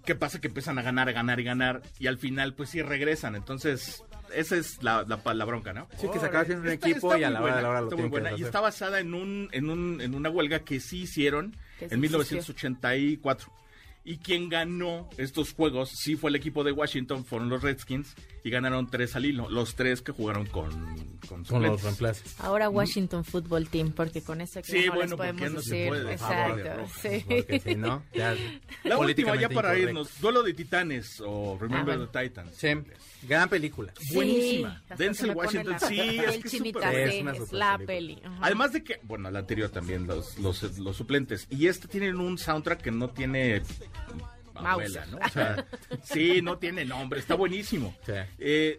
¿Qué 0.04 0.14
pasa? 0.16 0.40
Que 0.40 0.48
empiezan 0.48 0.78
a 0.78 0.82
ganar, 0.82 1.08
a 1.08 1.12
ganar 1.12 1.38
y 1.38 1.44
ganar 1.44 1.82
y 2.00 2.08
al 2.08 2.18
final 2.18 2.54
pues 2.54 2.70
sí 2.70 2.82
regresan, 2.82 3.36
entonces 3.36 4.02
esa 4.34 4.56
es 4.56 4.82
la, 4.82 5.04
la, 5.06 5.20
la 5.34 5.44
bronca, 5.44 5.72
¿no? 5.72 5.86
Sí, 5.98 6.08
que 6.12 6.18
se 6.18 6.26
acaba 6.26 6.40
haciendo 6.42 6.62
un 6.64 6.70
Está- 6.70 6.88
equipo 6.88 7.08
está 7.14 7.20
y 7.20 7.24
a 7.24 7.30
la 7.30 7.40
hora 7.42 7.60
la 7.62 7.68
hora 7.68 7.80
lo 7.82 7.86
está 7.86 7.96
muy 7.96 8.04
tienen 8.04 8.10
que 8.10 8.20
buena. 8.30 8.38
Y 8.40 8.42
está 8.44 8.60
basada 8.60 8.98
en 8.98 9.14
un, 9.14 9.48
en 9.52 9.70
un, 9.70 10.00
en 10.00 10.14
una 10.14 10.30
huelga 10.30 10.60
que 10.60 10.80
sí 10.80 11.02
hicieron 11.02 11.54
Que 11.78 11.88
sí 11.88 11.94
en 11.94 12.00
1984. 12.00 13.52
Y 14.04 14.16
quien 14.18 14.48
ganó 14.48 15.08
estos 15.16 15.52
juegos 15.52 15.90
sí 15.90 16.16
fue 16.16 16.30
el 16.30 16.36
equipo 16.36 16.64
de 16.64 16.72
Washington, 16.72 17.24
fueron 17.24 17.48
los 17.48 17.62
Redskins, 17.62 18.14
y 18.42 18.50
ganaron 18.50 18.88
tres 18.90 19.14
al 19.14 19.24
hilo, 19.26 19.48
los 19.48 19.76
tres 19.76 20.02
que 20.02 20.10
jugaron 20.10 20.44
con, 20.46 20.70
con, 21.28 21.44
Con 21.44 21.62
los 21.62 21.80
reemplazos. 21.82 22.34
Ahora 22.40 22.68
Washington 22.68 23.24
Football 23.24 23.68
Team, 23.68 23.92
porque 23.92 24.20
con 24.22 24.40
eso 24.40 24.60
que 24.60 24.72
Sí, 24.72 24.86
no 24.86 24.94
bueno, 24.94 25.10
les 25.10 25.16
podemos 25.16 25.40
porque 25.40 25.54
no 25.54 25.60
se 25.62 25.70
decir. 25.76 25.88
puede, 25.88 26.12
Exacto, 26.14 26.86
sí. 27.00 27.24
Porque 27.28 27.60
si 27.60 27.74
no, 27.76 28.02
ya 28.12 28.34
La 28.82 28.98
última 28.98 29.36
ya 29.36 29.48
para 29.48 29.68
incorrecto. 29.68 29.88
irnos, 29.90 30.20
Duelo 30.20 30.42
de 30.42 30.54
Titanes 30.54 31.22
o 31.24 31.56
Remember 31.60 31.94
Ah, 31.94 31.96
bueno. 31.98 32.08
the 32.08 32.22
Titans. 32.24 32.56
Sí, 32.56 32.68
gran 33.28 33.48
película. 33.48 33.92
Sí, 33.98 34.14
Buenísima. 34.14 34.82
Denzel 34.96 35.30
Washington, 35.34 35.72
la 35.72 35.78
sí, 35.78 36.00
es 36.00 36.38
que 36.38 36.46
es 36.46 36.50
sí, 36.50 36.72
Es 36.74 37.52
la 37.52 37.78
película. 37.78 37.78
peli. 37.86 38.22
ajá. 38.24 38.38
Además 38.42 38.72
de 38.72 38.84
que, 38.84 39.00
bueno, 39.02 39.30
la 39.30 39.40
anterior 39.40 39.70
también, 39.70 40.06
los, 40.06 40.38
los, 40.38 40.78
los 40.78 40.96
suplentes. 40.96 41.46
Y 41.50 41.66
este 41.66 41.88
tienen 41.88 42.18
un 42.18 42.38
soundtrack 42.38 42.80
que 42.82 42.90
no 42.90 43.10
tiene 43.10 43.62
abuela, 44.54 45.06
¿no? 45.06 45.18
O 45.18 45.28
sea, 45.28 45.64
sí, 46.02 46.42
no 46.42 46.58
tiene 46.58 46.84
nombre, 46.84 47.20
está 47.20 47.34
buenísimo. 47.34 47.94
Sí. 48.06 48.12
Eh, 48.38 48.78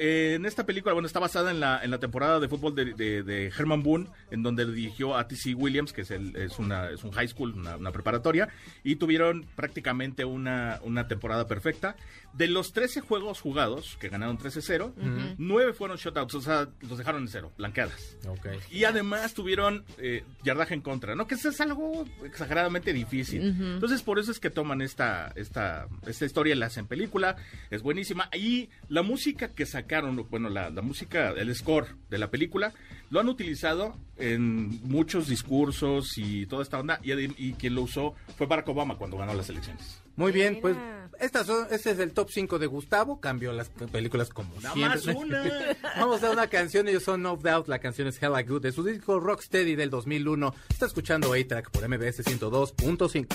eh, 0.00 0.34
en 0.34 0.46
esta 0.46 0.64
película, 0.66 0.94
bueno, 0.94 1.06
está 1.06 1.20
basada 1.20 1.50
en 1.50 1.60
la, 1.60 1.84
en 1.84 1.90
la 1.90 1.98
temporada 1.98 2.40
de 2.40 2.48
fútbol 2.48 2.74
de, 2.74 2.94
de- 2.94 3.22
de 3.22 3.46
Herman 3.56 3.82
Boone, 3.82 4.06
en 4.30 4.42
donde 4.42 4.64
dirigió 4.66 5.16
a 5.16 5.28
T.C. 5.28 5.54
Williams, 5.54 5.92
que 5.92 6.00
es, 6.02 6.10
el- 6.10 6.34
es, 6.36 6.58
una, 6.58 6.90
es 6.90 7.04
un 7.04 7.12
high 7.12 7.28
school, 7.28 7.52
una, 7.54 7.76
una 7.76 7.92
preparatoria, 7.92 8.48
y 8.82 8.96
tuvieron 8.96 9.44
prácticamente 9.56 10.24
una, 10.24 10.80
una 10.82 11.06
temporada 11.06 11.46
perfecta. 11.46 11.96
De 12.32 12.46
los 12.46 12.72
13 12.72 13.00
juegos 13.00 13.40
jugados, 13.40 13.96
que 14.00 14.08
ganaron 14.08 14.38
13-0, 14.38 15.34
9 15.38 15.72
fueron 15.72 15.96
shutouts, 15.96 16.34
o 16.36 16.40
sea, 16.40 16.68
los 16.88 16.96
dejaron 16.96 17.22
en 17.22 17.28
cero, 17.28 17.52
blanqueadas. 17.58 18.16
Ok. 18.28 18.46
Y 18.70 18.84
además 18.84 19.34
tuvieron 19.34 19.84
eh, 19.98 20.22
yardaje 20.44 20.74
en 20.74 20.80
contra, 20.80 21.16
¿no? 21.16 21.26
Que 21.26 21.34
eso 21.34 21.48
es 21.48 21.60
algo 21.60 22.04
exageradamente 22.24 22.92
difícil. 22.92 23.42
Entonces, 23.42 24.02
por 24.02 24.18
eso 24.20 24.30
es 24.30 24.38
que 24.38 24.48
toman 24.48 24.80
esta, 24.80 25.32
esta, 25.34 25.88
esta 26.06 26.24
historia, 26.24 26.54
la 26.54 26.66
hacen 26.66 26.86
película, 26.86 27.36
es 27.70 27.82
buenísima. 27.82 28.28
Y 28.32 28.68
la 28.88 29.02
música 29.02 29.48
que 29.48 29.66
sacaron, 29.66 29.89
bueno, 30.30 30.48
la, 30.48 30.70
la 30.70 30.82
música, 30.82 31.30
el 31.30 31.54
score 31.54 31.88
de 32.08 32.18
la 32.18 32.30
película, 32.30 32.72
lo 33.10 33.20
han 33.20 33.28
utilizado 33.28 33.96
en 34.16 34.80
muchos 34.88 35.28
discursos 35.28 36.16
y 36.16 36.46
toda 36.46 36.62
esta 36.62 36.78
onda. 36.78 37.00
Y, 37.02 37.12
y 37.12 37.54
quien 37.54 37.74
lo 37.74 37.82
usó 37.82 38.14
fue 38.36 38.46
Barack 38.46 38.68
Obama 38.68 38.96
cuando 38.96 39.16
ganó 39.16 39.34
las 39.34 39.48
elecciones. 39.48 40.00
Muy 40.16 40.32
bien, 40.32 40.58
pues 40.60 40.76
estas 41.18 41.46
son, 41.46 41.66
este 41.70 41.90
es 41.90 41.98
el 41.98 42.12
top 42.12 42.28
5 42.30 42.58
de 42.58 42.66
Gustavo. 42.66 43.20
Cambió 43.20 43.52
las 43.52 43.68
películas 43.68 44.28
como 44.30 44.54
Nada 44.60 44.74
siempre. 44.74 45.14
más 45.14 45.22
una. 45.22 45.44
Vamos 45.96 46.22
a 46.22 46.30
una 46.30 46.46
canción, 46.48 46.88
ellos 46.88 47.02
son 47.02 47.22
No 47.22 47.36
Doubt, 47.36 47.68
la 47.68 47.78
canción 47.78 48.08
es 48.08 48.22
Hella 48.22 48.42
Good 48.42 48.62
de 48.62 48.72
su 48.72 48.82
disco 48.84 49.18
Rocksteady 49.18 49.76
del 49.76 49.90
2001. 49.90 50.54
Está 50.68 50.86
escuchando 50.86 51.32
A-Track 51.32 51.70
por 51.70 51.88
MBS 51.88 52.24
102.5. 52.24 53.26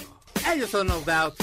Ellos 0.53 0.69
son 0.69 0.87
No 0.87 0.99
Doubt, 1.01 1.35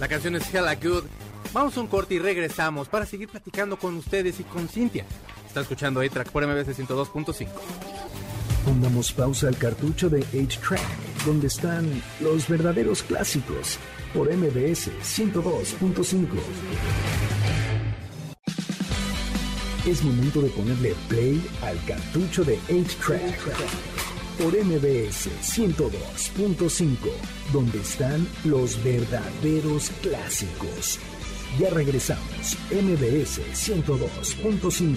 la 0.00 0.08
canción 0.08 0.36
es 0.36 0.52
Hella 0.52 0.74
Good. 0.74 1.04
Vamos 1.52 1.76
a 1.76 1.80
un 1.80 1.86
corte 1.86 2.14
y 2.14 2.18
regresamos 2.18 2.88
para 2.88 3.06
seguir 3.06 3.28
platicando 3.28 3.78
con 3.78 3.96
ustedes 3.96 4.40
y 4.40 4.44
con 4.44 4.68
Cintia. 4.68 5.04
Está 5.46 5.60
escuchando 5.60 6.00
A-Track 6.00 6.30
por 6.30 6.46
MBS 6.46 6.78
102.5. 6.78 7.46
Pongamos 8.64 9.12
pausa 9.12 9.48
al 9.48 9.58
cartucho 9.58 10.08
de 10.08 10.24
8-Track, 10.26 11.26
donde 11.26 11.48
están 11.48 12.02
los 12.20 12.48
verdaderos 12.48 13.02
clásicos, 13.02 13.78
por 14.14 14.32
MBS 14.34 14.90
102.5. 15.02 16.26
Es 19.86 20.02
momento 20.04 20.40
de 20.40 20.48
ponerle 20.50 20.94
play 21.08 21.44
al 21.62 21.84
cartucho 21.84 22.44
de 22.44 22.56
8-Track, 22.68 23.38
por 24.38 24.54
MBS 24.54 25.28
102.5, 25.42 26.96
donde 27.52 27.80
están 27.80 28.26
los 28.44 28.82
verdaderos 28.82 29.90
clásicos. 30.00 30.98
Ya 31.58 31.70
regresamos. 31.70 32.56
MBS 32.70 33.40
102.5. 33.52 34.96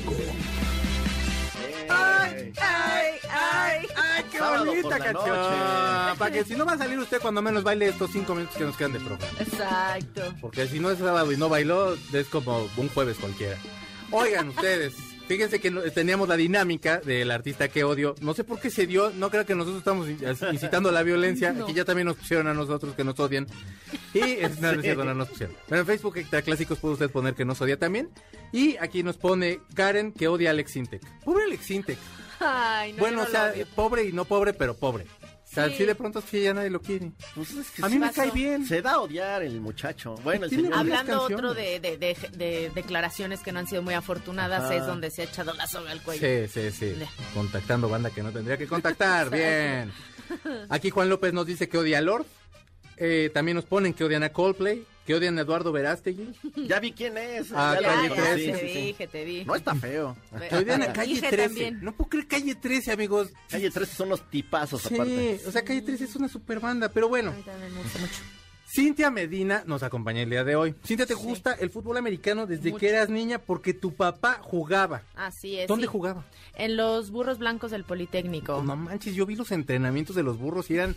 ¡Ay, 1.89 2.53
ay, 2.61 3.11
ay! 3.29 3.87
¡Ay, 3.95 4.23
qué 4.31 4.39
bonita 4.39 4.97
por. 5.13 5.23
Ah, 5.27 6.15
para 6.17 6.31
que 6.31 6.43
si 6.45 6.55
no 6.55 6.65
va 6.65 6.73
a 6.73 6.77
salir 6.77 6.97
usted 6.97 7.19
cuando 7.21 7.41
menos 7.41 7.63
baile 7.63 7.89
estos 7.89 8.11
cinco 8.11 8.35
minutos 8.35 8.57
que 8.57 8.63
nos 8.63 8.77
quedan 8.77 8.93
de 8.93 8.99
programa. 8.99 9.33
Exacto. 9.39 10.33
Porque 10.39 10.67
si 10.67 10.79
no 10.79 10.91
es 10.91 10.99
sábado 10.99 11.31
y 11.31 11.37
no 11.37 11.49
bailó, 11.49 11.95
es 12.13 12.27
como 12.27 12.69
un 12.77 12.89
jueves 12.89 13.17
cualquiera. 13.19 13.57
Oigan 14.11 14.49
ustedes 14.55 14.93
fíjense 15.27 15.59
que 15.59 15.71
teníamos 15.93 16.27
la 16.29 16.37
dinámica 16.37 16.99
del 16.99 17.31
artista 17.31 17.67
que 17.67 17.83
odio. 17.83 18.15
No 18.21 18.33
sé 18.33 18.43
por 18.43 18.59
qué 18.59 18.69
se 18.69 18.85
dio, 18.87 19.11
no 19.11 19.29
creo 19.29 19.45
que 19.45 19.55
nosotros 19.55 19.79
estamos 19.79 20.07
in- 20.09 20.19
incitando 20.53 20.91
la 20.91 21.03
violencia. 21.03 21.53
No. 21.55 21.63
Aquí 21.65 21.73
ya 21.73 21.85
también 21.85 22.07
nos 22.07 22.17
pusieron 22.17 22.47
a 22.47 22.53
nosotros 22.53 22.95
que 22.95 23.03
nos 23.03 23.19
odian. 23.19 23.47
Y 24.13 24.19
es, 24.21 24.59
no, 24.59 24.71
no 24.71 24.79
es 24.79 24.83
cierto, 24.83 25.03
no 25.05 25.13
nos 25.13 25.29
pusieron. 25.29 25.55
Pero 25.67 25.81
en 25.81 25.87
Facebook 25.87 26.17
Extra 26.17 26.41
Clásicos 26.41 26.79
puede 26.79 26.93
usted 26.93 27.09
poner 27.09 27.33
que 27.33 27.45
nos 27.45 27.61
odia 27.61 27.77
también. 27.77 28.09
Y 28.51 28.75
aquí 28.77 29.03
nos 29.03 29.17
pone 29.17 29.59
Karen 29.73 30.11
que 30.11 30.27
odia 30.27 30.49
a 30.49 30.51
Alex 30.51 30.75
Intec. 30.75 31.01
Pobre 31.23 31.43
Alex 31.45 31.71
Intec. 31.71 31.97
Ay, 32.39 32.91
no, 32.93 32.99
bueno, 32.99 33.21
o 33.23 33.27
sea, 33.27 33.53
pobre 33.75 34.03
y 34.05 34.11
no 34.11 34.25
pobre, 34.25 34.53
pero 34.53 34.75
pobre. 34.75 35.05
O 35.55 35.57
sea, 35.57 35.69
Sí. 35.69 35.75
sí 35.77 35.85
de 35.85 35.95
pronto 35.95 36.21
sí 36.21 36.41
ya 36.41 36.53
nadie 36.53 36.69
lo 36.69 36.81
quiere. 36.81 37.13
Pues 37.33 37.51
es 37.51 37.71
que 37.71 37.81
A 37.85 37.87
mí 37.87 37.97
me 37.97 38.07
pasó. 38.07 38.21
cae 38.23 38.31
bien. 38.31 38.65
Se 38.65 38.81
da 38.81 38.91
a 38.95 38.99
odiar 38.99 39.41
el 39.41 39.61
muchacho. 39.61 40.15
Bueno, 40.23 40.43
el 40.45 40.51
señor. 40.51 40.73
Hablando 40.73 41.21
otro 41.21 41.53
de, 41.53 41.79
de, 41.79 41.95
de- 41.97 42.17
de 42.35 42.71
declaraciones 42.75 43.39
que 43.39 43.53
no 43.53 43.59
han 43.59 43.67
sido 43.67 43.81
muy 43.81 43.93
afortunadas, 43.93 44.63
Ajá. 44.65 44.75
es 44.75 44.85
donde 44.85 45.11
se 45.11 45.21
ha 45.21 45.25
echado 45.25 45.53
la 45.53 45.65
soga 45.67 45.91
al 45.91 46.01
cuello. 46.01 46.47
Sí, 46.49 46.71
sí, 46.71 46.71
sí. 46.71 46.95
Contactando 47.33 47.87
banda 47.87 48.09
que 48.09 48.21
no 48.21 48.31
tendría 48.33 48.57
que 48.57 48.67
contactar. 48.67 49.29
Bien. 49.29 49.93
Aquí 50.69 50.89
Juan 50.89 51.07
López 51.09 51.31
nos 51.33 51.45
dice 51.45 51.69
que 51.69 51.77
odia 51.77 51.99
a 51.99 52.01
Lord. 52.01 52.25
Eh, 52.97 53.29
también 53.33 53.55
nos 53.55 53.65
ponen 53.65 53.93
que 53.93 54.03
odian 54.03 54.23
a 54.23 54.29
Coldplay, 54.29 54.85
que 55.05 55.13
odian 55.15 55.37
a 55.37 55.41
Eduardo 55.41 55.71
Verástegui, 55.71 56.31
Ya 56.67 56.79
vi 56.79 56.91
quién 56.93 57.17
es. 57.17 57.51
Ah, 57.53 57.75
ya 57.75 57.81
Ya, 57.81 57.87
Calle 57.95 58.09
ya, 58.09 58.15
conocí, 58.15 58.31
trece, 58.45 58.51
te 58.51 58.59
sí, 58.67 58.73
sí. 58.73 58.81
dije, 58.85 59.07
te 59.07 59.25
dije. 59.25 59.45
No 59.45 59.55
está 59.55 59.75
feo. 59.75 60.17
que 60.49 60.55
odian 60.55 60.81
a 60.83 60.93
Calle 60.93 61.13
Dije 61.15 61.27
13. 61.29 61.43
también. 61.47 61.79
No 61.83 61.91
puedo 61.93 62.09
creer 62.09 62.27
Calle 62.27 62.55
13, 62.55 62.91
amigos. 62.93 63.29
Calle 63.49 63.69
13 63.69 63.95
son 63.95 64.09
los 64.09 64.21
tipazos 64.29 64.81
Sí, 64.81 64.93
aparte. 64.95 65.41
o 65.47 65.51
sea, 65.51 65.63
Calle 65.63 65.81
13 65.81 66.03
es 66.05 66.15
una 66.15 66.27
super 66.29 66.59
banda, 66.59 66.89
pero 66.89 67.09
bueno. 67.09 67.33
Ay, 67.35 67.43
también 67.43 67.73
me 67.73 67.81
gusta 67.81 67.99
mucho. 67.99 68.13
Cintia 68.67 69.11
Medina 69.11 69.63
nos 69.67 69.83
acompaña 69.83 70.21
el 70.23 70.29
día 70.29 70.43
de 70.43 70.55
hoy. 70.55 70.75
Cintia, 70.83 71.05
¿te 71.05 71.15
Sí. 71.15 71.21
gusta 71.23 71.53
el 71.53 71.69
fútbol 71.69 71.97
americano 71.97 72.45
desde 72.47 72.71
Mucho. 72.71 72.79
que 72.79 72.89
eras 72.89 73.09
niña? 73.09 73.37
Porque 73.39 73.73
tu 73.73 73.93
papá 73.93 74.39
jugaba. 74.41 75.03
Así 75.15 75.59
es. 75.59 75.67
¿Dónde 75.67 75.85
sí. 75.85 75.91
jugaba? 75.91 76.25
En 76.55 76.75
los 76.75 77.11
burros 77.11 77.37
blancos 77.37 77.71
del 77.71 77.83
Politécnico. 77.83 78.61
No 78.63 78.75
manches, 78.75 79.13
yo 79.15 79.25
vi 79.25 79.35
los 79.35 79.51
entrenamientos 79.51 80.15
de 80.15 80.23
los 80.23 80.37
burros 80.39 80.69
y 80.71 80.75
eran 80.75 80.95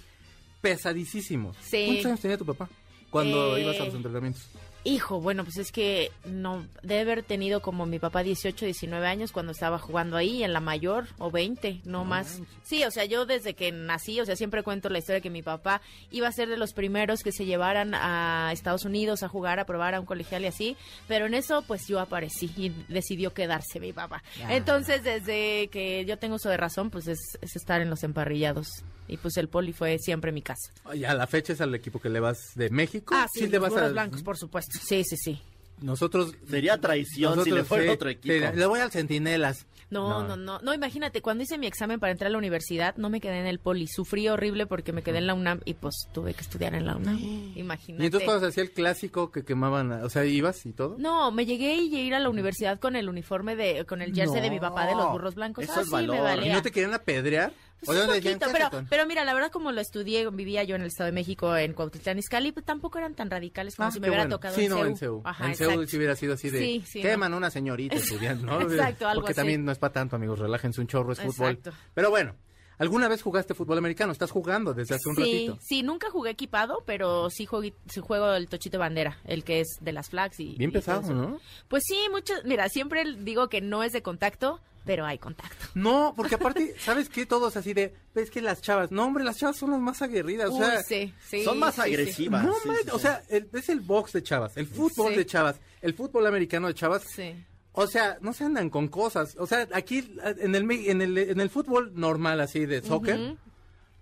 pesadísimos. 0.60 1.56
Sí. 1.60 1.84
¿Cuántos 1.86 2.06
años 2.06 2.20
tenía 2.20 2.38
tu 2.38 2.46
papá 2.46 2.68
cuando 3.10 3.56
Eh, 3.56 3.62
ibas 3.62 3.80
a 3.80 3.84
los 3.86 3.94
entrenamientos? 3.94 4.46
Hijo, 4.84 5.20
bueno, 5.20 5.42
pues 5.44 5.58
es 5.58 5.72
que 5.72 6.12
no 6.24 6.64
debe 6.82 7.00
haber 7.00 7.22
tenido 7.24 7.60
como 7.60 7.84
mi 7.84 7.98
papá 7.98 8.22
18, 8.22 8.64
19 8.64 9.06
años 9.06 9.32
cuando 9.32 9.52
estaba 9.52 9.78
jugando 9.78 10.16
ahí 10.16 10.44
en 10.44 10.52
la 10.52 10.60
mayor 10.60 11.08
o 11.18 11.30
20, 11.32 11.80
no, 11.84 12.04
más. 12.04 12.40
Sí, 12.62 12.84
o 12.84 12.90
sea, 12.90 13.04
yo 13.04 13.26
desde 13.26 13.54
que 13.54 13.72
nací, 13.72 14.18
o 14.20 14.24
sea, 14.24 14.36
siempre 14.36 14.62
cuento 14.62 14.88
la 14.88 14.98
historia 14.98 15.20
que 15.20 15.30
mi 15.30 15.42
papá 15.42 15.82
iba 16.10 16.28
a 16.28 16.32
ser 16.32 16.48
de 16.48 16.56
los 16.56 16.72
primeros 16.72 17.22
que 17.22 17.32
se 17.32 17.44
llevaran 17.44 17.92
a 17.92 18.50
Estados 18.52 18.84
Unidos 18.84 19.22
a 19.24 19.28
jugar, 19.28 19.58
a 19.58 19.66
probar 19.66 19.94
a 19.94 20.00
un 20.00 20.06
colegial 20.06 20.44
y 20.44 20.46
así, 20.46 20.76
pero 21.08 21.26
en 21.26 21.34
eso 21.34 21.62
pues 21.66 21.86
yo 21.88 21.98
aparecí 21.98 22.50
y 22.56 22.70
decidió 22.88 23.34
quedarse 23.34 23.80
mi 23.80 23.92
papá. 23.92 24.22
Entonces, 24.48 25.02
desde 25.02 25.68
que 25.68 26.04
yo 26.06 26.18
tengo 26.18 26.36
uso 26.36 26.48
de 26.50 26.56
razón, 26.56 26.90
pues 26.90 27.08
es, 27.08 27.18
es 27.42 27.56
estar 27.56 27.82
en 27.82 27.90
los 27.90 28.04
emparrillados. 28.04 28.68
Y 29.08 29.16
pues 29.16 29.36
el 29.36 29.48
poli 29.48 29.72
fue 29.72 29.98
siempre 29.98 30.32
mi 30.32 30.42
casa. 30.42 30.70
Y 30.94 31.04
a 31.04 31.14
la 31.14 31.26
fecha 31.26 31.52
es 31.52 31.60
al 31.60 31.74
equipo 31.74 31.98
que 32.00 32.08
le 32.08 32.20
vas 32.20 32.52
de 32.54 32.70
México. 32.70 33.14
Ah, 33.16 33.26
sí, 33.32 33.46
le 33.46 33.52
los 33.52 33.62
vas 33.62 33.70
burros 33.70 33.86
a 33.86 33.88
blancos, 33.92 34.22
por 34.22 34.36
supuesto. 34.36 34.78
Sí, 34.80 35.02
sí, 35.04 35.16
sí. 35.16 35.40
Nosotros. 35.80 36.34
Sería 36.48 36.78
traición 36.78 37.42
si 37.44 37.50
le 37.50 37.64
fuera 37.64 37.84
sí, 37.84 37.90
otro 37.90 38.10
equipo. 38.10 38.34
sí, 38.34 38.56
le 38.56 38.66
voy 38.66 38.80
al 38.80 38.90
Centinelas. 38.90 39.66
No, 39.90 40.22
no, 40.22 40.36
no, 40.36 40.58
no, 40.60 40.74
imagínate, 40.74 41.22
cuando 41.22 41.44
hice 41.44 41.56
mi 41.56 41.66
examen 41.66 41.98
para 41.98 42.12
entrar 42.12 42.28
a 42.28 42.32
la 42.32 42.38
universidad, 42.38 42.94
no 42.96 43.08
me 43.08 43.22
quedé 43.22 43.40
en 43.40 43.46
el 43.46 43.58
poli, 43.58 43.86
sufrí 43.86 44.28
horrible 44.28 44.66
porque 44.66 44.92
me 44.92 45.02
quedé 45.02 45.18
en 45.18 45.26
la 45.26 45.32
UNAM 45.32 45.60
y 45.64 45.74
pues 45.74 46.08
tuve 46.12 46.34
que 46.34 46.42
estudiar 46.42 46.74
en 46.74 46.84
la 46.84 46.96
UNAM. 46.96 47.18
Imagínate. 47.56 48.02
Y 48.02 48.06
entonces 48.06 48.26
cuando 48.26 48.44
se 48.44 48.48
hacía 48.50 48.64
el 48.64 48.72
clásico 48.72 49.30
que 49.30 49.44
quemaban, 49.44 49.90
o 49.92 50.10
sea, 50.10 50.26
ibas 50.26 50.66
y 50.66 50.72
todo. 50.72 50.96
No, 50.98 51.30
me 51.30 51.46
llegué 51.46 51.76
y 51.76 51.88
llegué 51.88 52.02
a 52.02 52.06
ir 52.06 52.14
a 52.14 52.20
la 52.20 52.28
universidad 52.28 52.78
con 52.78 52.96
el 52.96 53.08
uniforme 53.08 53.56
de, 53.56 53.86
con 53.86 54.02
el 54.02 54.14
jersey 54.14 54.42
de 54.42 54.50
mi 54.50 54.60
papá 54.60 54.86
de 54.86 54.94
los 54.94 55.10
burros 55.10 55.34
blancos. 55.34 55.64
Eso 55.64 55.72
ah, 55.76 55.80
es 55.80 55.86
sí, 55.86 55.92
valor. 55.92 56.38
me 56.38 56.46
¿Y 56.48 56.52
no 56.52 56.60
te 56.60 56.70
querían 56.70 56.92
apedrear? 56.92 57.52
Pues 57.84 57.96
¿O 57.98 58.02
un 58.02 58.08
poquito, 58.08 58.28
"¿Qué 58.30 58.36
pero, 58.52 58.66
haces 58.66 58.68
con-?" 58.70 58.86
pero 58.88 59.06
mira, 59.06 59.24
la 59.24 59.34
verdad 59.34 59.50
como 59.50 59.70
lo 59.72 59.80
estudié, 59.80 60.28
vivía 60.30 60.64
yo 60.64 60.74
en 60.76 60.82
el 60.82 60.88
Estado 60.88 61.06
de 61.06 61.12
México, 61.12 61.56
en 61.56 61.72
Cuautitlán 61.74 62.18
Izcalli, 62.18 62.52
pues 62.52 62.66
tampoco 62.66 62.98
eran 62.98 63.14
tan 63.14 63.30
radicales 63.30 63.76
como 63.76 63.88
Ah, 63.88 63.92
si 63.92 64.00
me 64.00 64.08
hubiera 64.08 64.24
bueno. 64.24 64.36
tocado 64.36 64.54
sí, 64.56 64.64
en 64.64 64.70
no, 64.70 64.76
CEU. 64.78 64.86
en 64.86 64.96
CEU. 64.96 65.22
Ajá, 65.24 65.46
en 65.46 65.54
CEU 65.56 65.86
sí 65.86 65.96
hubiera 65.96 66.16
sido 66.16 66.34
así 66.34 66.50
de 66.50 66.58
Sí, 66.58 66.84
sí, 66.86 67.02
queman 67.02 67.32
a 67.34 67.36
una 67.36 67.50
señorita 67.50 67.94
estudiando, 67.96 68.46
¿no? 68.46 68.60
Exacto, 68.62 69.06
algo 69.08 69.20
Porque 69.20 69.32
así. 69.32 69.36
también 69.40 69.64
no 69.64 69.72
es 69.72 69.78
para 69.78 69.92
tanto, 69.92 70.16
amigos, 70.16 70.38
relájense 70.40 70.80
un 70.80 70.86
chorro, 70.88 71.12
es 71.12 71.20
fútbol. 71.20 71.52
Exacto. 71.52 71.72
Pero 71.94 72.10
bueno, 72.10 72.34
¿alguna 72.78 73.08
vez 73.08 73.22
jugaste 73.22 73.54
fútbol 73.54 73.78
americano? 73.78 74.12
¿Estás 74.12 74.30
jugando 74.30 74.74
desde 74.74 74.94
hace 74.94 75.08
un 75.08 75.16
sí, 75.16 75.20
ratito? 75.22 75.58
Sí, 75.60 75.82
nunca 75.82 76.10
jugué 76.10 76.30
equipado, 76.30 76.82
pero 76.86 77.28
sí, 77.30 77.46
jugué, 77.46 77.74
sí 77.88 78.00
juego 78.00 78.32
el 78.34 78.48
tochito 78.48 78.72
de 78.76 78.78
bandera, 78.78 79.18
el 79.24 79.44
que 79.44 79.60
es 79.60 79.78
de 79.80 79.92
las 79.92 80.08
flags 80.10 80.40
y... 80.40 80.54
Bien 80.56 80.70
y 80.70 80.72
pesado, 80.72 81.00
eso. 81.02 81.12
¿no? 81.14 81.40
Pues 81.68 81.82
sí, 81.86 81.98
muchos, 82.10 82.44
mira, 82.44 82.68
siempre 82.68 83.04
digo 83.18 83.48
que 83.48 83.60
no 83.60 83.82
es 83.82 83.92
de 83.92 84.02
contacto, 84.02 84.60
pero 84.84 85.04
hay 85.04 85.18
contacto. 85.18 85.56
No, 85.74 86.14
porque 86.16 86.36
aparte, 86.36 86.74
¿sabes 86.78 87.08
qué? 87.08 87.26
Todos 87.26 87.56
así 87.56 87.74
de, 87.74 87.94
es 88.14 88.30
que 88.30 88.40
las 88.40 88.62
chavas, 88.62 88.90
no 88.90 89.04
hombre, 89.04 89.22
las 89.22 89.36
chavas 89.38 89.56
son 89.56 89.70
las 89.70 89.80
más 89.80 90.00
aguerridas, 90.02 90.48
o 90.50 90.54
Uy, 90.54 90.64
sea, 90.64 90.82
sí, 90.82 91.12
sí, 91.26 91.44
son 91.44 91.58
más 91.58 91.74
sí, 91.76 91.82
sí. 91.82 91.88
agresivas. 91.88 92.44
no, 92.44 92.54
sí, 92.62 92.68
man, 92.68 92.76
sí, 92.84 92.90
o 92.92 92.98
sea, 92.98 93.22
el- 93.28 93.48
es 93.52 93.68
el 93.68 93.80
box 93.80 94.12
de 94.14 94.22
chavas, 94.22 94.56
el 94.56 94.66
fútbol 94.66 95.12
Sí. 95.12 95.18
de 95.18 95.26
chavas, 95.26 95.56
el 95.82 95.94
fútbol 95.94 96.26
americano 96.26 96.66
de 96.68 96.74
chavas, 96.74 97.02
Sí. 97.04 97.34
O 97.80 97.86
sea, 97.86 98.18
no 98.20 98.32
se 98.32 98.42
andan 98.42 98.70
con 98.70 98.88
cosas, 98.88 99.36
o 99.38 99.46
sea, 99.46 99.68
aquí 99.72 100.12
en 100.24 100.56
el 100.56 100.68
en 100.68 101.00
el, 101.00 101.16
en 101.16 101.40
el 101.40 101.48
fútbol 101.48 101.92
normal 101.94 102.40
así 102.40 102.66
de 102.66 102.82
soccer, 102.82 103.36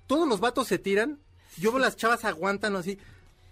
todos 0.06 0.26
los 0.26 0.40
vatos 0.40 0.66
se 0.66 0.78
tiran, 0.78 1.18
yo 1.58 1.72
veo 1.72 1.78
las 1.78 1.94
chavas 1.94 2.24
aguantan 2.24 2.74
así, 2.74 2.98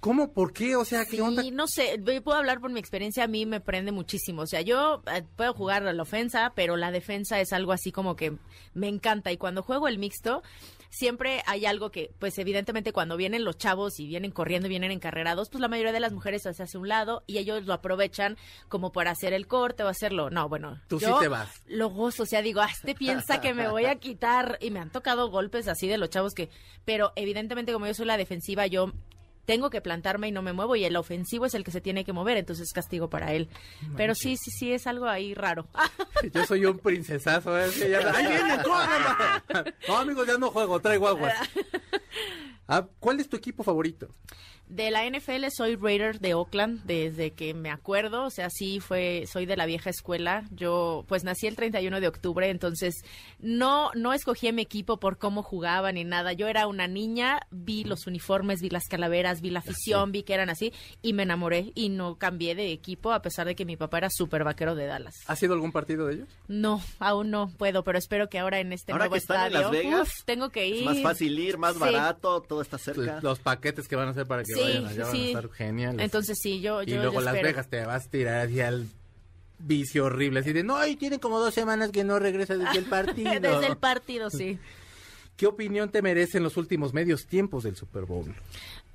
¿cómo? 0.05 0.35
¿Por 0.35 0.53
qué? 0.53 0.77
O 0.77 0.85
sea, 0.85 1.07
¿qué 1.07 1.13
Sí, 1.17 1.21
onda? 1.21 1.43
no 1.51 1.67
sé, 1.67 1.99
puedo 2.23 2.37
hablar 2.37 2.61
por 2.61 2.71
mi 2.71 2.79
experiencia, 2.79 3.25
a 3.25 3.27
mí 3.27 3.47
me 3.47 3.61
prende 3.61 3.91
muchísimo. 3.91 4.43
O 4.43 4.47
sea, 4.47 4.61
yo 4.61 5.03
eh, 5.11 5.23
puedo 5.35 5.55
jugar 5.55 5.87
a 5.87 5.95
la 5.95 6.03
ofensa, 6.03 6.53
pero 6.55 6.77
la 6.77 6.91
defensa 6.91 7.41
es 7.41 7.55
algo 7.55 7.73
así 7.73 7.91
como 7.91 8.15
que 8.15 8.37
me 8.75 8.89
encanta. 8.89 9.33
Y 9.33 9.39
cuando 9.39 9.63
juego 9.63 9.89
el 9.89 9.97
mixto, 9.99 10.43
siempre 10.91 11.43
hay 11.47 11.65
algo 11.65 11.91
que, 11.91 12.13
pues 12.19 12.39
evidentemente 12.39 12.93
cuando 12.93 13.17
vienen 13.17 13.45
los 13.47 13.57
chavos 13.57 13.99
y 13.99 14.07
vienen 14.07 14.31
corriendo 14.31 14.67
y 14.67 14.69
vienen 14.69 14.91
encarrerados, 14.91 15.49
pues 15.49 15.63
la 15.63 15.69
mayoría 15.69 15.93
de 15.93 16.01
las 16.01 16.13
mujeres 16.13 16.43
se 16.43 16.51
hace 16.51 16.77
a 16.77 16.81
un 16.81 16.89
lado 16.89 17.25
y 17.27 17.39
ellos 17.39 17.65
lo 17.65 17.73
aprovechan 17.73 18.37
como 18.69 18.93
para 18.93 19.11
hacer 19.11 19.33
el 19.33 19.47
corte 19.47 19.85
o 19.85 19.89
hacerlo. 19.89 20.29
No, 20.29 20.51
bueno, 20.51 20.83
Tú 20.87 21.01
sí 21.01 21.07
yo 21.07 21.19
te 21.19 21.29
vas. 21.29 21.63
Lo 21.67 21.89
gozo, 21.89 22.25
o 22.25 22.27
sea, 22.27 22.43
digo, 22.43 22.61
ah, 22.61 22.69
este 22.71 22.95
piensa 22.95 23.41
que 23.41 23.55
me 23.55 23.69
voy 23.69 23.87
a 23.87 23.97
quitar 23.97 24.59
y 24.61 24.71
me 24.71 24.81
han 24.81 24.91
tocado 24.91 25.31
golpes 25.31 25.67
así 25.67 25.89
de 25.89 25.97
los 25.97 26.11
chavos 26.11 26.35
que, 26.35 26.51
pero 26.85 27.13
evidentemente 27.17 27.73
como 27.73 27.87
yo 27.87 27.95
soy 27.95 28.05
la 28.05 28.19
defensiva, 28.19 28.67
yo 28.67 28.93
tengo 29.45 29.71
que 29.71 29.81
plantarme 29.81 30.29
y 30.29 30.33
no 30.33 30.43
me 30.43 30.53
muevo 30.53 30.77
y 30.77 30.85
el 30.85 30.97
ofensivo 30.97 31.47
es 31.47 31.55
el 31.55 31.65
que 31.65 31.71
se 31.71 31.81
tiene 31.81 32.05
que 32.05 32.13
mover, 32.13 32.37
entonces 32.37 32.73
castigo 32.73 33.09
para 33.11 33.33
él. 33.33 33.49
Pero 33.97 34.15
sí, 34.15 34.37
sí, 34.37 34.51
sí, 34.51 34.73
es 34.73 34.87
algo 34.87 35.07
ahí 35.07 35.35
raro. 35.35 35.67
Yo 36.33 36.45
soy 36.47 36.65
un 36.67 36.79
princesazo, 36.79 37.59
¿eh? 37.59 37.69
Que 37.79 37.91
ya- 37.91 38.13
¡Ahí 38.15 38.27
viene, 38.27 38.57
córrela! 38.65 39.45
No, 39.89 39.97
amigos, 39.99 40.27
ya 40.27 40.39
no 40.39 40.51
juego, 40.51 40.81
traigo 40.81 41.09
aguas. 41.09 41.35
Ah, 42.67 42.87
¿Cuál 42.99 43.21
es 43.21 43.29
tu 43.29 43.37
equipo 43.37 43.63
favorito? 43.63 44.09
De 44.69 44.91
la 44.91 45.09
NFL 45.09 45.47
soy 45.55 45.77
Raider 45.77 46.21
de 46.21 46.35
Oakland 46.35 46.83
desde 46.85 47.33
que 47.33 47.53
me 47.55 47.71
acuerdo, 47.71 48.25
o 48.25 48.31
sea, 48.31 48.49
sí 48.51 48.81
fue, 48.81 49.25
soy 49.31 49.45
de 49.47 49.57
la 49.57 49.67
vieja 49.67 49.91
escuela. 49.91 50.45
Yo, 50.53 51.05
pues 51.07 51.23
nací 51.23 51.47
el 51.47 51.55
31 51.55 52.01
de 52.01 52.09
octubre, 52.09 52.49
entonces 52.49 52.95
no, 53.41 53.91
no 53.95 54.13
escogí 54.13 54.49
a 54.49 54.53
mi 54.53 54.63
equipo 54.63 54.99
por 54.99 55.19
cómo 55.19 55.43
jugaba 55.43 55.93
ni 55.93 56.05
nada. 56.05 56.33
Yo 56.33 56.49
era 56.49 56.67
una 56.67 56.89
niña, 56.89 57.41
vi 57.51 57.85
los 57.85 58.07
uniformes, 58.07 58.63
vi 58.63 58.71
las 58.71 58.85
calaveras, 58.89 59.43
vi 59.43 59.51
la 59.51 59.59
afición, 59.61 60.13
vi 60.13 60.23
que 60.23 60.35
eran 60.35 60.49
así 60.51 60.73
y 61.03 61.13
me 61.13 61.25
enamoré 61.25 61.71
y 61.75 61.91
no 61.91 62.17
cambié 62.17 62.55
de 62.55 62.73
equipo 62.73 63.13
a 63.13 63.21
pesar 63.23 63.47
de 63.47 63.55
que 63.55 63.65
mi 63.67 63.77
papá 63.77 63.99
era 63.99 64.09
súper 64.11 64.45
vaquero 64.45 64.75
de 64.75 64.87
Dallas. 64.87 65.15
¿Has 65.27 65.39
sido 65.39 65.53
algún 65.55 65.73
partido 65.73 66.07
de 66.07 66.15
ellos? 66.15 66.29
No, 66.49 66.83
aún 66.99 67.31
no 67.31 67.49
puedo, 67.51 67.85
pero 67.85 67.99
espero 67.99 68.29
que 68.29 68.39
ahora 68.39 68.61
en 68.61 68.73
este 68.73 68.93
Ahora 68.93 69.05
nuevo 69.05 69.13
que 69.15 69.19
están 69.19 69.41
en 69.41 69.47
estadio, 69.47 69.63
Las 69.63 69.71
Vegas, 69.71 70.01
uf, 70.09 70.25
tengo 70.25 70.49
que 70.49 70.67
ir. 70.69 70.77
Es 70.79 70.85
más 70.85 71.03
fácil 71.03 71.39
ir, 71.39 71.59
más 71.59 71.75
Sí. 71.75 71.81
barato, 71.81 72.41
todo 72.41 72.63
está 72.63 72.79
cerca. 72.79 73.21
Los 73.23 73.39
paquetes 73.41 73.89
que 73.89 73.97
van 73.97 74.09
a 74.09 74.11
hacer 74.13 74.27
para 74.27 74.43
que 74.43 74.54
Sí, 74.55 74.61
vayan 74.63 74.87
allá 74.87 75.05
sí. 75.07 75.19
van 75.19 75.21
a 75.21 75.27
estar 75.27 75.51
geniales. 75.51 76.05
Entonces 76.05 76.39
sí, 76.41 76.61
yo, 76.61 76.83
y 76.83 76.87
yo 76.87 76.97
luego 76.97 77.15
yo 77.15 77.21
Las 77.21 77.35
espero. 77.35 77.49
Vegas 77.49 77.69
te 77.69 77.85
vas 77.85 78.07
a 78.07 78.11
tirar 78.11 78.47
hacia 78.47 78.69
el 78.69 78.89
vicio 79.59 80.07
horrible, 80.07 80.41
así 80.41 80.53
de, 80.53 80.63
no, 80.63 80.85
y 80.87 80.97
tienen 80.97 81.19
como 81.19 81.39
dos 81.39 81.55
semanas 81.55 81.91
que 81.91 82.05
no 82.05 82.19
regresa 82.19 82.57
desde 82.57 82.79
el 82.79 82.85
partido. 82.91 83.31
Desde 83.33 83.67
el 83.67 83.77
partido, 83.77 84.31
sí. 84.31 84.59
¿Qué 85.37 85.47
opinión 85.47 85.91
te 85.91 86.01
merecen 86.03 86.43
los 86.43 86.57
últimos 86.57 86.93
medios 86.95 87.27
tiempos 87.27 87.65
del 87.65 87.77
Super 87.77 88.05
Bowl? 88.05 88.35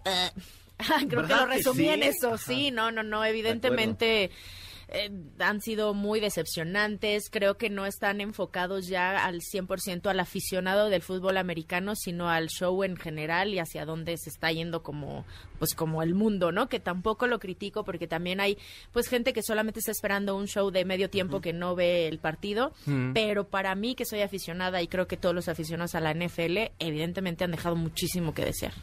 Eh, 0.05 0.29
creo 0.77 1.07
que 1.09 1.15
¿Verdad 1.15 1.41
lo 1.41 1.47
que 1.49 1.55
resumí 1.57 1.83
sí? 1.83 1.89
en 1.89 2.03
eso, 2.03 2.37
sí, 2.37 2.71
no, 2.71 2.91
no, 2.91 3.03
no, 3.03 3.25
evidentemente 3.25 4.31
eh, 4.91 5.11
han 5.39 5.61
sido 5.61 5.93
muy 5.93 6.19
decepcionantes. 6.19 7.29
Creo 7.29 7.57
que 7.57 7.69
no 7.69 7.85
están 7.85 8.21
enfocados 8.21 8.87
ya 8.87 9.23
al 9.25 9.41
100% 9.41 10.07
al 10.07 10.19
aficionado 10.19 10.89
del 10.89 11.01
fútbol 11.01 11.37
americano, 11.37 11.95
sino 11.95 12.29
al 12.29 12.47
show 12.47 12.83
en 12.83 12.97
general 12.97 13.53
y 13.53 13.59
hacia 13.59 13.85
dónde 13.85 14.17
se 14.17 14.29
está 14.29 14.51
yendo 14.51 14.81
como 14.81 15.25
pues 15.59 15.75
como 15.75 16.01
el 16.01 16.15
mundo, 16.15 16.51
¿no? 16.51 16.69
Que 16.69 16.79
tampoco 16.79 17.27
lo 17.27 17.39
critico 17.39 17.83
porque 17.83 18.07
también 18.07 18.39
hay 18.39 18.57
pues 18.91 19.07
gente 19.07 19.33
que 19.33 19.43
solamente 19.43 19.79
está 19.79 19.91
esperando 19.91 20.35
un 20.35 20.47
show 20.47 20.71
de 20.71 20.85
medio 20.85 21.09
tiempo 21.09 21.41
que 21.41 21.53
no 21.53 21.75
ve 21.75 22.07
el 22.07 22.17
partido, 22.17 22.71
pero 23.13 23.47
para 23.47 23.75
mí 23.75 23.93
que 23.93 24.05
soy 24.05 24.21
aficionada 24.21 24.81
y 24.81 24.87
creo 24.87 25.07
que 25.07 25.17
todos 25.17 25.35
los 25.35 25.49
aficionados 25.49 25.95
a 25.95 25.99
la 25.99 26.13
NFL 26.13 26.71
evidentemente 26.79 27.43
han 27.43 27.51
dejado 27.51 27.75
muchísimo 27.75 28.33
que 28.33 28.45
desear. 28.45 28.73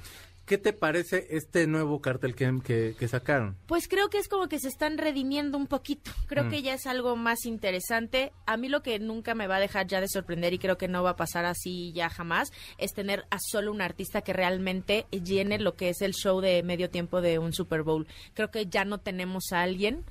¿Qué 0.47 0.59
te 0.59 0.73
parece 0.73 1.27
este 1.31 1.67
nuevo 1.67 2.01
cartel 2.01 2.37
que, 2.37 2.49
que, 2.65 2.95
que 2.97 3.09
sacaron? 3.09 3.57
Pues 3.67 3.89
creo 3.89 4.09
que 4.11 4.19
es 4.19 4.29
como 4.29 4.49
que 4.49 4.61
se 4.61 4.69
están 4.69 4.97
redimiendo 4.97 5.59
un 5.59 5.67
poquito. 5.67 6.13
Creo 6.29 6.45
Mm. 6.45 6.51
que 6.51 6.63
ya 6.63 6.75
es 6.75 6.87
algo 6.87 7.17
más 7.17 7.45
interesante. 7.47 8.33
A 8.47 8.57
mí 8.57 8.69
lo 8.69 8.81
que 8.81 8.99
nunca 9.01 9.35
me 9.35 9.49
va 9.49 9.57
a 9.57 9.61
dejar 9.61 9.89
ya 9.89 10.01
de 10.01 10.07
sorprender 10.09 10.55
y 10.55 10.59
creo 10.61 10.79
que 10.79 10.87
no 10.87 11.03
va 11.03 11.11
a 11.11 11.17
pasar 11.17 11.45
así 11.47 11.93
ya 11.93 12.09
jamás 12.09 12.53
es 12.79 12.93
tener 12.95 13.25
a 13.31 13.39
solo 13.41 13.73
un 13.73 13.83
artista 13.83 14.23
que 14.23 14.33
realmente 14.33 15.07
llene 15.11 15.59
lo 15.59 15.75
que 15.75 15.89
es 15.89 16.01
el 16.01 16.13
show 16.15 16.41
de 16.41 16.63
medio 16.63 16.91
tiempo 16.91 17.21
de 17.21 17.41
un 17.41 17.53
Super 17.53 17.83
Bowl. 17.83 18.07
Creo 18.35 18.53
que 18.53 18.67
ya 18.67 18.85
no 18.85 18.99
tenemos 18.99 19.51
a 19.53 19.63
alguien 19.63 20.05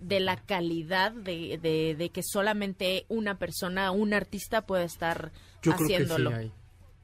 de 0.00 0.20
la 0.20 0.36
calidad 0.36 1.12
de, 1.12 1.58
de- 1.62 1.94
de 1.96 2.10
que 2.10 2.22
solamente 2.24 3.04
una 3.08 3.38
persona, 3.38 3.90
un 3.92 4.14
artista 4.14 4.62
puede 4.66 4.84
estar 4.84 5.32
Yo 5.62 5.72
creo 5.72 5.84
haciéndolo. 5.84 6.30
que 6.30 6.36
sí 6.36 6.42
hay. 6.42 6.52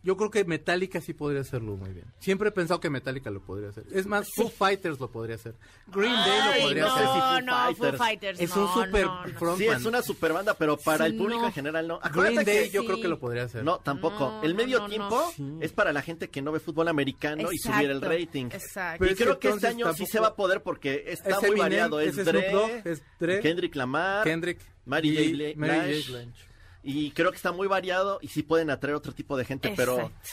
Yo 0.05 0.17
creo 0.17 0.31
que 0.31 0.45
Metallica 0.45 1.01
sí 1.01 1.13
podría 1.13 1.41
hacerlo 1.41 1.77
muy 1.77 1.91
bien. 1.91 2.07
Siempre 2.21 2.49
he 2.51 2.53
pensado 2.53 2.79
que 2.81 2.89
Metallica 2.89 3.31
lo 3.31 3.41
podría 3.41 3.71
hacer. 3.71 3.85
Es 3.93 4.07
más, 4.07 4.29
Foo 4.35 4.49
Fighters 4.49 5.01
lo 5.01 5.11
podría 5.11 5.35
hacer. 5.35 5.55
Green 5.89 6.15
Day 6.15 6.31
Ay, 6.41 6.61
lo 6.61 6.67
podría 6.69 6.83
no, 6.85 6.95
hacer. 6.95 7.07
Sí, 7.07 7.19
Foo 7.19 7.41
no, 7.43 7.75
Foo 7.75 7.93
Fighters. 7.99 8.41
Es 8.41 8.57
no, 8.57 8.63
un 8.63 8.85
super 8.85 9.05
no, 9.07 9.27
no. 9.27 9.33
frontman. 9.39 9.59
Sí, 9.59 9.67
es 9.67 9.85
una 9.85 10.03
super 10.03 10.33
banda, 10.33 10.55
pero 10.55 10.77
para 10.77 11.05
Sí, 11.07 11.11
el 11.13 11.19
público 11.19 11.41
no. 11.43 11.47
en 11.49 11.53
general 11.53 11.89
no. 11.89 11.99
Green 11.99 12.11
Acuérdate 12.13 12.45
Day 12.53 12.65
que- 12.69 12.71
yo 12.71 12.81
sí. 12.83 12.87
creo 12.87 13.01
que 13.03 13.09
lo 13.09 13.19
podría 13.19 13.43
hacer. 13.43 13.65
No, 13.65 13.79
tampoco. 13.81 14.19
No, 14.31 14.43
el 14.45 14.55
medio 14.55 14.79
no, 14.79 14.89
tiempo 14.89 15.33
no. 15.39 15.63
es 15.63 15.73
para 15.73 15.93
la 15.93 16.01
gente 16.03 16.29
que 16.31 16.43
no 16.43 16.53
ve 16.53 16.61
fútbol 16.61 16.87
americano 16.89 17.51
y 17.53 17.59
subir 17.59 17.91
el 17.91 18.01
rating. 18.01 18.47
Exacto. 18.53 18.99
Pero 19.01 19.13
y 19.13 19.15
creo 19.17 19.39
que 19.41 19.49
este 19.49 19.67
año 19.67 19.93
sí 19.95 20.07
se 20.07 20.21
va 20.21 20.29
a 20.29 20.37
poder 20.37 20.63
porque 20.63 21.05
está 21.09 21.31
Es 21.31 21.37
muy 21.39 21.47
Eminem, 21.49 21.59
variado. 21.61 22.01
Es 22.01 22.17
es 22.17 22.25
Dre, 22.25 22.49
Snoop 22.51 22.53
Dogg, 22.63 22.87
es 22.87 23.03
Dre, 23.19 23.41
Kendrick 23.41 23.75
Lamar, 23.75 24.23
Kendrick, 24.25 24.61
Mary 24.87 25.09
J. 25.15 25.29
Blige, 25.31 25.55
Mary 25.57 26.03
J. 26.05 26.19
Blige. 26.19 26.48
Y 26.91 27.11
creo 27.13 27.31
que 27.31 27.37
está 27.37 27.53
muy 27.53 27.67
variado 27.69 28.19
y 28.23 28.29
sí 28.29 28.43
pueden 28.43 28.71
atraer 28.71 28.95
otro 28.97 29.13
tipo 29.13 29.37
de 29.37 29.45
gente, 29.45 29.73
pero 29.77 29.95
Exacto. 29.99 30.29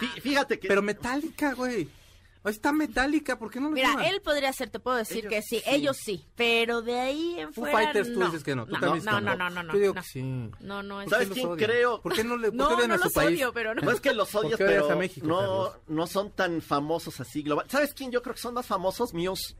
fí- 0.00 0.20
fíjate 0.20 0.58
que 0.58 0.68
Pero 0.68 0.82
Metallica, 0.82 1.54
güey. 1.54 1.88
Está 2.44 2.72
Metallica, 2.74 3.38
¿por 3.38 3.50
qué 3.50 3.58
no 3.58 3.68
lo 3.70 3.74
Mira, 3.74 3.88
llaman? 3.88 4.04
él 4.04 4.20
podría 4.20 4.52
ser, 4.52 4.68
te 4.68 4.78
puedo 4.78 4.98
decir 4.98 5.20
Ellos 5.24 5.30
que 5.30 5.40
sí, 5.42 5.56
sí. 5.56 5.62
ellos 5.66 5.96
sí, 5.96 6.26
pero 6.36 6.82
de 6.82 7.00
ahí 7.00 7.40
en 7.40 7.54
Foo 7.54 7.62
fuera 7.64 7.78
Fighters 7.78 8.12
tú 8.12 8.20
no. 8.20 8.26
dices 8.26 8.44
que 8.44 8.54
no. 8.54 8.66
Tú 8.66 8.72
no, 8.74 8.80
también 8.80 9.02
no, 9.06 9.18
no, 9.18 9.34
no, 9.34 9.48
no, 9.48 9.62
no, 9.62 9.72
Yo 9.72 9.78
digo 9.78 9.94
no. 9.94 10.02
que 10.02 10.06
sí. 10.06 10.22
No, 10.22 10.82
no, 10.82 11.00
es 11.00 11.08
¿Por 11.08 11.18
qué 11.18 11.24
¿Sabes 11.24 11.28
quién 11.30 11.56
creo? 11.56 12.02
¿Por 12.02 12.12
qué 12.14 12.22
no 12.22 12.36
le 12.36 12.52
por 12.52 12.76
qué 12.76 12.82
No, 12.82 12.86
no 12.88 12.94
a 12.94 12.98
su 12.98 13.04
los 13.04 13.12
país? 13.14 13.28
odio, 13.38 13.52
pero 13.54 13.74
no. 13.74 13.80
no 13.80 13.90
es 13.90 14.00
que 14.02 14.12
los 14.12 14.34
odias 14.34 14.58
pero 14.58 14.90
a 14.90 14.94
México, 14.94 15.26
no, 15.26 15.38
Carlos? 15.38 15.72
no 15.88 16.06
son 16.06 16.30
tan 16.32 16.60
famosos 16.60 17.18
así 17.18 17.42
global. 17.42 17.64
¿Sabes 17.70 17.94
quién 17.94 18.10
yo 18.10 18.20
creo 18.20 18.34
que 18.34 18.42
son 18.42 18.52
más 18.52 18.66
famosos? 18.66 19.14
Muse. 19.14 19.54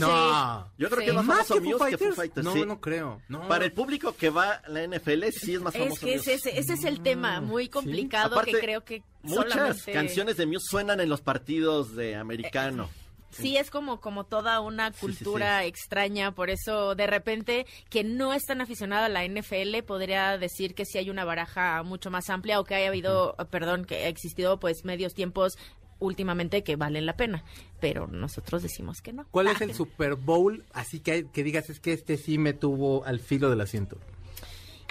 No. 0.00 0.72
Yo 0.78 0.88
creo 0.88 1.00
Sí. 1.00 1.04
que 1.06 1.10
es 1.10 1.14
más, 1.16 1.24
¿Más 1.26 1.46
famoso 1.48 1.54
que 1.54 1.60
Foo 1.70 1.78
Muse 1.78 1.90
que 1.90 1.98
Foo 2.04 2.12
Fighters? 2.14 2.44
No, 2.44 2.52
sí. 2.52 2.64
no 2.66 2.80
creo. 2.80 3.22
No. 3.28 3.48
Para 3.48 3.64
el 3.64 3.72
público 3.72 4.14
que 4.16 4.30
va 4.30 4.52
a 4.64 4.68
la 4.68 4.82
NFL 4.82 5.24
sí 5.32 5.54
es 5.54 5.60
más 5.60 5.74
famoso 5.74 5.94
Es 5.94 6.00
que 6.00 6.16
Muse. 6.16 6.34
ese, 6.34 6.50
ese, 6.50 6.58
ese 6.60 6.72
es 6.74 6.84
el 6.84 7.00
tema 7.02 7.40
muy 7.40 7.68
complicado 7.68 8.34
Aparte, 8.36 8.52
que 8.52 8.58
creo 8.60 8.84
que 8.84 9.02
Muchas 9.22 9.52
solamente... 9.52 9.92
canciones 9.92 10.36
de 10.36 10.46
Muse 10.46 10.66
suenan 10.70 11.00
en 11.00 11.08
los 11.08 11.20
partidos 11.20 11.94
de 11.96 12.16
americano. 12.16 12.88
Sí, 13.30 13.58
es 13.58 13.70
como, 13.70 14.00
como 14.00 14.24
toda 14.24 14.58
una 14.60 14.90
sí, 14.90 15.00
cultura 15.00 15.64
extraña, 15.66 16.32
por 16.34 16.48
eso 16.48 16.94
de 16.94 17.06
repente 17.06 17.66
que 17.90 18.02
no 18.02 18.32
es 18.32 18.44
tan 18.46 18.62
aficionado 18.62 19.04
a 19.04 19.08
la 19.10 19.22
NFL 19.28 19.82
podría 19.86 20.38
decir 20.38 20.74
que 20.74 20.86
sí 20.86 20.96
hay 20.96 21.10
una 21.10 21.26
baraja 21.26 21.82
mucho 21.82 22.10
más 22.10 22.30
amplia 22.30 22.58
o 22.58 22.64
que 22.64 22.74
haya 22.74 22.88
habido, 22.88 23.36
perdón, 23.50 23.84
que 23.84 23.96
ha 24.06 24.08
existido 24.08 24.58
pues 24.58 24.84
medios 24.86 25.12
tiempos 25.12 25.58
últimamente 26.00 26.62
que 26.62 26.76
valen 26.76 27.06
la 27.06 27.16
pena, 27.16 27.44
pero 27.80 28.06
nosotros 28.06 28.62
decimos 28.62 29.02
que 29.02 29.12
no. 29.12 29.26
¿Cuál 29.30 29.48
Ah, 29.48 29.52
es 29.52 29.60
el 29.60 29.74
Super 29.74 30.14
Bowl? 30.16 30.64
Así 30.72 31.00
que, 31.00 31.26
que 31.32 31.42
digas, 31.42 31.70
es 31.70 31.80
que 31.80 31.92
este 31.92 32.16
sí 32.16 32.38
me 32.38 32.52
tuvo 32.52 33.04
al 33.04 33.20
filo 33.20 33.50
del 33.50 33.60
asiento. 33.60 33.98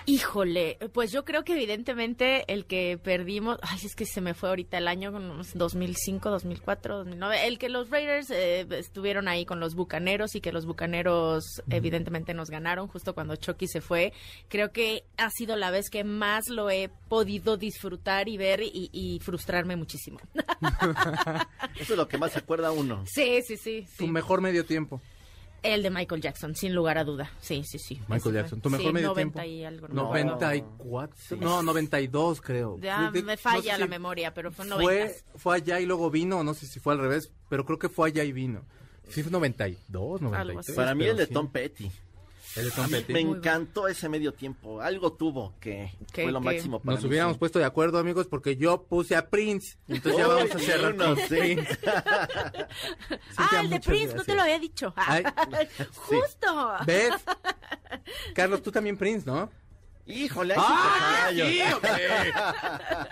Híjole, 0.10 0.78
pues 0.93 1.12
yo 1.12 1.26
creo 1.26 1.43
que 1.43 1.51
evidentemente 1.51 2.45
el 2.47 2.66
que 2.66 2.97
perdimos, 2.97 3.60
ay, 3.62 3.78
es 3.84 3.93
que 3.93 4.05
se 4.05 4.22
me 4.22 4.34
fue 4.34 4.47
ahorita 4.47 4.78
el 4.78 4.88
año, 4.88 5.12
como 5.12 5.41
2005, 5.53 6.30
2004, 6.30 6.99
2009, 6.99 7.45
el 7.45 7.60
que 7.60 7.68
los 7.68 7.89
Raiders 7.89 8.30
eh, 8.30 8.66
estuvieron 8.72 9.28
ahí 9.28 9.45
con 9.45 9.60
los 9.60 9.76
Bucaneros 9.76 10.34
y 10.36 10.39
que 10.39 10.53
los 10.53 10.66
Bucaneros 10.66 11.43
evidentemente 11.70 12.34
nos 12.34 12.49
ganaron 12.49 12.88
justo 12.88 13.14
cuando 13.14 13.36
Chucky 13.36 13.68
se 13.68 13.82
fue, 13.82 14.14
creo 14.47 14.72
que 14.72 15.03
ha 15.18 15.30
sido 15.30 15.58
la 15.58 15.72
vez 15.72 15.89
que 15.89 16.05
más 16.05 16.47
lo 16.47 16.70
he 16.70 16.89
podido 17.10 17.58
disfrutar 17.58 18.30
y 18.30 18.38
ver 18.38 18.62
y, 18.62 18.89
y 18.93 19.20
frustrarme 19.20 19.76
muchísimo. 19.76 20.22
Eso 21.78 21.93
es 21.93 21.97
lo 21.97 22.08
que 22.08 22.18
más 22.18 22.32
se 22.32 22.39
acuerda 22.39 22.72
uno. 22.72 23.03
Sí, 23.08 23.41
sí, 23.45 23.58
sí. 23.58 23.86
Tu 23.97 24.05
sí. 24.05 24.10
mejor 24.10 24.39
medio 24.39 24.66
tiempo. 24.66 25.01
El 25.64 25.84
de 25.84 25.89
Michael 25.89 26.22
Jackson, 26.22 26.55
sin 26.55 26.74
lugar 26.76 26.97
a 26.97 27.03
duda. 27.03 27.32
Sí, 27.41 27.64
sí, 27.64 27.80
sí. 27.80 27.95
Michael 28.08 28.16
Ese 28.18 28.22
fue. 28.24 28.34
Jackson. 28.34 28.62
¿Tu 28.62 28.70
mejor 28.70 28.86
Sí, 28.88 28.93
medio 28.93 29.08
90 29.10 29.41
tiempo? 29.41 29.51
y 29.55 29.64
algo. 29.66 29.88
no 29.89 29.93
me 29.93 30.01
acuerdo. 30.22 30.26
94. 30.36 31.38
No, 31.39 31.64
92 31.64 32.41
creo. 32.41 32.78
Ya 32.80 33.10
De- 33.12 33.20
de- 33.20 33.24
me 33.26 33.34
no 33.34 33.38
falla 33.38 33.74
sé 33.74 33.80
la 33.80 33.86
si 33.86 33.89
memoria, 33.89 34.34
pero 34.34 34.51
fue 34.51 34.66
90. 34.66 34.84
Fue, 34.84 35.16
fue 35.39 35.55
allá 35.55 35.80
y 35.80 35.86
luego 35.86 36.10
vino, 36.12 36.43
no 36.43 36.53
sé 36.53 36.68
si 36.68 36.80
fue 36.80 36.93
al 36.93 36.99
revés, 36.99 37.32
pero 37.49 37.66
creo 37.66 37.80
que 37.80 37.89
fue 37.89 38.08
allá 38.10 38.24
y 38.24 38.32
vino. 38.32 38.64
Sí, 39.10 39.24
fue 39.24 39.32
92, 39.32 40.22
93. 40.22 40.76
Para 40.76 40.93
mí 40.95 41.05
el 41.05 41.18
de 41.18 41.26
sí. 41.28 41.34
Tom 41.34 41.49
Petty. 41.51 41.89
El 42.58 42.66
de 42.66 42.72
Tom 42.72 42.86
A 42.86 42.88
mí 42.88 42.93
Petty. 42.93 43.14
me 43.14 43.20
encantó 43.22 43.88
ese 43.88 44.10
medio 44.10 44.34
tiempo. 44.34 44.82
Algo 44.82 45.14
tuvo 45.14 45.53
que 45.60 45.91
¿Qué, 46.12 46.24
fue 46.24 46.32
lo 46.32 46.39
qué? 46.39 46.45
máximo 46.45 46.80
para 46.80 46.95
Nos 46.95 47.03
mí, 47.03 47.10
hubiéramos 47.10 47.36
sí. 47.36 47.39
puesto 47.39 47.60
de 47.60 47.66
acuerdo, 47.66 47.99
amigos, 47.99 48.28
porque 48.28 48.55
yo 48.58 48.84
puse 48.84 49.16
a 49.16 49.30
Prince. 49.30 49.78
Entonces 49.88 50.20
ya 50.20 50.28
vamos 50.28 50.51
a 50.55 50.60
cerrar 50.60 50.95
con. 50.95 51.16
Prince. 51.28 51.80
Ah, 53.38 53.62
el 53.62 53.70
de 53.70 53.80
Prince, 53.80 54.16
no 54.16 54.24
te 54.24 54.36
lo 54.36 54.41
había 54.41 54.60
dicho. 54.60 54.93
Ay, 54.95 55.24
Justo. 55.95 56.74
¿Ves? 56.86 57.14
Carlos, 58.34 58.62
tú 58.62 58.72
también 58.72 58.97
Prince, 58.97 59.26
¿no? 59.26 59.49
Híjole, 60.08 60.53
¡Ah, 60.58 61.28
sí 61.32 61.62
hombre! 61.74 61.91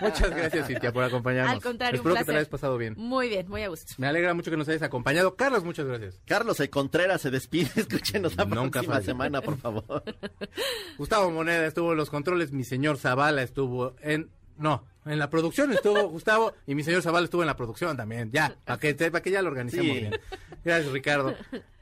Muchas 0.00 0.30
gracias, 0.30 0.66
Cintia, 0.66 0.92
por 0.92 1.04
acompañarnos. 1.04 1.54
Al 1.54 1.62
contrario, 1.62 1.96
Espero 1.96 2.14
un 2.14 2.18
que 2.18 2.24
te 2.24 2.32
la 2.32 2.38
hayas 2.38 2.48
pasado 2.48 2.78
bien. 2.78 2.94
Muy 2.96 3.28
bien, 3.28 3.48
muy 3.48 3.62
a 3.62 3.68
gusto. 3.68 3.92
Me 3.98 4.06
alegra 4.06 4.32
mucho 4.34 4.50
que 4.50 4.56
nos 4.56 4.68
hayas 4.68 4.82
acompañado. 4.82 5.36
Carlos, 5.36 5.62
muchas 5.64 5.86
gracias. 5.86 6.18
Carlos 6.26 6.58
el 6.60 6.70
Contreras 6.70 7.20
se 7.20 7.30
despide. 7.30 7.68
Escúchenos 7.76 8.36
la 8.36 8.44
Nunca 8.46 8.80
próxima 8.80 8.94
falla. 8.94 9.04
semana, 9.06 9.40
por 9.42 9.58
favor. 9.58 10.02
Gustavo 10.98 11.30
Moneda 11.30 11.66
estuvo 11.66 11.92
en 11.92 11.98
los 11.98 12.10
controles, 12.10 12.52
mi 12.52 12.64
señor 12.64 12.98
Zavala 12.98 13.42
estuvo 13.42 13.94
en... 14.00 14.30
No, 14.56 14.86
en 15.04 15.18
la 15.18 15.28
producción 15.28 15.70
estuvo 15.72 16.08
Gustavo 16.08 16.54
y 16.66 16.74
mi 16.74 16.82
señor 16.82 17.02
Zavala 17.02 17.24
estuvo 17.24 17.42
en 17.42 17.46
la 17.46 17.56
producción 17.56 17.94
también. 17.96 18.30
Ya, 18.32 18.56
para 18.64 18.78
que, 18.78 18.94
para 18.94 19.22
que 19.22 19.30
ya 19.30 19.42
lo 19.42 19.48
organicemos 19.48 19.84
Sí. 19.86 19.92
bien. 20.00 20.18
Gracias, 20.64 20.90
Ricardo. 20.92 21.34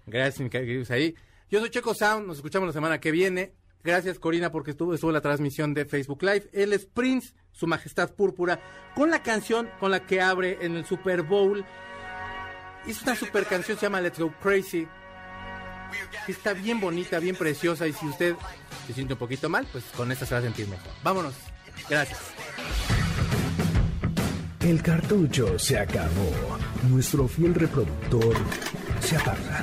Gracias, 0.07 0.41
mi 0.41 0.85
ahí. 0.93 1.15
Yo 1.51 1.61
soy 1.61 1.71
Checo 1.71 1.95
Sound, 1.95 2.27
nos 2.27 2.39
escuchamos 2.39 2.67
la 2.67 2.73
semana 2.73 2.99
que 2.99 3.13
viene. 3.13 3.53
Gracias, 3.85 4.19
Corina, 4.19 4.51
porque 4.51 4.71
estuvo, 4.71 4.95
estuvo 4.95 5.13
la 5.13 5.21
transmisión 5.21 5.75
de 5.75 5.85
Facebook 5.85 6.23
Live. 6.23 6.49
Él 6.53 6.73
es 6.73 6.87
Prince, 6.87 7.35
su 7.53 7.67
majestad 7.67 8.15
púrpura, 8.15 8.59
con 8.95 9.11
la 9.11 9.23
canción 9.23 9.69
con 9.79 9.91
la 9.91 10.07
que 10.07 10.23
abre 10.23 10.59
en 10.63 10.75
el 10.75 10.87
Super 10.87 11.23
Bowl. 11.23 11.65
Es 12.87 13.03
una 13.03 13.15
super 13.15 13.45
canción, 13.45 13.79
se 13.79 13.85
llama 13.85 14.01
Let's 14.01 14.19
Go 14.19 14.33
Crazy. 14.43 14.89
Está 16.27 16.55
bien 16.55 16.81
bonita, 16.81 17.19
bien 17.19 17.37
preciosa 17.37 17.87
y 17.87 17.93
si 17.93 18.07
usted 18.07 18.35
se 18.87 18.95
siente 18.95 19.13
un 19.13 19.19
poquito 19.19 19.49
mal, 19.49 19.67
pues 19.71 19.85
con 19.97 20.11
esta 20.11 20.25
se 20.25 20.35
va 20.35 20.41
a 20.41 20.43
sentir 20.43 20.67
mejor. 20.67 20.91
Vámonos. 21.03 21.35
Gracias. 21.89 22.19
El 24.61 24.83
cartucho 24.83 25.59
se 25.59 25.79
acabó. 25.79 26.59
Nuestro 26.89 27.29
fiel 27.29 27.55
reproductor 27.55 28.35
se 29.01 29.17
apaga. 29.17 29.63